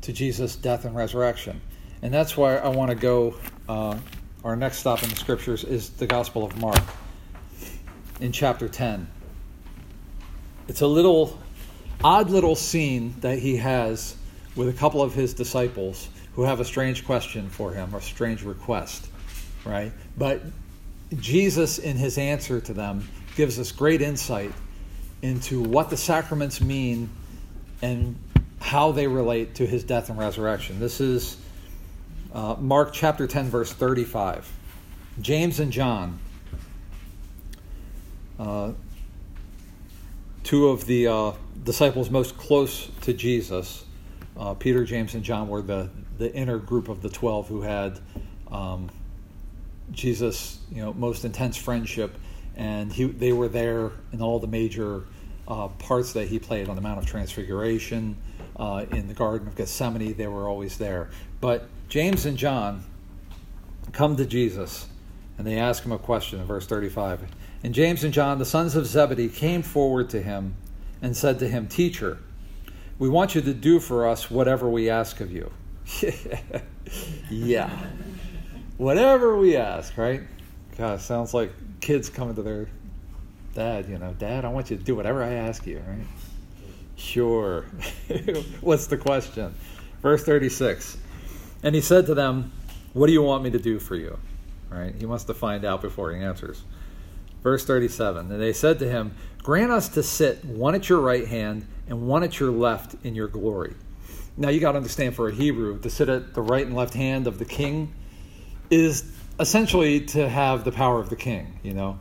to 0.00 0.10
Jesus' 0.10 0.56
death 0.56 0.86
and 0.86 0.96
resurrection? 0.96 1.60
And 2.00 2.14
that's 2.14 2.34
why 2.34 2.56
I 2.56 2.68
want 2.68 2.90
to 2.90 2.94
go. 2.94 3.34
Uh, 3.68 3.98
our 4.42 4.56
next 4.56 4.78
stop 4.78 5.02
in 5.02 5.10
the 5.10 5.16
scriptures 5.16 5.64
is 5.64 5.90
the 5.90 6.06
Gospel 6.06 6.46
of 6.46 6.56
Mark 6.58 6.80
in 8.22 8.32
chapter 8.32 8.70
10. 8.70 9.06
It's 10.66 10.80
a 10.80 10.86
little 10.86 11.38
odd 12.02 12.30
little 12.30 12.54
scene 12.54 13.14
that 13.20 13.38
he 13.38 13.58
has 13.58 14.16
with 14.56 14.70
a 14.70 14.72
couple 14.72 15.02
of 15.02 15.12
his 15.12 15.34
disciples 15.34 16.08
who 16.36 16.44
have 16.44 16.58
a 16.58 16.64
strange 16.64 17.04
question 17.04 17.50
for 17.50 17.72
him, 17.72 17.94
or 17.94 17.98
a 17.98 18.02
strange 18.02 18.44
request. 18.44 19.06
right? 19.66 19.92
But 20.16 20.40
Jesus, 21.20 21.78
in 21.78 21.98
his 21.98 22.16
answer 22.16 22.62
to 22.62 22.72
them, 22.72 23.06
gives 23.36 23.58
us 23.58 23.72
great 23.72 24.00
insight 24.00 24.52
into 25.22 25.62
what 25.62 25.90
the 25.90 25.96
sacraments 25.96 26.60
mean 26.60 27.10
and 27.82 28.16
how 28.60 28.92
they 28.92 29.06
relate 29.06 29.56
to 29.56 29.66
his 29.66 29.84
death 29.84 30.10
and 30.10 30.18
resurrection. 30.18 30.78
This 30.80 31.00
is 31.00 31.36
uh, 32.32 32.56
Mark 32.58 32.92
chapter 32.92 33.26
10, 33.26 33.48
verse 33.48 33.72
35. 33.72 34.50
James 35.20 35.58
and 35.60 35.72
John, 35.72 36.18
uh, 38.38 38.72
two 40.44 40.68
of 40.68 40.86
the 40.86 41.08
uh, 41.08 41.32
disciples 41.64 42.10
most 42.10 42.36
close 42.36 42.88
to 43.02 43.12
Jesus, 43.12 43.84
uh, 44.36 44.54
Peter, 44.54 44.84
James, 44.84 45.14
and 45.14 45.24
John, 45.24 45.48
were 45.48 45.62
the, 45.62 45.90
the 46.18 46.32
inner 46.32 46.58
group 46.58 46.88
of 46.88 47.02
the 47.02 47.08
12 47.08 47.48
who 47.48 47.62
had 47.62 47.98
um, 48.50 48.90
Jesus, 49.90 50.58
you 50.70 50.82
know, 50.82 50.92
most 50.92 51.24
intense 51.24 51.56
friendship. 51.56 52.14
And 52.58 52.92
he, 52.92 53.04
they 53.04 53.32
were 53.32 53.48
there 53.48 53.92
in 54.12 54.20
all 54.20 54.38
the 54.38 54.46
major 54.46 55.04
uh, 55.46 55.68
parts 55.68 56.12
that 56.12 56.28
he 56.28 56.38
played 56.38 56.68
on 56.68 56.76
the 56.76 56.82
Mount 56.82 56.98
of 56.98 57.06
Transfiguration, 57.06 58.16
uh, 58.58 58.84
in 58.90 59.06
the 59.08 59.14
Garden 59.14 59.46
of 59.46 59.56
Gethsemane, 59.56 60.14
they 60.14 60.26
were 60.26 60.48
always 60.48 60.78
there. 60.78 61.10
But 61.40 61.68
James 61.88 62.26
and 62.26 62.36
John 62.36 62.84
come 63.92 64.16
to 64.16 64.26
Jesus 64.26 64.88
and 65.38 65.46
they 65.46 65.58
ask 65.58 65.84
him 65.84 65.92
a 65.92 65.98
question 65.98 66.40
in 66.40 66.46
verse 66.46 66.66
35. 66.66 67.22
And 67.62 67.72
James 67.72 68.04
and 68.04 68.12
John, 68.12 68.38
the 68.38 68.44
sons 68.44 68.74
of 68.74 68.86
Zebedee, 68.86 69.28
came 69.28 69.62
forward 69.62 70.10
to 70.10 70.20
him 70.20 70.54
and 71.00 71.16
said 71.16 71.38
to 71.38 71.48
him, 71.48 71.68
Teacher, 71.68 72.18
we 72.98 73.08
want 73.08 73.34
you 73.36 73.40
to 73.42 73.54
do 73.54 73.78
for 73.78 74.08
us 74.08 74.30
whatever 74.30 74.68
we 74.68 74.90
ask 74.90 75.20
of 75.20 75.30
you. 75.30 75.50
yeah. 77.30 77.70
Whatever 78.76 79.36
we 79.36 79.56
ask, 79.56 79.96
right? 79.96 80.22
God, 80.76 81.00
sounds 81.00 81.32
like 81.34 81.52
kids 81.80 82.08
coming 82.08 82.34
to 82.34 82.42
their 82.42 82.68
dad, 83.54 83.88
you 83.88 83.98
know, 83.98 84.14
Dad, 84.18 84.44
I 84.44 84.48
want 84.48 84.70
you 84.70 84.76
to 84.76 84.82
do 84.82 84.94
whatever 84.94 85.22
I 85.22 85.32
ask 85.32 85.66
you, 85.66 85.78
right? 85.78 86.06
Sure. 86.96 87.62
What's 88.60 88.86
the 88.86 88.96
question? 88.96 89.54
Verse 90.02 90.24
36. 90.24 90.96
And 91.62 91.74
he 91.74 91.80
said 91.80 92.06
to 92.06 92.14
them, 92.14 92.52
What 92.92 93.06
do 93.06 93.12
you 93.12 93.22
want 93.22 93.42
me 93.42 93.50
to 93.50 93.58
do 93.58 93.78
for 93.78 93.96
you? 93.96 94.18
Right? 94.70 94.94
He 94.94 95.06
wants 95.06 95.24
to 95.24 95.34
find 95.34 95.64
out 95.64 95.80
before 95.80 96.12
he 96.12 96.22
answers. 96.22 96.62
Verse 97.42 97.64
37. 97.64 98.30
And 98.30 98.40
they 98.40 98.52
said 98.52 98.78
to 98.80 98.88
him, 98.88 99.14
Grant 99.42 99.72
us 99.72 99.88
to 99.90 100.02
sit 100.02 100.44
one 100.44 100.74
at 100.74 100.88
your 100.88 101.00
right 101.00 101.26
hand 101.26 101.66
and 101.88 102.06
one 102.06 102.22
at 102.22 102.38
your 102.38 102.50
left 102.50 102.94
in 103.04 103.14
your 103.14 103.28
glory. 103.28 103.74
Now 104.36 104.50
you 104.50 104.60
got 104.60 104.72
to 104.72 104.78
understand 104.78 105.16
for 105.16 105.28
a 105.28 105.34
Hebrew, 105.34 105.80
to 105.80 105.90
sit 105.90 106.08
at 106.08 106.34
the 106.34 106.42
right 106.42 106.64
and 106.64 106.76
left 106.76 106.94
hand 106.94 107.26
of 107.26 107.38
the 107.38 107.44
king 107.44 107.92
is 108.70 109.02
essentially 109.40 110.00
to 110.00 110.28
have 110.28 110.64
the 110.64 110.72
power 110.72 111.00
of 111.00 111.10
the 111.10 111.16
king, 111.16 111.58
you 111.62 111.74
know 111.74 111.98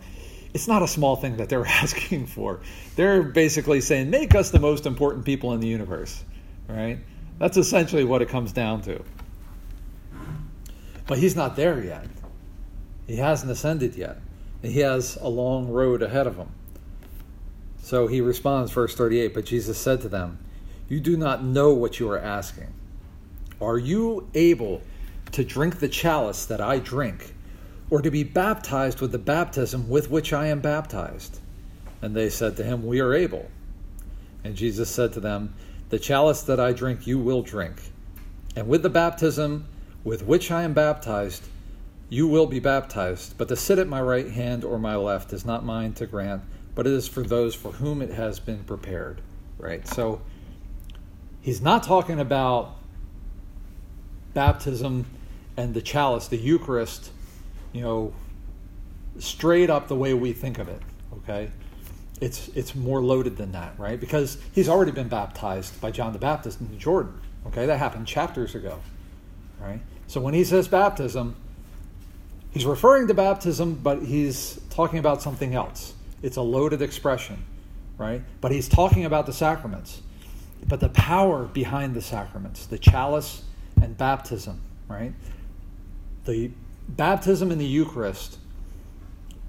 it's 0.57 0.67
not 0.67 0.81
a 0.81 0.87
small 0.87 1.15
thing 1.15 1.37
that 1.37 1.49
they're 1.49 1.65
asking 1.83 2.25
for. 2.25 2.59
They're 2.95 3.21
basically 3.21 3.79
saying, 3.79 4.09
make 4.09 4.33
us 4.33 4.49
the 4.49 4.59
most 4.59 4.87
important 4.87 5.23
people 5.23 5.53
in 5.53 5.59
the 5.59 5.67
universe, 5.67 6.23
right? 6.67 6.97
That's 7.37 7.57
essentially 7.57 8.03
what 8.03 8.23
it 8.23 8.29
comes 8.29 8.51
down 8.51 8.81
to. 8.81 9.03
But 11.05 11.19
he's 11.19 11.35
not 11.35 11.55
there 11.55 11.83
yet. 11.83 12.07
He 13.05 13.17
hasn't 13.17 13.51
ascended 13.51 13.95
yet. 13.95 14.17
He 14.63 14.79
has 14.79 15.17
a 15.21 15.29
long 15.29 15.69
road 15.69 16.01
ahead 16.01 16.25
of 16.25 16.35
him. 16.35 16.49
So 17.83 18.07
he 18.07 18.19
responds, 18.19 18.71
verse 18.71 18.95
38 18.95 19.35
But 19.35 19.45
Jesus 19.45 19.77
said 19.77 20.01
to 20.01 20.09
them, 20.09 20.39
You 20.89 20.99
do 20.99 21.15
not 21.15 21.43
know 21.43 21.73
what 21.73 21.99
you 21.99 22.09
are 22.09 22.19
asking. 22.19 22.73
Are 23.61 23.77
you 23.77 24.27
able 24.33 24.81
to 25.31 25.43
drink 25.43 25.79
the 25.79 25.87
chalice 25.87 26.45
that 26.45 26.61
I 26.61 26.79
drink? 26.79 27.33
or 27.89 28.01
to 28.01 28.11
be 28.11 28.23
baptized 28.23 28.99
with 29.01 29.11
the 29.11 29.17
baptism 29.17 29.87
with 29.89 30.09
which 30.09 30.33
I 30.33 30.47
am 30.47 30.59
baptized? 30.59 31.39
And 32.01 32.15
they 32.15 32.29
said 32.29 32.57
to 32.57 32.63
him, 32.63 32.85
We 32.85 32.99
are 32.99 33.13
able. 33.13 33.49
And 34.43 34.55
Jesus 34.55 34.89
said 34.89 35.13
to 35.13 35.19
them, 35.19 35.53
The 35.89 35.99
chalice 35.99 36.41
that 36.43 36.59
I 36.59 36.73
drink, 36.73 37.07
you 37.07 37.17
will 37.17 37.41
drink. 37.41 37.81
And 38.55 38.67
with 38.67 38.83
the 38.83 38.89
baptism 38.89 39.67
with 40.03 40.23
which 40.25 40.51
I 40.51 40.63
am 40.63 40.73
baptized, 40.73 41.43
you 42.09 42.27
will 42.27 42.45
be 42.45 42.59
baptized. 42.59 43.37
But 43.37 43.47
to 43.49 43.55
sit 43.55 43.79
at 43.79 43.87
my 43.87 44.01
right 44.01 44.29
hand 44.29 44.63
or 44.63 44.79
my 44.79 44.95
left 44.95 45.33
is 45.33 45.45
not 45.45 45.65
mine 45.65 45.93
to 45.93 46.05
grant, 46.05 46.43
but 46.75 46.87
it 46.87 46.93
is 46.93 47.07
for 47.07 47.23
those 47.23 47.55
for 47.55 47.71
whom 47.71 48.01
it 48.01 48.11
has 48.11 48.39
been 48.39 48.63
prepared. 48.63 49.21
Right? 49.57 49.87
So 49.87 50.21
he's 51.41 51.61
not 51.61 51.83
talking 51.83 52.19
about 52.19 52.75
baptism 54.33 55.05
and 55.57 55.73
the 55.73 55.81
chalice, 55.81 56.27
the 56.27 56.37
Eucharist 56.37 57.11
you 57.73 57.81
know, 57.81 58.13
straight 59.19 59.69
up 59.69 59.87
the 59.87 59.95
way 59.95 60.13
we 60.13 60.33
think 60.33 60.59
of 60.59 60.67
it, 60.67 60.81
okay? 61.17 61.51
It's, 62.19 62.47
it's 62.49 62.73
more 62.73 63.01
loaded 63.01 63.37
than 63.37 63.51
that, 63.51 63.73
right? 63.77 63.99
Because 63.99 64.37
he's 64.53 64.69
already 64.69 64.91
been 64.91 65.07
baptized 65.07 65.79
by 65.79 65.91
John 65.91 66.13
the 66.13 66.19
Baptist 66.19 66.59
in 66.59 66.69
the 66.69 66.77
Jordan, 66.77 67.13
okay? 67.45 67.65
That 67.67 67.77
happened 67.77 68.07
chapters 68.07 68.55
ago, 68.55 68.79
right? 69.61 69.79
So 70.07 70.21
when 70.21 70.33
he 70.33 70.43
says 70.43 70.67
baptism, 70.67 71.35
he's 72.51 72.65
referring 72.65 73.07
to 73.07 73.13
baptism, 73.13 73.75
but 73.75 74.01
he's 74.01 74.59
talking 74.69 74.99
about 74.99 75.21
something 75.21 75.53
else. 75.53 75.93
It's 76.23 76.37
a 76.37 76.41
loaded 76.41 76.81
expression, 76.81 77.45
right? 77.97 78.21
But 78.41 78.51
he's 78.51 78.67
talking 78.67 79.05
about 79.05 79.25
the 79.27 79.33
sacraments. 79.33 80.01
But 80.67 80.79
the 80.79 80.89
power 80.89 81.45
behind 81.45 81.93
the 81.93 82.01
sacraments, 82.01 82.65
the 82.65 82.79
chalice 82.79 83.43
and 83.79 83.95
baptism, 83.95 84.61
right? 84.87 85.13
The 86.27 86.51
baptism 86.89 87.51
and 87.51 87.59
the 87.59 87.65
Eucharist 87.65 88.37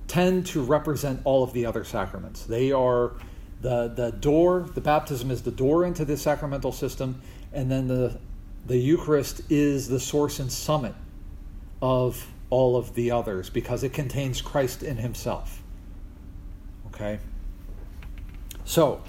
tend 0.07 0.47
to 0.47 0.62
represent 0.62 1.20
all 1.24 1.43
of 1.43 1.53
the 1.53 1.66
other 1.66 1.83
sacraments. 1.83 2.45
They 2.45 2.70
are 2.70 3.12
the, 3.61 3.89
the 3.89 4.12
door, 4.12 4.70
the 4.74 4.81
baptism 4.81 5.33
is 5.33 5.43
the 5.43 5.51
door 5.51 5.85
into 5.85 6.05
the 6.05 6.16
sacramental 6.16 6.70
system, 6.70 7.20
and 7.53 7.68
then 7.68 7.89
the, 7.89 8.18
the 8.64 8.79
Eucharist 8.79 9.43
is 9.51 9.89
the 9.89 9.99
source 9.99 10.39
and 10.39 10.51
summit 10.51 10.95
of 11.83 12.29
all 12.49 12.76
of 12.76 12.95
the 12.95 13.11
others 13.11 13.51
because 13.51 13.83
it 13.83 13.93
contains 13.93 14.41
Christ 14.41 14.85
in 14.85 14.99
himself. 14.99 15.61
Okay? 16.87 17.18
So, 18.64 19.03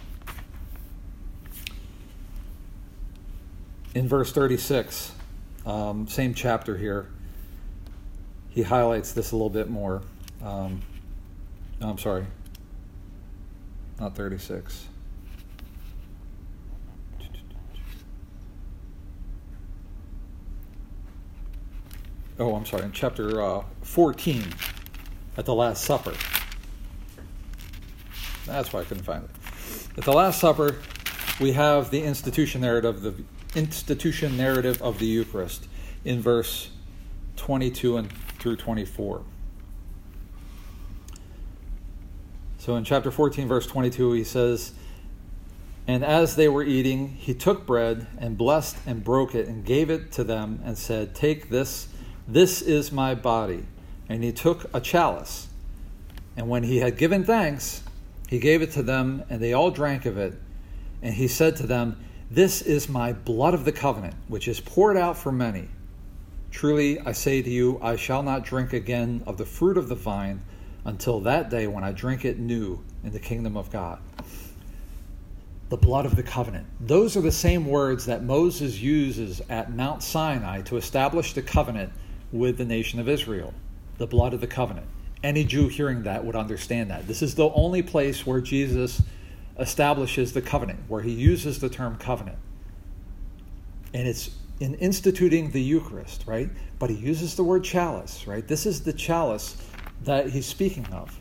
in 3.94 4.08
verse 4.08 4.32
36, 4.32 5.14
um, 5.68 6.08
same 6.08 6.34
chapter 6.34 6.76
here 6.76 7.10
he 8.50 8.64
highlights 8.64 9.12
this 9.12 9.32
a 9.32 9.36
little 9.36 9.50
bit 9.50 9.70
more. 9.70 10.02
Um, 10.44 10.82
no, 11.80 11.90
I'm 11.90 11.98
sorry, 11.98 12.26
not 14.00 14.16
36. 14.16 14.88
Oh, 22.42 22.56
I'm 22.56 22.66
sorry, 22.66 22.84
in 22.84 22.94
chapter 22.94 23.42
uh, 23.42 23.64
14 23.82 24.46
at 25.36 25.46
the 25.46 25.54
Last 25.54 25.84
Supper. 25.84 26.14
That's 28.46 28.72
why 28.72 28.80
I 28.80 28.84
couldn't 28.86 29.04
find 29.04 29.26
it. 29.26 29.30
At 29.98 30.06
the 30.06 30.14
Last 30.14 30.40
Supper, 30.40 30.78
we 31.42 31.52
have 31.52 31.92
the 31.92 32.02
institution 32.02 32.62
narrative, 32.62 33.02
the 33.02 33.14
institution 33.56 34.38
narrative 34.38 34.82
of 34.82 35.00
the 35.00 35.06
Eucharist 35.06 35.68
in 36.06 36.22
verse 36.22 36.70
22 37.36 37.98
and 37.98 38.10
through 38.40 38.56
24. 38.56 39.24
So 42.58 42.76
in 42.76 42.84
chapter 42.84 43.10
14, 43.10 43.48
verse 43.48 43.66
22, 43.68 44.12
he 44.14 44.24
says, 44.24 44.74
And 45.88 46.04
as 46.04 46.36
they 46.36 46.50
were 46.50 46.64
eating, 46.64 47.10
he 47.10 47.34
took 47.34 47.66
bread 47.66 48.08
and 48.18 48.38
blessed 48.38 48.78
and 48.86 49.04
broke 49.04 49.34
it 49.34 49.48
and 49.48 49.64
gave 49.64 49.90
it 49.90 50.12
to 50.14 50.24
them 50.24 50.62
and 50.66 50.78
said, 50.78 51.16
Take 51.16 51.50
this, 51.50 51.88
this 52.28 52.62
is 52.62 52.92
my 52.92 53.16
body. 53.16 53.66
And 54.10 54.24
he 54.24 54.32
took 54.32 54.70
a 54.74 54.82
chalice. 54.82 55.48
And 56.36 56.50
when 56.50 56.64
he 56.64 56.78
had 56.78 56.98
given 56.98 57.24
thanks, 57.24 57.82
he 58.28 58.40
gave 58.40 58.62
it 58.62 58.72
to 58.74 58.84
them, 58.84 59.24
and 59.30 59.42
they 59.42 59.54
all 59.54 59.72
drank 59.72 60.06
of 60.06 60.18
it. 60.18 60.36
And 61.02 61.14
he 61.14 61.28
said 61.28 61.56
to 61.58 61.68
them, 61.68 61.98
This 62.30 62.62
is 62.62 62.90
my 62.90 63.14
blood 63.14 63.54
of 63.54 63.66
the 63.66 63.72
covenant, 63.72 64.16
which 64.28 64.48
is 64.48 64.60
poured 64.60 64.98
out 64.98 65.18
for 65.18 65.32
many. 65.32 65.70
Truly, 66.52 67.00
I 67.00 67.12
say 67.12 67.42
to 67.42 67.50
you, 67.50 67.80
I 67.82 67.96
shall 67.96 68.24
not 68.24 68.44
drink 68.44 68.74
again 68.74 69.24
of 69.26 69.38
the 69.38 69.46
fruit 69.46 69.78
of 69.78 69.88
the 69.88 69.96
vine 69.96 70.42
until 70.86 71.20
that 71.22 71.50
day 71.50 71.68
when 71.68 71.84
I 71.84 71.92
drink 71.92 72.26
it 72.26 72.40
new 72.40 72.84
in 73.04 73.12
the 73.12 73.20
kingdom 73.20 73.56
of 73.56 73.72
God. 73.72 74.00
The 75.70 75.78
blood 75.78 76.06
of 76.06 76.16
the 76.16 76.24
covenant. 76.24 76.66
Those 76.80 77.16
are 77.16 77.22
the 77.22 77.32
same 77.32 77.68
words 77.68 78.08
that 78.08 78.24
Moses 78.24 78.80
uses 78.80 79.42
at 79.50 79.72
Mount 79.72 80.02
Sinai 80.02 80.62
to 80.64 80.78
establish 80.78 81.34
the 81.34 81.44
covenant 81.44 81.94
with 82.32 82.58
the 82.58 82.66
nation 82.66 83.00
of 83.00 83.08
Israel. 83.08 83.54
The 84.00 84.08
blood 84.08 84.34
of 84.34 84.42
the 84.42 84.48
covenant. 84.48 84.88
Any 85.24 85.44
Jew 85.44 85.68
hearing 85.68 86.04
that 86.04 86.26
would 86.26 86.36
understand 86.36 86.90
that. 86.90 87.08
This 87.08 87.22
is 87.22 87.36
the 87.36 87.50
only 87.52 87.84
place 87.84 88.26
where 88.26 88.42
Jesus 88.42 89.02
establishes 89.60 90.34
the 90.34 90.42
covenant, 90.42 90.80
where 90.88 91.02
he 91.02 91.12
uses 91.12 91.60
the 91.60 91.70
term 91.70 91.98
covenant. 91.98 92.38
And 93.94 94.08
it's 94.08 94.32
in 94.60 94.76
instituting 94.76 95.52
the 95.52 95.62
Eucharist, 95.62 96.26
right? 96.28 96.50
But 96.80 96.90
he 96.90 96.96
uses 96.96 97.36
the 97.36 97.44
word 97.44 97.64
chalice, 97.64 98.28
right? 98.28 98.48
This 98.48 98.66
is 98.66 98.84
the 98.84 98.94
chalice 98.94 99.58
that 100.04 100.30
he's 100.30 100.46
speaking 100.46 100.86
of, 100.88 101.18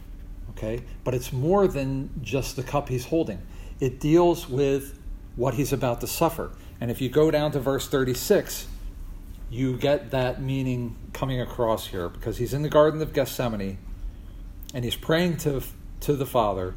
okay? 0.51 0.83
But 1.05 1.15
it's 1.15 1.33
more 1.33 1.69
than 1.69 2.11
just 2.23 2.57
the 2.57 2.63
cup 2.63 2.89
he's 2.89 3.07
holding, 3.07 3.41
it 3.81 4.01
deals 4.01 4.49
with 4.49 4.99
what 5.37 5.55
he's 5.55 5.73
about 5.73 6.01
to 6.01 6.07
suffer. 6.07 6.51
And 6.81 6.91
if 6.91 7.01
you 7.01 7.09
go 7.09 7.31
down 7.31 7.53
to 7.53 7.61
verse 7.61 7.89
36, 7.89 8.67
you 9.51 9.77
get 9.77 10.11
that 10.11 10.43
meaning 10.43 10.97
coming 11.13 11.41
across 11.41 11.87
here 11.87 12.09
because 12.09 12.39
he's 12.39 12.53
in 12.53 12.63
the 12.63 12.69
Garden 12.69 13.01
of 13.01 13.13
Gethsemane 13.13 13.79
and 14.75 14.85
he's 14.85 14.97
praying 14.97 15.39
to, 15.39 15.63
to 16.01 16.15
the 16.15 16.27
Father. 16.27 16.75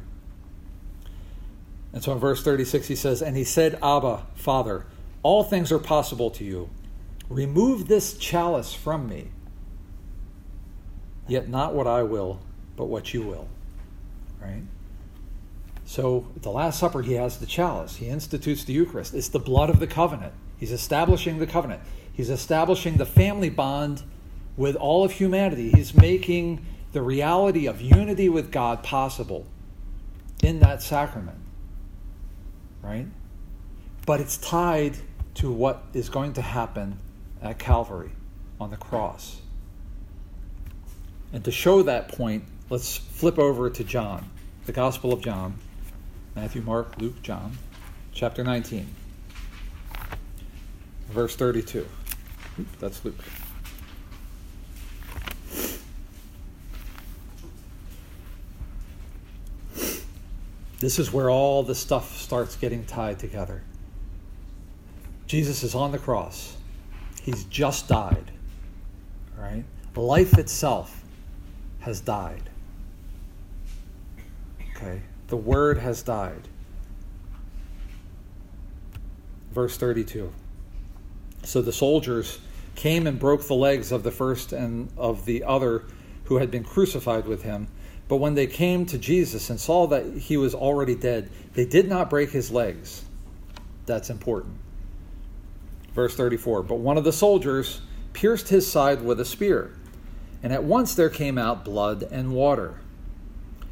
And 1.92 2.02
so 2.02 2.12
in 2.12 2.18
verse 2.18 2.42
36, 2.42 2.88
he 2.88 2.96
says, 2.96 3.20
And 3.20 3.36
he 3.36 3.44
said, 3.44 3.78
Abba, 3.82 4.26
Father, 4.34 4.86
all 5.22 5.44
things 5.44 5.70
are 5.70 5.78
possible 5.78 6.30
to 6.30 6.44
you. 6.44 6.68
Remove 7.28 7.88
this 7.88 8.16
chalice 8.16 8.74
from 8.74 9.08
me. 9.08 9.28
Yet 11.28 11.48
not 11.48 11.74
what 11.74 11.86
I 11.86 12.02
will, 12.02 12.40
but 12.76 12.86
what 12.86 13.14
you 13.14 13.22
will. 13.22 13.48
Right? 14.40 14.62
So 15.84 16.26
at 16.36 16.42
the 16.42 16.50
Last 16.50 16.78
Supper, 16.78 17.02
he 17.02 17.14
has 17.14 17.38
the 17.38 17.46
chalice. 17.46 17.96
He 17.96 18.08
institutes 18.08 18.64
the 18.64 18.72
Eucharist. 18.72 19.14
It's 19.14 19.28
the 19.28 19.38
blood 19.38 19.70
of 19.70 19.78
the 19.78 19.86
covenant. 19.86 20.32
He's 20.58 20.72
establishing 20.72 21.38
the 21.38 21.46
covenant. 21.46 21.82
He's 22.12 22.30
establishing 22.30 22.96
the 22.96 23.06
family 23.06 23.50
bond 23.50 24.02
with 24.56 24.76
all 24.76 25.04
of 25.04 25.12
humanity. 25.12 25.70
He's 25.70 25.94
making 25.94 26.64
the 26.92 27.02
reality 27.02 27.66
of 27.66 27.80
unity 27.80 28.28
with 28.28 28.50
God 28.50 28.82
possible 28.82 29.46
in 30.42 30.60
that 30.60 30.82
sacrament. 30.82 31.38
Right? 32.82 33.06
But 34.04 34.20
it's 34.20 34.36
tied 34.36 34.96
to 35.34 35.50
what 35.50 35.84
is 35.94 36.08
going 36.08 36.34
to 36.34 36.42
happen 36.42 36.98
at 37.40 37.58
Calvary 37.58 38.12
on 38.60 38.70
the 38.70 38.76
cross. 38.76 39.40
And 41.32 41.44
to 41.44 41.50
show 41.50 41.82
that 41.82 42.08
point, 42.08 42.44
let's 42.68 42.96
flip 42.96 43.38
over 43.38 43.70
to 43.70 43.84
John, 43.84 44.28
the 44.66 44.72
Gospel 44.72 45.12
of 45.12 45.22
John 45.22 45.58
Matthew, 46.34 46.62
Mark, 46.62 46.98
Luke, 46.98 47.22
John, 47.22 47.58
chapter 48.12 48.42
19, 48.42 48.86
verse 51.10 51.36
32. 51.36 51.86
That's 52.80 53.04
Luke. 53.04 53.22
This 60.80 60.98
is 60.98 61.12
where 61.12 61.30
all 61.30 61.62
the 61.62 61.74
stuff 61.74 62.16
starts 62.16 62.56
getting 62.56 62.84
tied 62.86 63.18
together. 63.18 63.62
Jesus 65.32 65.62
is 65.62 65.74
on 65.74 65.92
the 65.92 65.98
cross. 65.98 66.58
He's 67.22 67.44
just 67.44 67.88
died. 67.88 68.30
Right? 69.34 69.64
Life 69.96 70.36
itself 70.36 71.04
has 71.80 72.02
died. 72.02 72.50
Okay? 74.76 75.00
The 75.28 75.38
word 75.38 75.78
has 75.78 76.02
died. 76.02 76.48
Verse 79.52 79.78
32. 79.78 80.30
So 81.44 81.62
the 81.62 81.72
soldiers 81.72 82.38
came 82.74 83.06
and 83.06 83.18
broke 83.18 83.46
the 83.46 83.54
legs 83.54 83.90
of 83.90 84.02
the 84.02 84.10
first 84.10 84.52
and 84.52 84.90
of 84.98 85.24
the 85.24 85.44
other 85.44 85.84
who 86.24 86.36
had 86.36 86.50
been 86.50 86.62
crucified 86.62 87.26
with 87.26 87.42
him. 87.42 87.68
But 88.06 88.16
when 88.16 88.34
they 88.34 88.46
came 88.46 88.84
to 88.84 88.98
Jesus 88.98 89.48
and 89.48 89.58
saw 89.58 89.86
that 89.86 90.12
he 90.12 90.36
was 90.36 90.54
already 90.54 90.94
dead, 90.94 91.30
they 91.54 91.64
did 91.64 91.88
not 91.88 92.10
break 92.10 92.28
his 92.28 92.50
legs. 92.50 93.06
That's 93.86 94.10
important. 94.10 94.58
Verse 95.94 96.14
34 96.14 96.62
But 96.62 96.76
one 96.76 96.98
of 96.98 97.04
the 97.04 97.12
soldiers 97.12 97.82
pierced 98.12 98.48
his 98.48 98.70
side 98.70 99.02
with 99.02 99.20
a 99.20 99.24
spear, 99.24 99.74
and 100.42 100.52
at 100.52 100.64
once 100.64 100.94
there 100.94 101.10
came 101.10 101.38
out 101.38 101.64
blood 101.64 102.02
and 102.10 102.32
water. 102.32 102.80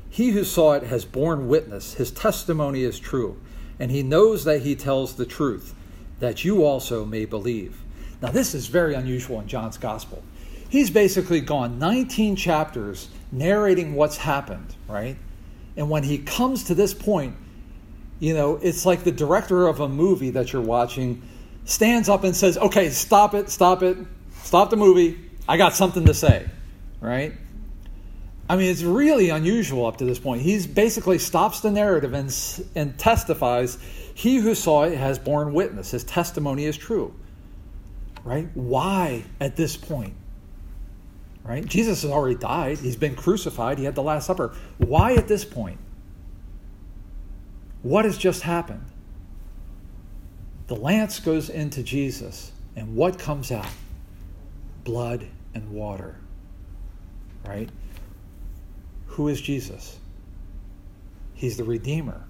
He 0.09 0.31
who 0.31 0.45
saw 0.45 0.73
it 0.73 0.85
has 0.85 1.05
borne 1.05 1.49
witness, 1.49 1.95
his 1.95 2.11
testimony 2.11 2.83
is 2.83 2.99
true, 2.99 3.41
and 3.79 3.91
he 3.91 4.03
knows 4.03 4.45
that 4.45 4.62
he 4.62 4.75
tells 4.75 5.14
the 5.14 5.27
truth, 5.27 5.75
that 6.18 6.45
you 6.45 6.64
also 6.64 7.05
may 7.05 7.25
believe. 7.25 7.81
Now, 8.21 8.31
this 8.31 8.55
is 8.55 8.66
very 8.66 8.95
unusual 8.95 9.41
in 9.41 9.49
John's 9.49 9.79
gospel. 9.79 10.23
He's 10.68 10.91
basically 10.91 11.41
gone 11.41 11.79
19 11.79 12.37
chapters 12.37 13.09
narrating 13.33 13.95
what's 13.95 14.18
happened, 14.18 14.75
right? 14.89 15.16
And 15.77 15.89
when 15.89 16.03
he 16.03 16.18
comes 16.18 16.64
to 16.64 16.75
this 16.75 16.93
point, 16.93 17.37
you 18.18 18.35
know, 18.35 18.57
it's 18.57 18.85
like 18.85 19.03
the 19.03 19.12
director 19.12 19.66
of 19.66 19.81
a 19.81 19.89
movie 19.89 20.31
that 20.31 20.53
you're 20.53 20.61
watching 20.61 21.23
stands 21.71 22.09
up 22.09 22.25
and 22.25 22.35
says, 22.35 22.59
okay, 22.59 22.91
stop 22.91 23.35
it, 23.35 23.49
stop 23.49 23.83
it, 23.83 23.97
stop 24.43 24.71
the 24.71 24.77
movie. 24.77 25.18
I 25.49 25.57
got 25.57 25.75
something 25.75 26.07
to 26.07 26.14
say, 26.14 26.49
right? 27.01 27.33
I 28.49 28.57
mean, 28.57 28.68
it's 28.71 28.83
really 28.83 29.31
unusual 29.31 29.87
up 29.87 29.99
to 29.99 30.05
this 30.05 30.18
point. 30.18 30.43
He's 30.43 30.66
basically 30.66 31.18
stops 31.18 31.61
the 31.61 31.71
narrative 31.71 32.12
and, 32.14 32.35
and 32.75 32.99
testifies, 32.99 33.79
He 34.14 34.39
who 34.39 34.57
saw 34.57 34.85
it 34.85 34.99
has 34.99 35.21
borne 35.21 35.55
witness. 35.55 35.93
His 35.93 36.03
testimony 36.03 36.64
is 36.64 36.77
true. 36.77 37.14
Right? 38.25 38.49
Why 38.55 39.23
at 39.41 39.55
this 39.55 39.77
point? 39.77 40.14
Right? 41.45 41.64
Jesus 41.64 42.03
has 42.03 42.11
already 42.11 42.35
died. 42.35 42.79
He's 42.79 42.97
been 42.97 43.14
crucified. 43.14 43.79
He 43.79 43.85
had 43.85 43.95
the 43.95 44.03
Last 44.03 44.27
Supper. 44.27 44.55
Why 44.79 45.14
at 45.14 45.29
this 45.29 45.45
point? 45.45 45.79
What 47.83 48.05
has 48.05 48.18
just 48.18 48.43
happened? 48.43 48.89
The 50.71 50.77
lance 50.77 51.18
goes 51.18 51.51
into 51.51 51.83
Jesus, 51.83 52.53
and 52.77 52.95
what 52.95 53.18
comes 53.18 53.51
out? 53.51 53.66
Blood 54.85 55.27
and 55.53 55.68
water. 55.73 56.14
Right? 57.45 57.68
Who 59.07 59.27
is 59.27 59.41
Jesus? 59.41 59.99
He's 61.35 61.57
the 61.57 61.64
Redeemer. 61.64 62.23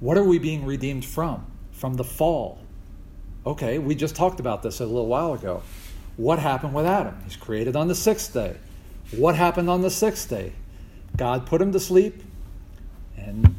What 0.00 0.18
are 0.18 0.24
we 0.24 0.40
being 0.40 0.66
redeemed 0.66 1.04
from? 1.04 1.46
From 1.70 1.94
the 1.94 2.02
fall. 2.02 2.58
Okay, 3.46 3.78
we 3.78 3.94
just 3.94 4.16
talked 4.16 4.40
about 4.40 4.64
this 4.64 4.80
a 4.80 4.84
little 4.84 5.06
while 5.06 5.34
ago. 5.34 5.62
What 6.16 6.40
happened 6.40 6.74
with 6.74 6.86
Adam? 6.86 7.16
He's 7.22 7.36
created 7.36 7.76
on 7.76 7.86
the 7.86 7.94
sixth 7.94 8.34
day. 8.34 8.56
What 9.12 9.36
happened 9.36 9.70
on 9.70 9.82
the 9.82 9.90
sixth 9.90 10.28
day? 10.28 10.54
God 11.16 11.46
put 11.46 11.62
him 11.62 11.70
to 11.70 11.78
sleep, 11.78 12.24
and 13.16 13.54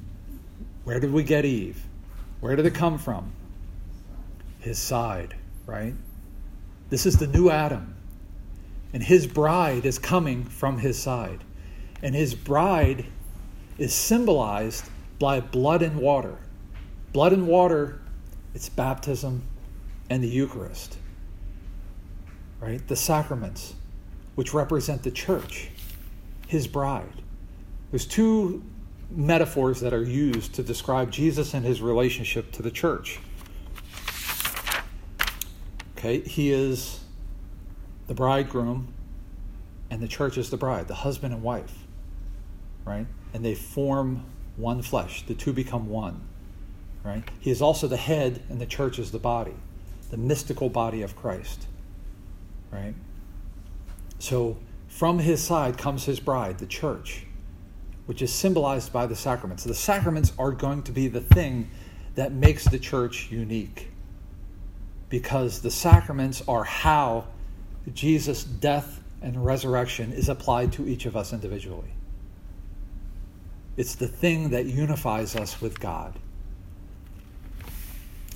where 0.84 1.00
did 1.00 1.14
we 1.14 1.24
get 1.24 1.46
Eve? 1.46 1.82
Where 2.42 2.58
did 2.58 2.66
it 2.66 2.76
come 2.76 2.98
from? 2.98 3.32
His 4.64 4.80
side, 4.80 5.36
right? 5.66 5.94
This 6.90 7.06
is 7.06 7.18
the 7.18 7.28
new 7.28 7.50
Adam. 7.50 7.96
And 8.94 9.04
his 9.04 9.28
bride 9.28 9.86
is 9.86 10.00
coming 10.00 10.44
from 10.46 10.78
his 10.78 10.98
side. 10.98 11.44
And 12.02 12.16
his 12.16 12.34
bride 12.36 13.06
is 13.78 13.94
symbolized 13.94 14.86
by 15.20 15.40
blood 15.40 15.82
and 15.82 15.98
water. 15.98 16.38
Blood 17.12 17.34
and 17.34 17.48
water, 17.48 18.02
it's 18.54 18.70
baptism 18.70 19.44
and 20.10 20.24
the 20.24 20.28
Eucharist, 20.28 20.98
right? 22.60 22.86
The 22.88 22.96
sacraments, 22.96 23.76
which 24.36 24.54
represent 24.54 25.04
the 25.04 25.12
church, 25.12 25.70
his 26.48 26.68
bride. 26.68 27.22
There's 27.92 28.06
two 28.06 28.64
metaphors 29.10 29.80
that 29.82 29.94
are 29.94 30.04
used 30.04 30.56
to 30.56 30.64
describe 30.64 31.12
Jesus 31.12 31.54
and 31.54 31.66
his 31.66 31.82
relationship 31.82 32.52
to 32.54 32.62
the 32.62 32.72
church. 32.72 33.20
Okay, 36.04 36.20
he 36.20 36.52
is 36.52 37.00
the 38.08 38.14
bridegroom, 38.14 38.94
and 39.90 40.02
the 40.02 40.08
church 40.10 40.38
is 40.38 40.50
the 40.50 40.58
bride, 40.58 40.90
the 40.90 40.96
husband 40.96 41.34
and 41.34 41.42
wife, 41.42 41.74
right? 42.84 43.08
And 43.34 43.46
they 43.46 43.56
form 43.56 44.26
one 44.58 44.82
flesh. 44.82 45.26
The 45.26 45.34
two 45.34 45.54
become 45.54 45.88
one, 45.88 46.20
right? 47.06 47.24
He 47.40 47.52
is 47.52 47.62
also 47.62 47.88
the 47.88 47.96
head, 47.96 48.44
and 48.50 48.60
the 48.60 48.66
church 48.66 49.00
is 49.00 49.12
the 49.12 49.18
body, 49.18 49.54
the 50.12 50.18
mystical 50.18 50.68
body 50.68 51.04
of 51.04 51.16
Christ, 51.16 51.68
right? 52.70 52.96
So 54.20 54.58
from 54.90 55.20
his 55.20 55.42
side 55.42 55.78
comes 55.78 56.04
his 56.04 56.20
bride, 56.20 56.58
the 56.58 56.66
church, 56.66 57.28
which 58.08 58.22
is 58.22 58.34
symbolized 58.34 58.92
by 58.92 59.06
the 59.06 59.16
sacraments. 59.16 59.64
The 59.64 59.74
sacraments 59.74 60.34
are 60.38 60.52
going 60.52 60.84
to 60.84 60.92
be 60.92 61.08
the 61.08 61.22
thing 61.22 61.72
that 62.16 62.34
makes 62.34 62.66
the 62.66 62.78
church 62.78 63.32
unique 63.32 63.93
because 65.14 65.62
the 65.62 65.70
sacraments 65.70 66.42
are 66.48 66.64
how 66.64 67.24
Jesus' 67.94 68.44
death 68.44 69.00
and 69.22 69.46
resurrection 69.46 70.12
is 70.12 70.28
applied 70.28 70.74
to 70.74 70.88
each 70.88 71.06
of 71.06 71.16
us 71.16 71.34
individually. 71.34 71.92
It's 73.78 73.94
the 73.94 74.08
thing 74.08 74.50
that 74.50 74.66
unifies 74.66 75.36
us 75.36 75.62
with 75.62 75.80
God. 75.80 76.18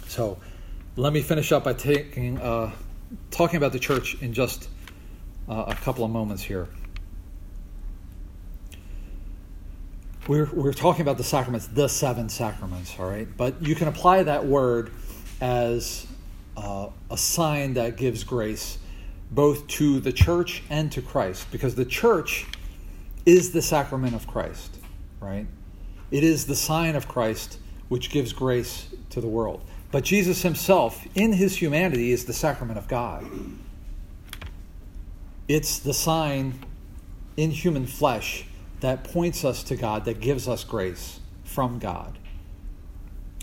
So 0.06 0.38
let 0.96 1.14
me 1.14 1.24
finish 1.24 1.52
up 1.52 1.64
by 1.64 1.74
taking, 1.74 2.38
uh, 2.40 2.72
talking 3.32 3.58
about 3.58 3.72
the 3.72 3.80
church 3.80 4.22
in 4.22 4.32
just 4.32 4.70
uh, 5.50 5.66
a 5.70 5.74
couple 5.74 6.06
of 6.06 6.12
moments 6.12 6.44
here. 6.44 6.68
We're, 10.28 10.52
we're 10.54 10.74
talking 10.74 11.02
about 11.02 11.18
the 11.18 11.24
sacraments, 11.24 11.66
the 11.66 11.88
seven 11.88 12.30
sacraments, 12.30 13.00
all 13.00 13.10
right? 13.10 13.28
But 13.36 13.64
you 13.64 13.74
can 13.74 13.88
apply 13.88 14.22
that 14.22 14.46
word 14.46 14.92
as 15.42 16.06
uh, 16.58 16.90
a 17.10 17.18
sign 17.18 17.76
that 17.76 17.96
gives 17.96 18.24
grace 18.24 18.80
both 19.32 19.68
to 19.68 20.00
the 20.00 20.12
church 20.12 20.64
and 20.70 20.92
to 20.92 21.02
Christ, 21.02 21.48
because 21.52 21.76
the 21.76 21.86
church 21.86 22.46
is 23.26 23.52
the 23.52 23.62
sacrament 23.62 24.16
of 24.16 24.28
Christ, 24.28 24.78
right? 25.20 25.46
It 26.12 26.24
is 26.24 26.46
the 26.46 26.56
sign 26.56 26.96
of 26.96 27.08
Christ 27.08 27.60
which 27.90 28.10
gives 28.10 28.34
grace 28.34 28.88
to 29.12 29.22
the 29.22 29.28
world. 29.28 29.62
But 29.92 30.04
Jesus 30.04 30.42
himself, 30.42 31.06
in 31.16 31.34
his 31.34 31.56
humanity, 31.56 32.12
is 32.12 32.26
the 32.26 32.34
sacrament 32.34 32.78
of 32.78 32.88
God. 32.88 33.26
It's 35.48 35.80
the 35.80 35.94
sign 35.94 36.60
in 37.38 37.52
human 37.52 37.86
flesh 37.86 38.46
that 38.80 39.04
points 39.04 39.46
us 39.46 39.64
to 39.64 39.76
God, 39.76 40.06
that 40.06 40.20
gives 40.20 40.48
us 40.48 40.64
grace 40.64 41.20
from 41.44 41.80
God. 41.80 42.18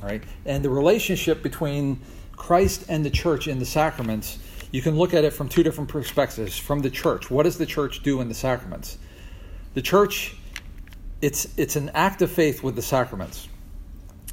All 0.03 0.09
right? 0.09 0.23
And 0.45 0.65
the 0.65 0.71
relationship 0.71 1.43
between 1.43 2.01
Christ 2.45 2.84
and 2.90 3.03
the 3.03 3.11
church 3.11 3.49
in 3.49 3.59
the 3.59 3.64
sacraments, 3.64 4.38
you 4.70 4.82
can 4.82 4.99
look 4.99 5.14
at 5.14 5.24
it 5.24 5.32
from 5.32 5.49
two 5.49 5.62
different 5.62 5.88
perspectives. 5.88 6.59
From 6.59 6.80
the 6.80 6.90
church, 6.90 7.30
what 7.30 7.45
does 7.45 7.57
the 7.57 7.64
church 7.64 8.03
do 8.03 8.20
in 8.20 8.28
the 8.28 8.34
sacraments? 8.34 8.99
The 9.72 9.80
church, 9.80 10.36
it's, 11.22 11.49
it's 11.57 11.76
an 11.76 11.90
act 11.95 12.20
of 12.20 12.30
faith 12.30 12.62
with 12.62 12.76
the 12.76 12.82
sacraments, 12.82 13.49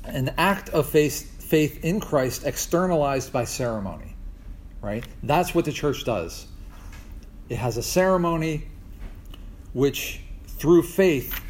an 0.03 0.33
act 0.37 0.67
of 0.71 0.89
faith, 0.89 1.41
faith 1.41 1.85
in 1.85 2.01
Christ 2.01 2.43
externalized 2.45 3.31
by 3.31 3.45
ceremony, 3.45 4.13
right? 4.81 5.05
That's 5.23 5.55
what 5.55 5.63
the 5.63 5.71
church 5.71 6.03
does. 6.03 6.47
It 7.47 7.55
has 7.55 7.77
a 7.77 7.83
ceremony 7.83 8.67
which, 9.71 10.19
through 10.47 10.83
faith, 10.83 11.41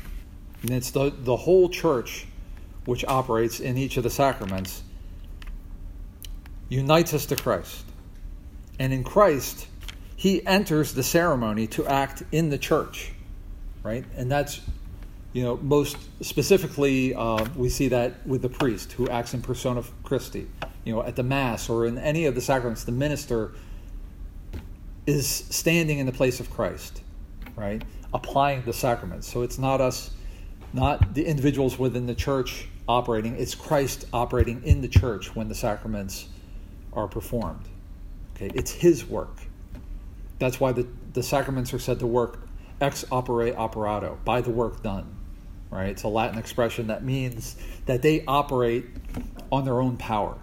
and 0.62 0.70
it's 0.70 0.91
the, 0.91 1.09
the 1.09 1.38
whole 1.38 1.70
church 1.70 2.28
which 2.86 3.03
operates 3.05 3.59
in 3.59 3.80
each 3.80 3.97
of 3.97 4.03
the 4.03 4.12
sacraments, 4.12 4.84
unites 6.72 7.14
us 7.14 7.26
to 7.28 7.36
Christ. 7.36 7.84
And 8.80 8.94
in 8.94 9.04
Christ, 9.04 9.68
he 10.16 10.46
enters 10.48 10.94
the 10.94 11.04
ceremony 11.04 11.68
to 11.68 11.86
act 11.86 12.24
in 12.32 12.50
the 12.50 12.58
church, 12.58 13.12
right? 13.84 14.06
And 14.16 14.32
that's, 14.32 14.62
you 15.34 15.44
know, 15.44 15.58
most 15.58 15.98
specifically, 16.24 17.14
uh, 17.14 17.46
we 17.58 17.68
see 17.68 17.90
that 17.90 18.26
with 18.26 18.42
the 18.42 18.50
priest 18.50 18.94
who 18.94 19.10
acts 19.10 19.34
in 19.34 19.42
persona 19.42 19.84
Christi. 20.04 20.48
You 20.86 20.96
know, 20.96 21.04
at 21.04 21.18
the 21.18 21.24
Mass 21.24 21.70
or 21.70 21.86
in 21.86 21.98
any 21.98 22.26
of 22.26 22.36
the 22.36 22.42
sacraments, 22.42 22.86
the 22.86 22.94
minister 22.94 23.52
is 25.06 25.28
standing 25.28 26.00
in 26.00 26.06
the 26.06 26.12
place 26.14 26.40
of 26.40 26.50
Christ, 26.50 27.02
right? 27.58 27.84
Applying 28.14 28.64
the 28.64 28.74
sacraments. 28.74 29.30
So 29.30 29.42
it's 29.42 29.58
not 29.58 29.82
us, 29.82 30.12
not 30.72 31.14
the 31.14 31.26
individuals 31.26 31.78
within 31.78 32.06
the 32.08 32.16
church 32.16 32.70
operating, 32.88 33.36
it's 33.36 33.56
Christ 33.56 34.06
operating 34.14 34.64
in 34.64 34.82
the 34.82 34.88
church 34.88 35.36
when 35.36 35.50
the 35.50 35.56
sacraments 35.56 36.28
are 36.94 37.08
performed. 37.08 37.68
Okay, 38.36 38.52
it's 38.54 38.72
his 38.72 39.06
work. 39.06 39.38
That's 40.39 40.60
why 40.60 40.72
the, 40.72 40.88
the 41.14 41.24
sacraments 41.24 41.74
are 41.74 41.80
said 41.80 42.00
to 42.00 42.08
work 42.08 42.39
ex 42.82 43.06
opere 43.12 43.56
operato, 43.56 44.18
by 44.26 44.42
the 44.42 44.50
work 44.50 44.82
done. 44.82 45.16
Right? 45.70 45.89
It's 45.89 46.04
a 46.04 46.10
Latin 46.10 46.38
expression 46.38 46.88
that 46.88 47.04
means 47.04 47.56
that 47.86 48.02
they 48.02 48.26
operate 48.26 48.86
on 49.52 49.64
their 49.64 49.80
own 49.80 49.98
power. 49.98 50.38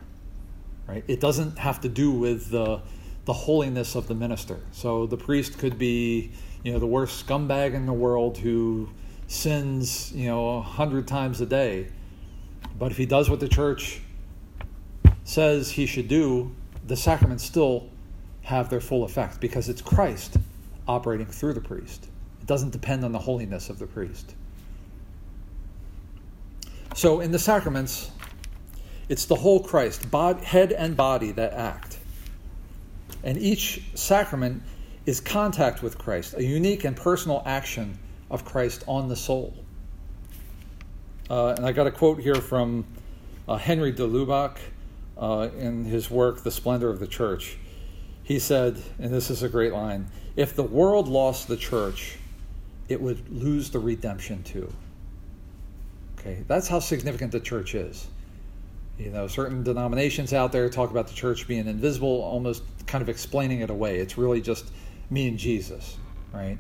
Right? 0.87 1.05
It 1.07 1.21
doesn't 1.21 1.59
have 1.59 1.81
to 1.83 1.89
do 1.89 2.11
with 2.11 2.51
the 2.51 2.81
the 3.27 3.33
holiness 3.35 3.95
of 3.95 4.09
the 4.09 4.15
minister. 4.15 4.59
So 4.73 5.07
the 5.07 5.19
priest 5.19 5.59
could 5.59 5.79
be, 5.79 6.31
you 6.63 6.73
know, 6.73 6.79
the 6.79 6.87
worst 6.87 7.27
scumbag 7.27 7.75
in 7.75 7.85
the 7.85 7.93
world 7.93 8.39
who 8.39 8.89
sins, 9.27 10.11
you 10.13 10.29
know, 10.29 10.57
a 10.57 10.63
hundred 10.63 11.07
times 11.07 11.43
a 11.43 11.47
day. 11.47 11.89
But 12.79 12.91
if 12.91 12.97
he 12.97 13.05
does 13.05 13.29
what 13.29 13.41
the 13.41 13.49
church 13.49 14.01
says 15.29 15.71
he 15.71 15.85
should 15.85 16.09
do, 16.09 16.51
the 16.87 16.97
sacraments 16.97 17.45
still 17.45 17.87
have 18.41 18.71
their 18.71 18.81
full 18.81 19.05
effect 19.05 19.41
because 19.41 19.69
it's 19.69 19.83
Christ 19.83 20.39
operating 20.87 21.27
through 21.27 21.53
the 21.53 21.61
priest. 21.61 22.09
It 22.41 22.47
doesn't 22.47 22.71
depend 22.71 23.05
on 23.05 23.13
the 23.13 23.19
holiness 23.19 23.69
of 23.69 23.79
the 23.79 23.87
priest. 23.87 24.35
So 26.95 27.21
in 27.21 27.31
the 27.31 27.39
sacraments, 27.39 28.11
it's 29.11 29.27
the 29.27 29.35
whole 29.35 29.61
Christ, 29.61 30.07
head 30.13 30.73
and 30.73 30.97
body, 30.97 31.33
that 31.33 31.53
act. 31.53 31.99
And 33.23 33.37
each 33.37 33.83
sacrament 33.95 34.63
is 35.05 35.21
contact 35.21 35.83
with 35.83 35.99
Christ, 35.99 36.35
a 36.39 36.43
unique 36.43 36.85
and 36.85 36.97
personal 36.97 37.43
action 37.45 37.99
of 38.31 38.47
Christ 38.47 38.83
on 38.87 39.09
the 39.09 39.17
soul. 39.17 39.55
Uh, 41.29 41.49
and 41.49 41.67
I 41.67 41.73
got 41.73 41.87
a 41.87 41.91
quote 41.91 42.19
here 42.19 42.37
from 42.37 42.87
uh, 43.47 43.57
Henri 43.57 43.93
de 43.93 44.07
Lubac 44.07 44.57
uh, 45.19 45.49
in 45.59 45.85
his 45.85 46.11
work, 46.11 46.43
The 46.43 46.51
Splendor 46.51 46.91
of 46.91 47.01
the 47.01 47.07
Church. 47.07 47.59
He 48.23 48.39
said, 48.39 48.83
and 48.99 49.13
this 49.13 49.31
is 49.31 49.43
a 49.43 49.49
great 49.49 49.73
line 49.73 50.11
if 50.39 50.55
the 50.55 50.63
world 50.63 51.09
lost 51.09 51.49
the 51.49 51.57
church, 51.57 52.17
it 52.89 53.01
would 53.01 53.29
lose 53.29 53.71
the 53.71 53.81
redemption 53.81 54.45
too. 54.45 54.73
Okay, 56.17 56.45
that's 56.47 56.69
how 56.69 56.79
significant 56.79 57.33
the 57.33 57.41
church 57.41 57.75
is. 57.75 58.07
You 58.99 59.11
know, 59.11 59.27
certain 59.27 59.65
denominations 59.65 60.33
out 60.33 60.53
there 60.53 60.69
talk 60.69 60.93
about 60.93 61.09
the 61.09 61.15
church 61.15 61.49
being 61.49 61.67
invisible, 61.67 62.23
almost 62.23 62.63
kind 62.87 63.03
of 63.03 63.09
explaining 63.09 63.63
it 63.63 63.71
away. 63.71 63.99
It's 63.99 64.17
really 64.17 64.41
just 64.41 64.71
me 65.11 65.27
and 65.27 65.37
Jesus, 65.37 65.97
right? 66.33 66.57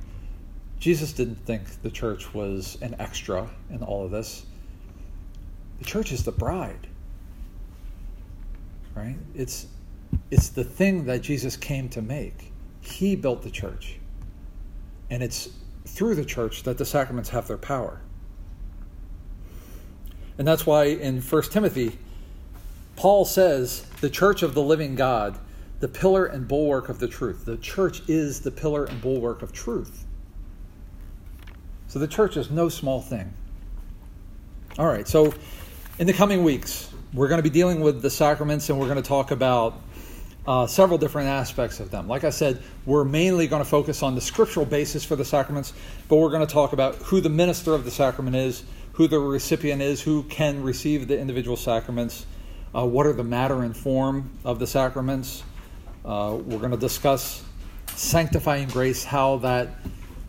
Jesus 0.80 1.12
didn't 1.12 1.36
think 1.46 1.80
the 1.82 1.90
church 1.90 2.34
was 2.34 2.78
an 2.82 2.96
extra 2.98 3.48
in 3.70 3.84
all 3.84 4.04
of 4.04 4.11
this. 4.11 4.44
The 5.78 5.84
church 5.84 6.11
is 6.11 6.24
the 6.24 6.32
bride 6.32 6.88
right? 8.99 9.16
It's 9.34 9.66
it's 10.30 10.49
the 10.49 10.64
thing 10.64 11.05
that 11.07 11.22
Jesus 11.22 11.57
came 11.57 11.88
to 11.90 12.03
make. 12.03 12.53
He 12.80 13.16
built 13.16 13.42
the 13.42 13.51
church. 13.51 13.99
And 15.11 15.22
it's 15.22 15.51
through 15.86 16.14
the 16.14 16.24
church 16.24 16.62
that 16.64 16.78
the 16.78 16.84
sacraments 16.84 17.30
have 17.30 17.46
their 17.46 17.59
power. 17.59 18.01
And 20.36 20.46
that's 20.46 20.66
why 20.66 20.84
in 20.84 21.20
1 21.20 21.42
Timothy, 21.44 21.99
Paul 22.96 23.24
says, 23.24 23.82
the 24.01 24.11
church 24.11 24.42
of 24.42 24.55
the 24.55 24.62
living 24.62 24.94
God, 24.94 25.38
the 25.80 25.88
pillar 25.88 26.26
and 26.26 26.46
bulwark 26.46 26.88
of 26.88 26.99
the 26.99 27.09
truth. 27.09 27.44
The 27.44 27.57
church 27.57 28.09
is 28.09 28.40
the 28.40 28.51
pillar 28.51 28.84
and 28.84 29.01
bulwark 29.01 29.42
of 29.42 29.53
truth. 29.53 30.05
So 31.88 31.99
the 31.99 32.09
church 32.09 32.36
is 32.36 32.51
no 32.51 32.68
small 32.68 33.01
thing. 33.01 33.32
All 34.78 34.86
right, 34.86 35.09
so 35.09 35.32
in 35.99 36.07
the 36.07 36.12
coming 36.12 36.44
weeks, 36.44 36.92
we're 37.12 37.28
going 37.28 37.38
to 37.38 37.42
be 37.42 37.50
dealing 37.50 37.80
with 37.80 38.02
the 38.02 38.11
sacraments 38.11 38.68
and 38.68 38.78
we're 38.78 38.86
going 38.86 39.02
to 39.02 39.09
talk 39.09 39.30
about 39.30 39.80
uh, 40.46 40.66
several 40.66 40.98
different 40.98 41.28
aspects 41.28 41.80
of 41.80 41.90
them. 41.90 42.09
Like 42.09 42.24
I 42.24 42.30
said, 42.30 42.62
we're 42.86 43.04
mainly 43.04 43.46
going 43.46 43.62
to 43.62 43.68
focus 43.68 44.02
on 44.02 44.14
the 44.14 44.20
scriptural 44.20 44.66
basis 44.66 45.04
for 45.04 45.16
the 45.16 45.24
sacraments, 45.24 45.72
but 46.09 46.16
we're 46.16 46.30
going 46.30 46.46
to 46.46 46.52
talk 46.52 46.72
about 46.72 46.96
who 46.96 47.20
the 47.20 47.28
minister 47.28 47.74
of 47.74 47.84
the 47.84 47.90
sacrament 47.90 48.36
is, 48.36 48.64
who 48.92 49.09
the 49.09 49.18
recipient 49.18 49.82
is, 49.82 50.00
who 50.00 50.22
can 50.24 50.62
receive 50.62 51.06
the 51.06 51.18
individual 51.18 51.56
sacraments, 51.56 52.26
uh, 52.74 52.84
what 52.84 53.06
are 53.06 53.12
the 53.12 53.24
matter 53.24 53.62
and 53.62 53.76
form 53.76 54.30
of 54.44 54.59
the 54.59 54.66
sacraments. 54.66 55.42
Uh, 56.04 56.38
we're 56.44 56.59
going 56.59 56.70
to 56.70 56.76
discuss 56.76 57.42
sanctifying 57.94 58.68
grace, 58.68 59.04
how 59.04 59.36
that 59.38 59.68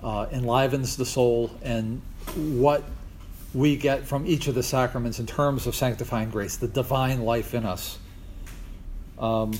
uh, 0.03 0.27
enlivens 0.32 0.97
the 0.97 1.05
soul, 1.05 1.51
and 1.61 2.01
what 2.36 2.84
we 3.54 3.76
get 3.76 4.06
from 4.06 4.28
each 4.28 4.47
of 4.47 4.56
the 4.56 4.64
sacraments 4.64 5.20
in 5.20 5.26
terms 5.26 5.66
of 5.66 5.76
sanctifying 5.76 6.30
grace, 6.30 6.58
the 6.58 6.68
divine 6.68 7.22
life 7.22 7.54
in 7.54 7.66
us. 7.66 7.97
Um, 9.18 9.54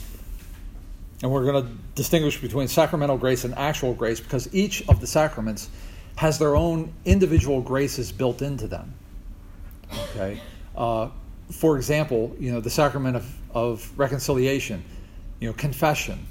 and 1.22 1.32
we're 1.32 1.46
going 1.46 1.66
to 1.66 1.72
distinguish 1.96 2.40
between 2.40 2.68
sacramental 2.68 3.18
grace 3.18 3.44
and 3.44 3.54
actual 3.56 3.94
grace 3.94 4.20
because 4.20 4.54
each 4.54 4.88
of 4.88 5.02
the 5.02 5.08
sacraments 5.08 5.70
has 6.16 6.38
their 6.40 6.56
own 6.56 6.94
individual 7.06 7.62
graces 7.62 8.12
built 8.12 8.42
into 8.42 8.68
them. 8.68 8.94
Okay. 10.12 10.40
Uh, 10.76 11.10
for 11.52 11.78
example, 11.78 12.36
you 12.40 12.52
know 12.52 12.60
the 12.60 12.70
sacrament 12.70 13.16
of, 13.16 13.36
of 13.54 13.92
reconciliation, 13.98 14.84
you 15.40 15.48
know 15.48 15.54
confession, 15.54 16.26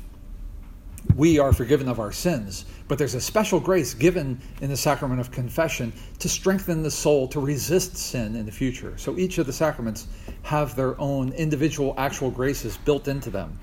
we 1.17 1.39
are 1.39 1.53
forgiven 1.53 1.89
of 1.89 1.99
our 1.99 2.13
sins. 2.13 2.65
But 2.89 2.97
there's 2.97 3.15
a 3.15 3.21
special 3.21 3.61
grace 3.61 3.93
given 3.93 4.41
in 4.63 4.71
the 4.71 4.77
sacrament 4.77 5.21
of 5.21 5.31
confession 5.31 5.93
to 6.21 6.29
strengthen 6.29 6.83
the 6.83 6.91
soul 6.91 7.29
to 7.29 7.41
resist 7.41 7.97
sin 7.97 8.35
in 8.35 8.47
the 8.47 8.53
future. 8.53 8.97
So 8.97 9.19
each 9.19 9.37
of 9.37 9.47
the 9.47 9.53
sacraments 9.53 10.09
have 10.43 10.75
their 10.75 10.99
own 10.99 11.33
individual 11.35 11.95
actual 11.99 12.31
graces 12.31 12.79
built 12.79 13.07
into 13.07 13.29
them. 13.29 13.59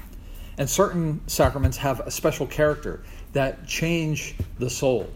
And 0.59 0.69
certain 0.69 1.21
sacraments 1.27 1.77
have 1.77 2.01
a 2.01 2.11
special 2.11 2.45
character 2.45 3.01
that 3.33 3.67
change 3.67 4.35
the 4.59 4.69
soul. 4.69 5.09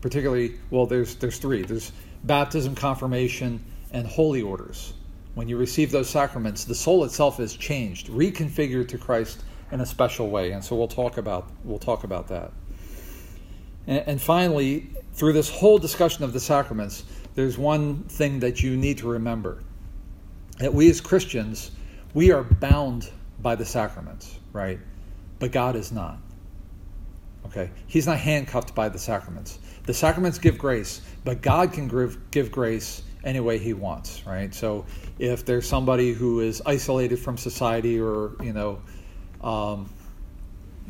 Particularly, 0.00 0.58
well, 0.70 0.86
there's 0.86 1.14
there's 1.16 1.38
three. 1.38 1.62
There's 1.62 1.92
baptism, 2.24 2.74
confirmation, 2.74 3.64
and 3.92 4.06
holy 4.06 4.42
orders. 4.42 4.92
When 5.34 5.48
you 5.48 5.56
receive 5.56 5.90
those 5.90 6.10
sacraments, 6.10 6.64
the 6.64 6.74
soul 6.74 7.04
itself 7.04 7.40
is 7.40 7.54
changed, 7.54 8.08
reconfigured 8.08 8.88
to 8.88 8.98
Christ 8.98 9.42
in 9.70 9.80
a 9.80 9.86
special 9.86 10.28
way. 10.28 10.50
And 10.50 10.62
so 10.64 10.76
we'll 10.76 10.88
talk 10.88 11.16
about 11.16 11.50
we'll 11.64 11.78
talk 11.78 12.04
about 12.04 12.28
that. 12.28 12.52
And, 13.88 14.04
and 14.06 14.22
finally, 14.22 14.90
through 15.14 15.32
this 15.32 15.50
whole 15.50 15.78
discussion 15.78 16.22
of 16.22 16.32
the 16.32 16.38
sacraments, 16.38 17.02
there's 17.34 17.58
one 17.58 18.04
thing 18.04 18.38
that 18.40 18.62
you 18.62 18.76
need 18.76 18.98
to 18.98 19.08
remember: 19.08 19.64
that 20.58 20.72
we 20.72 20.88
as 20.88 21.00
Christians, 21.00 21.72
we 22.14 22.30
are 22.30 22.44
bound 22.44 23.10
by 23.40 23.56
the 23.56 23.64
sacraments. 23.64 24.38
right? 24.52 24.78
But 25.38 25.52
God 25.52 25.76
is 25.76 25.92
not. 25.92 26.18
Okay? 27.46 27.70
He's 27.86 28.06
not 28.06 28.18
handcuffed 28.18 28.74
by 28.74 28.88
the 28.88 28.98
sacraments. 28.98 29.58
The 29.84 29.94
sacraments 29.94 30.38
give 30.38 30.58
grace, 30.58 31.00
but 31.24 31.40
God 31.40 31.72
can 31.72 31.88
give, 31.88 32.30
give 32.30 32.50
grace 32.50 33.02
any 33.24 33.40
way 33.40 33.58
he 33.58 33.72
wants, 33.72 34.26
right? 34.26 34.54
So 34.54 34.84
if 35.18 35.44
there's 35.44 35.66
somebody 35.66 36.12
who 36.12 36.40
is 36.40 36.62
isolated 36.66 37.18
from 37.18 37.36
society 37.36 37.98
or, 38.00 38.32
you 38.42 38.52
know, 38.52 38.82
um, 39.40 39.88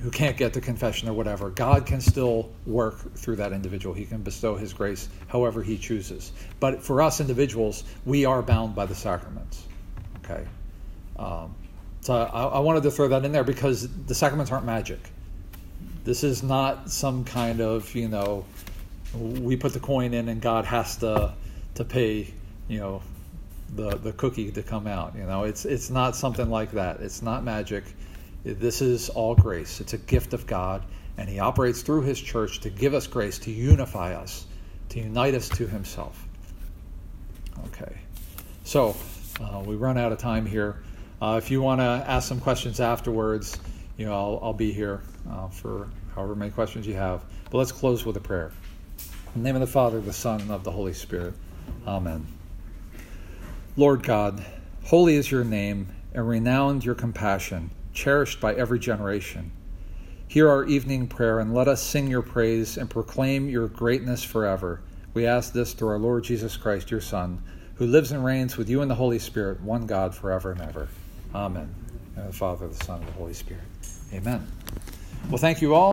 who 0.01 0.11
can't 0.11 0.37
get 0.37 0.53
to 0.53 0.61
confession 0.61 1.09
or 1.09 1.13
whatever, 1.13 1.51
God 1.51 1.87
can 1.87 2.01
still 2.01 2.51
work 2.67 3.15
through 3.15 3.37
that 3.37 3.53
individual. 3.53 3.95
He 3.95 4.05
can 4.05 4.23
bestow 4.23 4.57
His 4.57 4.73
grace 4.73 5.09
however 5.27 5.63
He 5.63 5.77
chooses. 5.77 6.33
But 6.61 6.83
for 6.83 7.03
us 7.03 7.21
individuals, 7.21 7.85
we 8.05 8.25
are 8.25 8.43
bound 8.43 8.75
by 8.75 8.87
the 8.87 8.95
sacraments. 8.95 9.65
Okay, 10.25 10.47
um, 11.19 11.55
so 12.01 12.15
I, 12.15 12.45
I, 12.45 12.59
wanted 12.61 12.83
to 12.85 12.91
throw 12.91 13.09
that 13.09 13.25
in 13.25 13.33
there 13.33 13.45
because 13.45 13.89
the 14.07 14.15
sacraments 14.15 14.53
aren't 14.53 14.67
magic. 14.67 15.01
This 16.05 16.23
is 16.23 16.43
not 16.43 16.91
some 16.91 17.25
kind 17.25 17.61
of 17.61 17.95
you 17.95 18.09
know, 18.09 18.45
we 19.15 19.57
put 19.57 19.73
the 19.73 19.81
coin 19.81 20.15
in 20.15 20.29
and 20.29 20.41
God 20.41 20.65
has 20.65 20.97
to 20.99 21.35
to 21.75 21.85
pay 21.85 22.33
you 22.69 22.79
know 22.79 23.03
the 23.75 23.97
the 23.97 24.13
cookie 24.13 24.53
to 24.53 24.63
come 24.63 24.87
out. 24.87 25.15
You 25.17 25.25
know, 25.25 25.45
it's 25.45 25.65
it's 25.65 25.91
not 25.91 26.15
something 26.15 26.49
like 26.49 26.73
that. 26.73 27.01
It's 27.01 27.23
not 27.23 27.43
magic 27.43 27.85
this 28.45 28.81
is 28.81 29.09
all 29.11 29.35
grace. 29.35 29.81
It's 29.81 29.93
a 29.93 29.99
gift 29.99 30.33
of 30.33 30.47
God, 30.47 30.85
and 31.17 31.29
He 31.29 31.39
operates 31.39 31.83
through 31.83 32.03
His 32.03 32.21
church 32.21 32.61
to 32.61 32.71
give 32.71 32.95
us 32.95 33.07
grace, 33.07 33.39
to 33.41 33.51
unify 33.51 34.15
us, 34.15 34.47
to 34.91 35.01
unite 35.01 35.35
us 35.35 35.49
to 35.51 35.67
Himself. 35.67 36.27
Okay. 37.67 37.99
So, 38.65 38.97
uh, 39.41 39.63
we 39.65 39.77
run 39.77 39.99
out 39.99 40.13
of 40.13 40.19
time 40.19 40.47
here. 40.47 40.77
Uh, 41.21 41.41
if 41.43 41.51
you 41.51 41.61
want 41.61 41.81
to 41.81 41.85
ask 41.85 42.29
some 42.29 42.41
questions 42.41 42.81
afterwards, 42.81 43.59
you 43.97 44.07
know, 44.07 44.13
I'll, 44.13 44.41
I'll 44.43 44.53
be 44.53 44.73
here 44.73 45.03
uh, 45.31 45.49
for 45.49 45.89
however 46.15 46.37
many 46.37 46.53
questions 46.53 46.87
you 46.87 46.95
have. 46.95 47.25
But 47.51 47.59
let's 47.59 47.73
close 47.73 48.05
with 48.05 48.17
a 48.17 48.21
prayer. 48.21 48.53
In 49.35 49.43
the 49.43 49.49
name 49.49 49.57
of 49.57 49.61
the 49.61 49.67
Father, 49.67 50.01
the 50.01 50.13
Son, 50.13 50.41
and 50.41 50.51
of 50.51 50.65
the 50.65 50.71
Holy 50.71 50.93
Spirit. 50.93 51.35
Amen. 51.87 52.27
Lord 53.77 54.03
God, 54.03 54.45
holy 54.85 55.17
is 55.17 55.31
your 55.31 55.45
name, 55.45 55.89
and 56.15 56.29
renowned 56.29 56.85
your 56.85 56.95
compassion 56.95 57.71
cherished 57.93 58.41
by 58.41 58.55
every 58.55 58.79
generation. 58.79 59.51
Hear 60.27 60.49
our 60.49 60.65
evening 60.65 61.07
prayer 61.07 61.39
and 61.39 61.55
let 61.55 61.69
us 61.69 61.83
sing 61.83 62.07
your 62.07 62.23
praise 62.23 62.77
and 62.77 62.91
proclaim 62.91 63.49
your 63.49 63.69
greatness 63.69 64.23
forever. 64.23 64.81
We 65.15 65.27
ask 65.27 65.53
this 65.53 65.73
through 65.73 65.89
our 65.89 65.99
Lord 65.99 66.25
Jesus 66.25 66.57
Christ, 66.57 66.91
your 66.91 67.01
Son, 67.01 67.43
who 67.77 67.87
lives 67.87 68.13
and 68.13 68.25
reigns 68.25 68.57
with 68.57 68.69
you 68.69 68.83
in 68.83 68.89
the 68.89 68.95
Holy 68.95 69.19
Spirit, 69.19 69.61
one 69.63 69.87
God, 69.87 70.15
forever 70.15 70.53
and 70.53 70.61
ever. 70.61 70.89
Amen. 71.35 71.75
And 72.17 72.29
the 72.29 72.33
Father, 72.33 72.69
the 72.69 72.85
Son, 72.85 73.01
and 73.01 73.09
the 73.09 73.13
Holy 73.13 73.33
Spirit. 73.33 73.63
Amen. 74.13 74.47
Well, 75.31 75.39
thank 75.39 75.63
you 75.63 75.75
all. 75.75 75.87